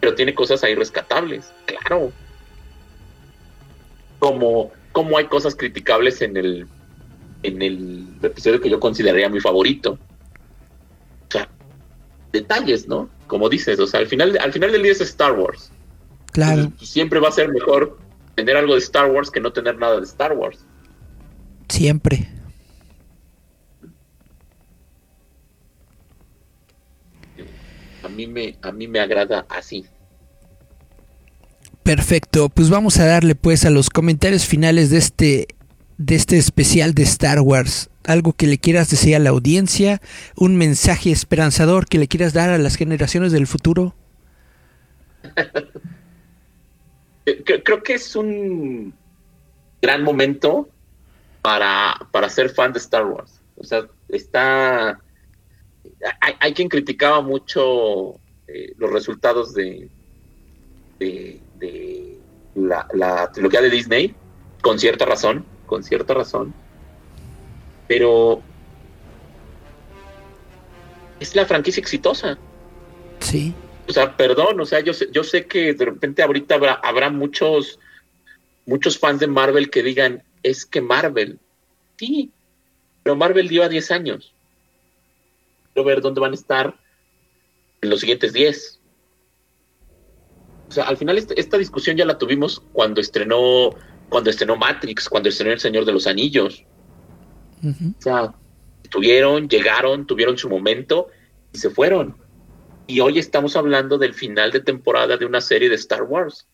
[0.00, 2.12] Pero tiene cosas ahí rescatables, claro.
[4.18, 6.66] Como, como hay cosas criticables en el
[7.42, 9.98] en el episodio que yo consideraría mi favorito.
[11.28, 11.48] O sea,
[12.32, 13.08] detalles, ¿no?
[13.26, 15.70] Como dices, o sea, al final, al final del día es Star Wars.
[16.32, 16.70] Claro.
[16.82, 17.98] siempre va a ser mejor
[18.34, 20.58] tener algo de Star Wars que no tener nada de Star Wars.
[21.68, 22.28] Siempre.
[28.06, 29.84] A mí me, a mí me agrada así.
[31.82, 35.48] Perfecto, pues vamos a darle pues a los comentarios finales de este
[35.98, 37.90] de este especial de Star Wars?
[38.04, 40.00] ¿Algo que le quieras decir a la audiencia?
[40.36, 43.94] ¿Un mensaje esperanzador que le quieras dar a las generaciones del futuro?
[47.64, 48.94] Creo que es un
[49.82, 50.68] gran momento
[51.42, 53.40] para, para ser fan de Star Wars.
[53.56, 55.00] O sea, está...
[56.40, 58.14] Hay, quien criticaba mucho
[58.46, 59.88] eh, los resultados de,
[60.98, 62.18] de,
[62.54, 64.14] la, la trilogía de Disney,
[64.62, 66.54] con cierta razón con cierta razón,
[67.86, 68.40] pero
[71.20, 72.38] es la franquicia exitosa.
[73.20, 73.52] Sí.
[73.88, 77.10] O sea, perdón, o sea, yo sé, yo sé que de repente ahorita habrá, habrá
[77.10, 77.78] muchos,
[78.64, 81.38] muchos fans de Marvel que digan, es que Marvel,
[81.96, 82.30] sí,
[83.02, 84.32] pero Marvel lleva 10 años.
[85.84, 86.78] Ver dónde van a estar
[87.80, 88.80] en los siguientes 10.
[90.68, 93.70] O sea, al final este, esta discusión ya la tuvimos cuando estrenó
[94.08, 96.64] cuando estrenó Matrix, cuando estrenó El Señor de los Anillos.
[97.64, 98.32] O sea,
[98.90, 101.08] tuvieron, llegaron, tuvieron su momento
[101.52, 102.16] y se fueron.
[102.86, 106.46] Y hoy estamos hablando del final de temporada de una serie de Star Wars,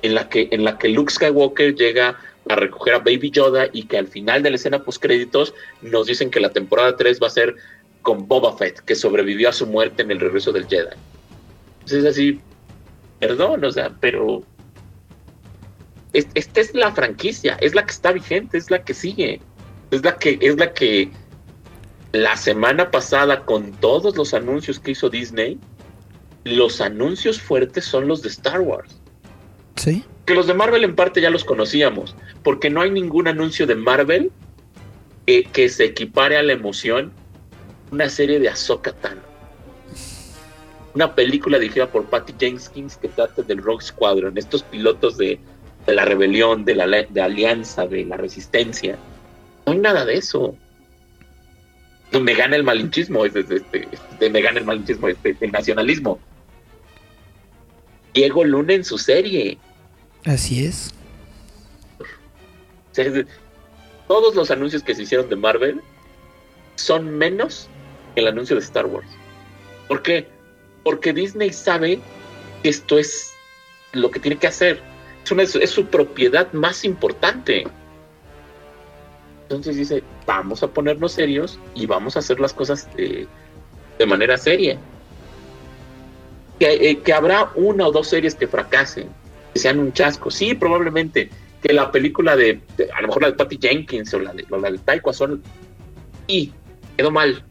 [0.00, 2.18] en la que, en la que Luke Skywalker llega
[2.48, 6.06] a recoger a Baby Yoda y que al final de la escena post créditos nos
[6.06, 7.56] dicen que la temporada 3 va a ser
[8.04, 10.94] con Boba Fett, que sobrevivió a su muerte en el regreso del Jedi.
[11.80, 12.40] Entonces es así,
[13.18, 14.42] perdón, o sea, pero
[16.12, 19.40] esta es la franquicia, es la que está vigente, es la que sigue,
[19.90, 21.10] es la que, es la que
[22.12, 25.58] la semana pasada con todos los anuncios que hizo Disney,
[26.44, 29.00] los anuncios fuertes son los de Star Wars.
[29.76, 30.04] Sí.
[30.26, 33.76] Que los de Marvel en parte ya los conocíamos, porque no hay ningún anuncio de
[33.76, 34.30] Marvel
[35.26, 37.12] que, que se equipare a la emoción
[37.94, 39.22] una serie de Ahsoka Tano.
[40.94, 45.38] Una película dirigida por Patty Jenkins que trata del Rogue Squadron, estos pilotos de,
[45.86, 48.96] de la rebelión, de la de alianza, de la resistencia.
[49.66, 50.56] No hay nada de eso.
[52.12, 55.52] No me gana el malinchismo, es, es, este, este, me gana el malinchismo, este, el
[55.52, 56.18] nacionalismo.
[58.12, 59.58] Diego Luna en su serie.
[60.24, 60.92] Así es.
[62.00, 62.04] O
[62.94, 63.26] sea, es-
[64.08, 65.80] todos los anuncios que se hicieron de Marvel
[66.76, 67.68] son menos
[68.16, 69.08] el anuncio de Star Wars.
[69.88, 70.28] ¿Por qué?
[70.82, 72.00] Porque Disney sabe
[72.62, 73.34] que esto es
[73.92, 74.80] lo que tiene que hacer.
[75.38, 77.66] Es, su propiedad más importante.
[79.42, 83.26] Entonces dice, vamos a ponernos serios y vamos a hacer las cosas de,
[83.98, 84.78] de manera seria.
[86.58, 89.08] Que, eh, que habrá una o dos series que fracasen,
[89.52, 90.30] que sean un chasco.
[90.30, 91.30] Sí, probablemente.
[91.62, 92.60] Que la película de,
[92.94, 95.42] a lo mejor la de Patty Jenkins o la de, la de Taika son
[96.26, 96.52] y
[96.96, 97.42] quedó mal.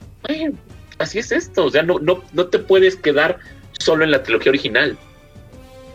[0.97, 1.65] Así es esto.
[1.65, 3.39] O sea, no, no, no te puedes quedar
[3.73, 4.97] solo en la trilogía original.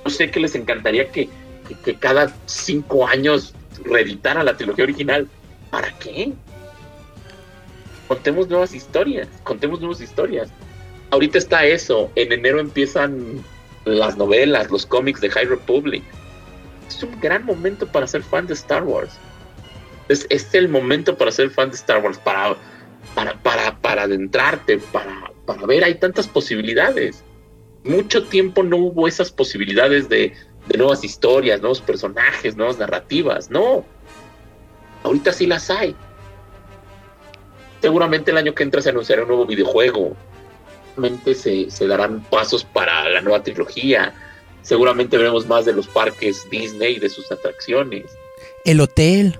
[0.05, 1.29] Yo sé que les encantaría que,
[1.67, 5.29] que, que cada cinco años reeditara la trilogía original.
[5.71, 6.33] ¿Para qué?
[8.09, 10.49] Contemos nuevas historias, contemos nuevas historias.
[11.11, 13.43] Ahorita está eso, en enero empiezan
[13.85, 16.03] las novelas, los cómics de High Republic.
[16.89, 19.13] Es un gran momento para ser fan de Star Wars.
[20.09, 22.57] Es, es el momento para ser fan de Star Wars, para,
[23.15, 27.25] para, para, para adentrarte, para, para ver, hay tantas posibilidades.
[27.85, 30.33] Mucho tiempo no hubo esas posibilidades de,
[30.67, 33.85] de nuevas historias, nuevos personajes, nuevas narrativas, no.
[35.03, 35.95] Ahorita sí las hay.
[37.81, 40.17] Seguramente el año que entra se anunciará un nuevo videojuego.
[40.95, 44.13] Seguramente se, se darán pasos para la nueva trilogía.
[44.63, 48.05] Seguramente veremos más de los parques Disney y de sus atracciones.
[48.65, 49.39] El hotel.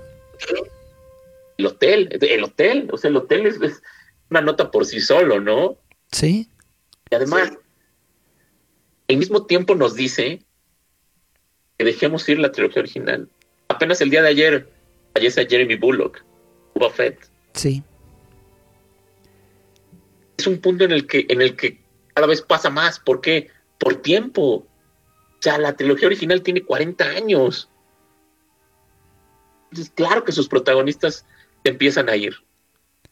[1.59, 3.83] El hotel, el hotel, o sea, el hotel es, es
[4.31, 5.77] una nota por sí solo, ¿no?
[6.11, 6.49] Sí.
[7.11, 7.53] Y además,
[9.09, 10.43] al mismo tiempo nos dice
[11.77, 13.29] que dejemos ir la trilogía original.
[13.69, 14.73] Apenas el día de ayer
[15.15, 16.23] fallece a Jeremy Bullock,
[16.75, 17.31] Boba Fett.
[17.55, 17.83] Sí.
[20.37, 21.81] Es un punto en el que, en el que
[22.15, 22.99] cada vez pasa más.
[23.01, 23.49] ¿Por qué?
[23.79, 24.43] Por tiempo.
[24.43, 24.67] O
[25.41, 27.71] sea, la trilogía original tiene 40 años.
[29.71, 31.27] Entonces, claro que sus protagonistas
[31.69, 32.35] empiezan a ir.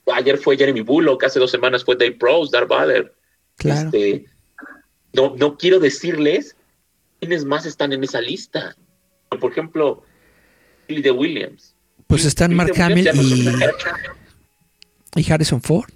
[0.07, 3.15] Ayer fue Jeremy Bullock, hace dos semanas fue Dave Prowse, Darth Vader.
[3.57, 3.91] Claro.
[3.93, 4.27] Este,
[5.13, 6.57] no, no quiero decirles
[7.21, 8.77] quiénes más están en esa lista.
[9.41, 10.05] Por ejemplo,
[10.89, 11.75] Billy de Williams.
[12.07, 15.91] Pues están Mark Hamill y, y Harrison Ford.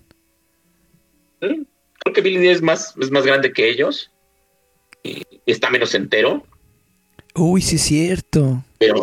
[1.39, 4.11] Creo que Billy Dee es más, es más grande que ellos.
[5.03, 6.45] Y está menos entero.
[7.35, 8.65] Uy, sí es cierto.
[8.79, 9.01] Pero,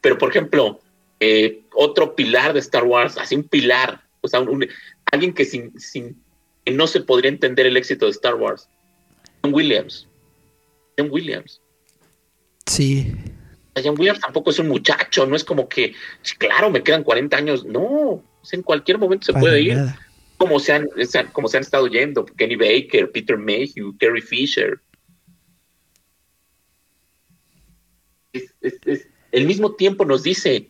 [0.00, 0.80] pero por ejemplo,
[1.26, 4.68] eh, otro pilar de Star Wars, así un pilar, o sea, un- un-
[5.12, 6.22] alguien que sin, sin
[6.64, 8.68] que no se podría entender el éxito de Star Wars.
[9.42, 10.06] John Williams.
[10.98, 11.60] John Williams.
[12.66, 13.12] Sí.
[13.82, 17.36] John Williams tampoco es un muchacho, no es como que, "Sí, claro, me quedan 40
[17.36, 17.64] años.
[17.64, 18.22] No,
[18.52, 19.74] en cualquier momento se para puede ir.
[19.76, 19.98] nada.
[20.36, 20.88] Como se, han,
[21.32, 22.24] como se han estado yendo.
[22.24, 24.80] Kenny Baker, Peter Mayhew, Carrie Fisher.
[28.32, 30.68] Es- es- es- el mismo tiempo nos dice,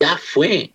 [0.00, 0.72] ya fue.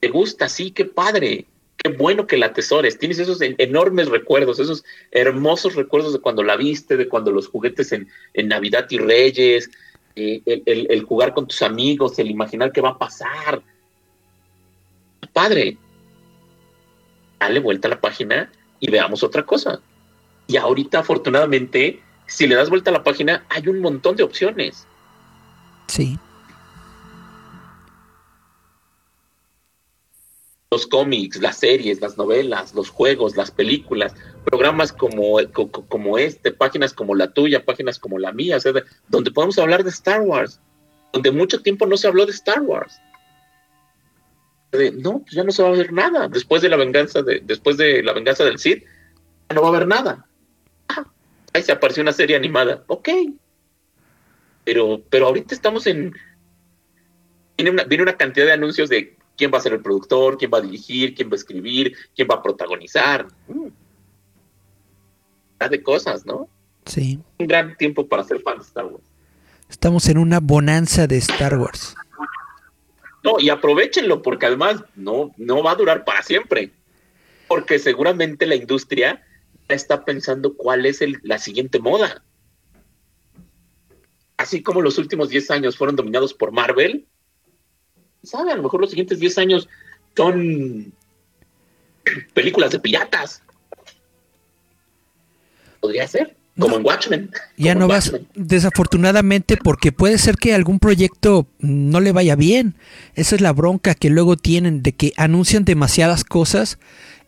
[0.00, 0.48] ¿Te gusta?
[0.48, 1.46] Sí, qué padre.
[1.76, 2.98] Qué bueno que la atesores.
[2.98, 7.48] Tienes esos en- enormes recuerdos, esos hermosos recuerdos de cuando la viste, de cuando los
[7.48, 8.08] juguetes en,
[8.48, 9.70] Navidad y Reyes,
[10.16, 13.62] eh, el, el- el jugar con tus amigos, el imaginar qué va a pasar.
[15.32, 15.76] Padre,
[17.38, 18.50] dale vuelta a la página
[18.80, 19.80] y veamos otra cosa.
[20.48, 24.86] Y ahorita, afortunadamente, si le das vuelta a la página, hay un montón de opciones.
[25.86, 26.18] Sí.
[30.70, 34.14] Los cómics, las series, las novelas, los juegos, las películas,
[34.44, 38.58] programas como, co- co- como este, páginas como la tuya, páginas como la mía,
[39.08, 40.60] donde podemos hablar de Star Wars,
[41.12, 43.00] donde mucho tiempo no se habló de Star Wars.
[44.98, 46.28] No, pues ya no se va a ver nada.
[46.28, 48.84] Después de la venganza de, después de la venganza del Sith,
[49.48, 50.26] ya no va a haber nada.
[50.88, 51.06] Ah,
[51.54, 52.84] ahí se apareció una serie animada.
[52.88, 53.08] Ok.
[54.64, 56.14] Pero, pero ahorita estamos en.
[57.56, 60.50] Viene una, viene una cantidad de anuncios de quién va a ser el productor, quién
[60.52, 63.28] va a dirigir, quién va a escribir, quién va a protagonizar.
[63.46, 63.68] Mm.
[65.70, 66.48] de cosas, ¿no?
[66.84, 67.20] Sí.
[67.38, 69.04] Un gran tiempo para ser fan de Star Wars.
[69.70, 71.94] Estamos en una bonanza de Star Wars.
[73.22, 76.72] No, y aprovechenlo porque además no, no va a durar para siempre.
[77.46, 79.22] Porque seguramente la industria
[79.68, 82.22] está pensando cuál es el, la siguiente moda.
[84.36, 87.06] Así como los últimos 10 años fueron dominados por Marvel,
[88.22, 88.52] ¿sabe?
[88.52, 89.68] A lo mejor los siguientes 10 años
[90.16, 90.92] son
[92.34, 93.42] películas de piratas.
[95.80, 97.30] Podría ser, como en Watchmen.
[97.56, 98.28] Ya no vas, Watchmen.
[98.34, 102.74] desafortunadamente, porque puede ser que algún proyecto no le vaya bien.
[103.14, 106.78] Esa es la bronca que luego tienen de que anuncian demasiadas cosas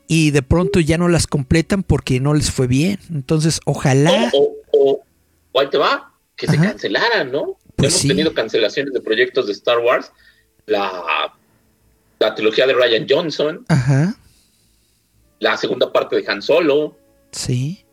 [0.09, 2.99] y de pronto ya no las completan porque no les fue bien.
[3.11, 4.31] Entonces, ojalá.
[4.35, 5.01] O, o,
[5.53, 7.57] o ahí te va, que se cancelaran, ¿no?
[7.77, 8.09] Pues Hemos sí.
[8.09, 10.11] tenido cancelaciones de proyectos de Star Wars,
[10.71, 11.35] la,
[12.19, 14.15] la trilogía de Ryan Johnson, Ajá,
[15.39, 16.97] la segunda parte de Han Solo,
[17.33, 17.85] sí.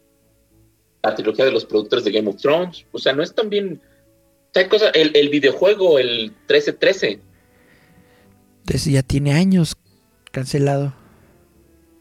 [1.04, 2.86] la trilogía de los productores de Game of Thrones.
[2.92, 3.82] O sea, no es tan bien.
[3.82, 7.20] o sea, hay cosas, el, el videojuego, el 1313,
[8.66, 9.76] Desde ya tiene años
[10.32, 10.94] cancelado.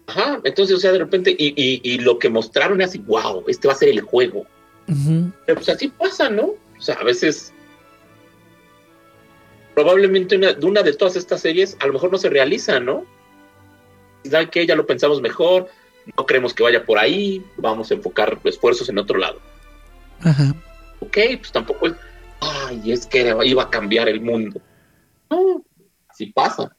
[0.09, 3.45] ajá, entonces, o sea, de repente, y, y, y lo que mostraron es así, wow,
[3.49, 4.47] este va a ser el juego.
[5.47, 6.55] Pero pues así pasa, ¿no?
[6.79, 7.53] O sea, a veces
[9.77, 13.05] probablemente una, de una de todas estas series a lo mejor no se realiza, ¿no?
[14.25, 15.69] ¿Saben que Ya lo pensamos mejor,
[16.17, 19.39] no creemos que vaya por ahí, vamos a enfocar esfuerzos en otro lado.
[20.21, 20.55] Ajá.
[21.01, 21.93] Ok, pues tampoco es,
[22.41, 24.63] ay, es que iba a cambiar el mundo.
[25.29, 25.63] No,
[26.09, 26.75] así pasa.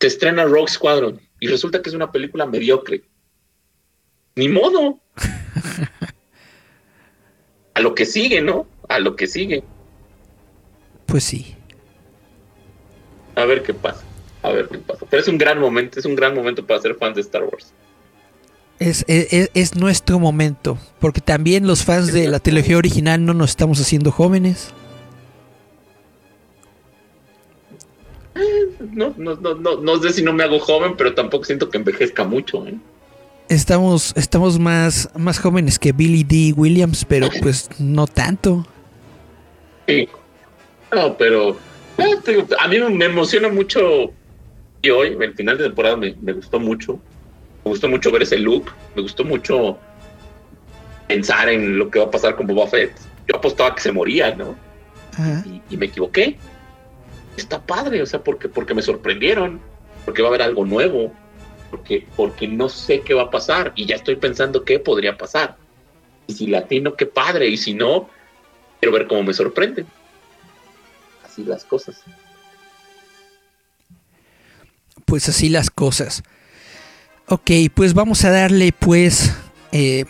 [0.00, 3.04] Se estrena Rogue Squadron y resulta que es una película mediocre.
[4.34, 4.98] Ni modo.
[7.74, 8.66] A lo que sigue, ¿no?
[8.88, 9.62] A lo que sigue.
[11.06, 11.53] Pues sí.
[13.36, 14.02] A ver qué pasa.
[14.42, 15.06] A ver qué pasa.
[15.08, 17.72] Pero es un gran momento, es un gran momento para ser fan de Star Wars.
[18.78, 20.78] Es, es- es- es nuestro momento.
[21.00, 24.72] Porque también los fans de la trilogía original no nos estamos haciendo jóvenes.
[28.92, 31.78] No, no, no, no, no sé si no me hago joven, pero tampoco siento que
[31.78, 32.66] envejezca mucho.
[32.66, 32.74] ¿eh?
[33.48, 36.52] Estamos, estamos más, más jóvenes que Billy D.
[36.56, 38.66] Williams, pero pues no tanto.
[39.86, 40.08] Sí.
[40.92, 41.56] No, pero eh,
[42.58, 44.12] a mí me emociona mucho.
[44.82, 47.00] Y hoy, el final de temporada, me, me gustó mucho.
[47.64, 48.72] Me gustó mucho ver ese look.
[48.94, 49.78] Me gustó mucho
[51.08, 52.92] pensar en lo que va a pasar con Boba Fett.
[53.28, 54.56] Yo apostaba que se moría, ¿no?
[55.70, 56.36] Y me equivoqué.
[57.36, 59.60] Está padre, o sea, porque, porque me sorprendieron,
[60.04, 61.12] porque va a haber algo nuevo,
[61.70, 65.56] porque, porque no sé qué va a pasar y ya estoy pensando qué podría pasar.
[66.26, 68.08] Y si latino, qué padre, y si no,
[68.80, 69.86] quiero ver cómo me sorprenden.
[71.42, 71.96] Las cosas.
[75.04, 76.22] Pues así las cosas.
[77.28, 79.32] Ok, pues vamos a darle pues
[79.72, 80.04] eh,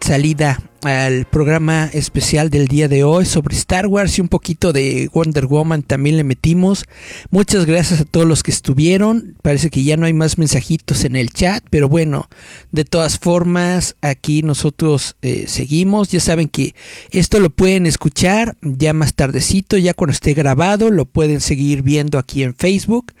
[0.00, 5.08] salida al programa especial del día de hoy sobre Star Wars y un poquito de
[5.12, 6.84] Wonder Woman también le metimos.
[7.30, 9.34] Muchas gracias a todos los que estuvieron.
[9.40, 12.28] Parece que ya no hay más mensajitos en el chat, pero bueno,
[12.70, 16.10] de todas formas aquí nosotros eh, seguimos.
[16.10, 16.74] Ya saben que
[17.10, 22.18] esto lo pueden escuchar ya más tardecito, ya cuando esté grabado, lo pueden seguir viendo
[22.18, 23.12] aquí en Facebook.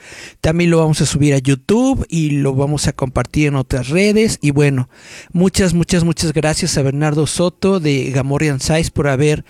[0.42, 4.38] También lo vamos a subir a YouTube y lo vamos a compartir en otras redes.
[4.42, 4.90] Y bueno,
[5.32, 9.44] muchas, muchas, muchas gracias a Bernardo Soto de Gamorrean Size por haber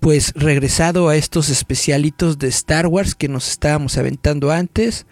[0.00, 5.06] pues regresado a estos especialitos de Star Wars que nos estábamos aventando antes.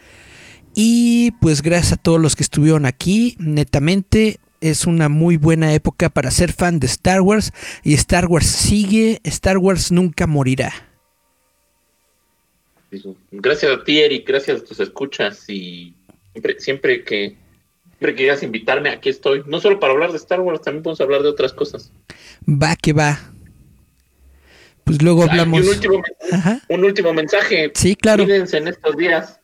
[0.74, 3.34] Y pues gracias a todos los que estuvieron aquí.
[3.38, 7.52] Netamente es una muy buena época para ser fan de Star Wars.
[7.82, 10.72] Y Star Wars sigue, Star Wars nunca morirá.
[13.32, 15.92] Gracias a ti, Eric, gracias a tus escuchas y
[16.32, 17.36] siempre, siempre que
[18.04, 19.42] siempre que quieras invitarme, aquí estoy.
[19.46, 21.90] No solo para hablar de Star Wars, también podemos hablar de otras cosas.
[22.46, 23.18] Va que va.
[24.84, 25.62] Pues luego y hablamos.
[25.62, 26.60] un último, Ajá.
[26.68, 27.72] un último mensaje.
[27.74, 28.24] Sí, claro.
[28.24, 29.40] Cuídense en estos días.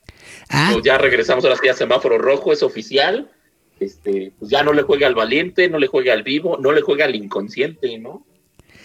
[0.51, 3.31] Ah, Pues ya regresamos ahora sí a semáforo rojo, es oficial.
[3.79, 6.83] Este, pues ya no le juegue al valiente, no le juegue al vivo, no le
[6.83, 8.27] juegue al inconsciente, ¿no?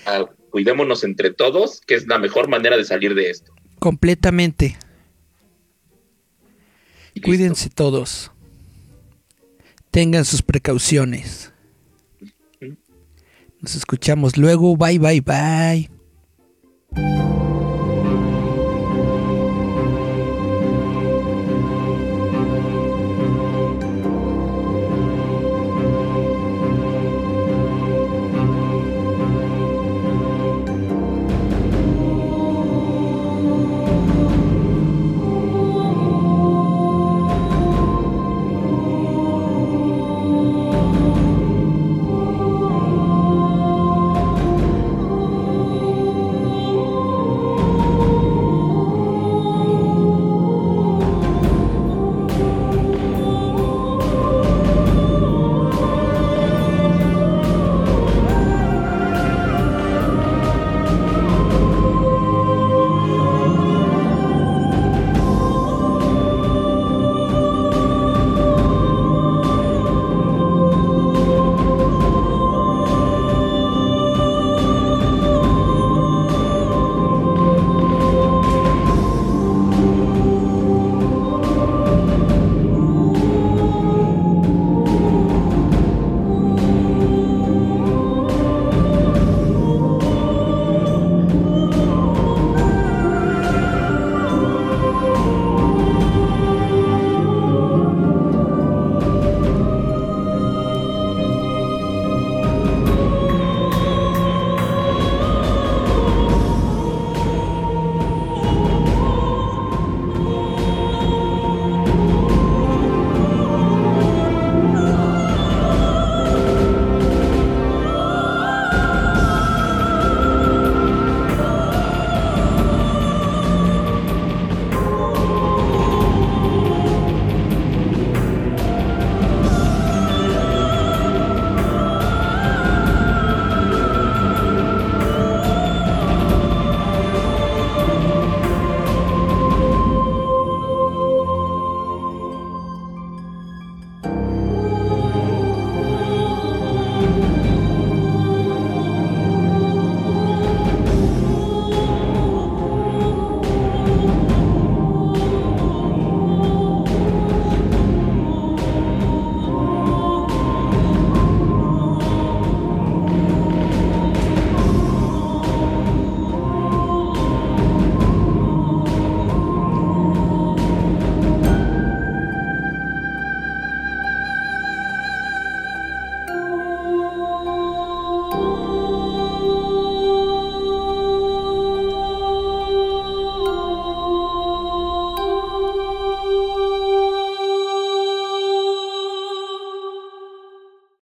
[0.05, 3.51] Ah, cuidémonos entre todos, que es la mejor manera de salir de esto.
[3.79, 4.77] completamente.
[7.21, 8.31] Cuídense todos.
[9.95, 11.53] Tengan sus precauciones.
[13.61, 14.75] Nos escuchamos luego.
[14.75, 15.89] Bye, bye, bye.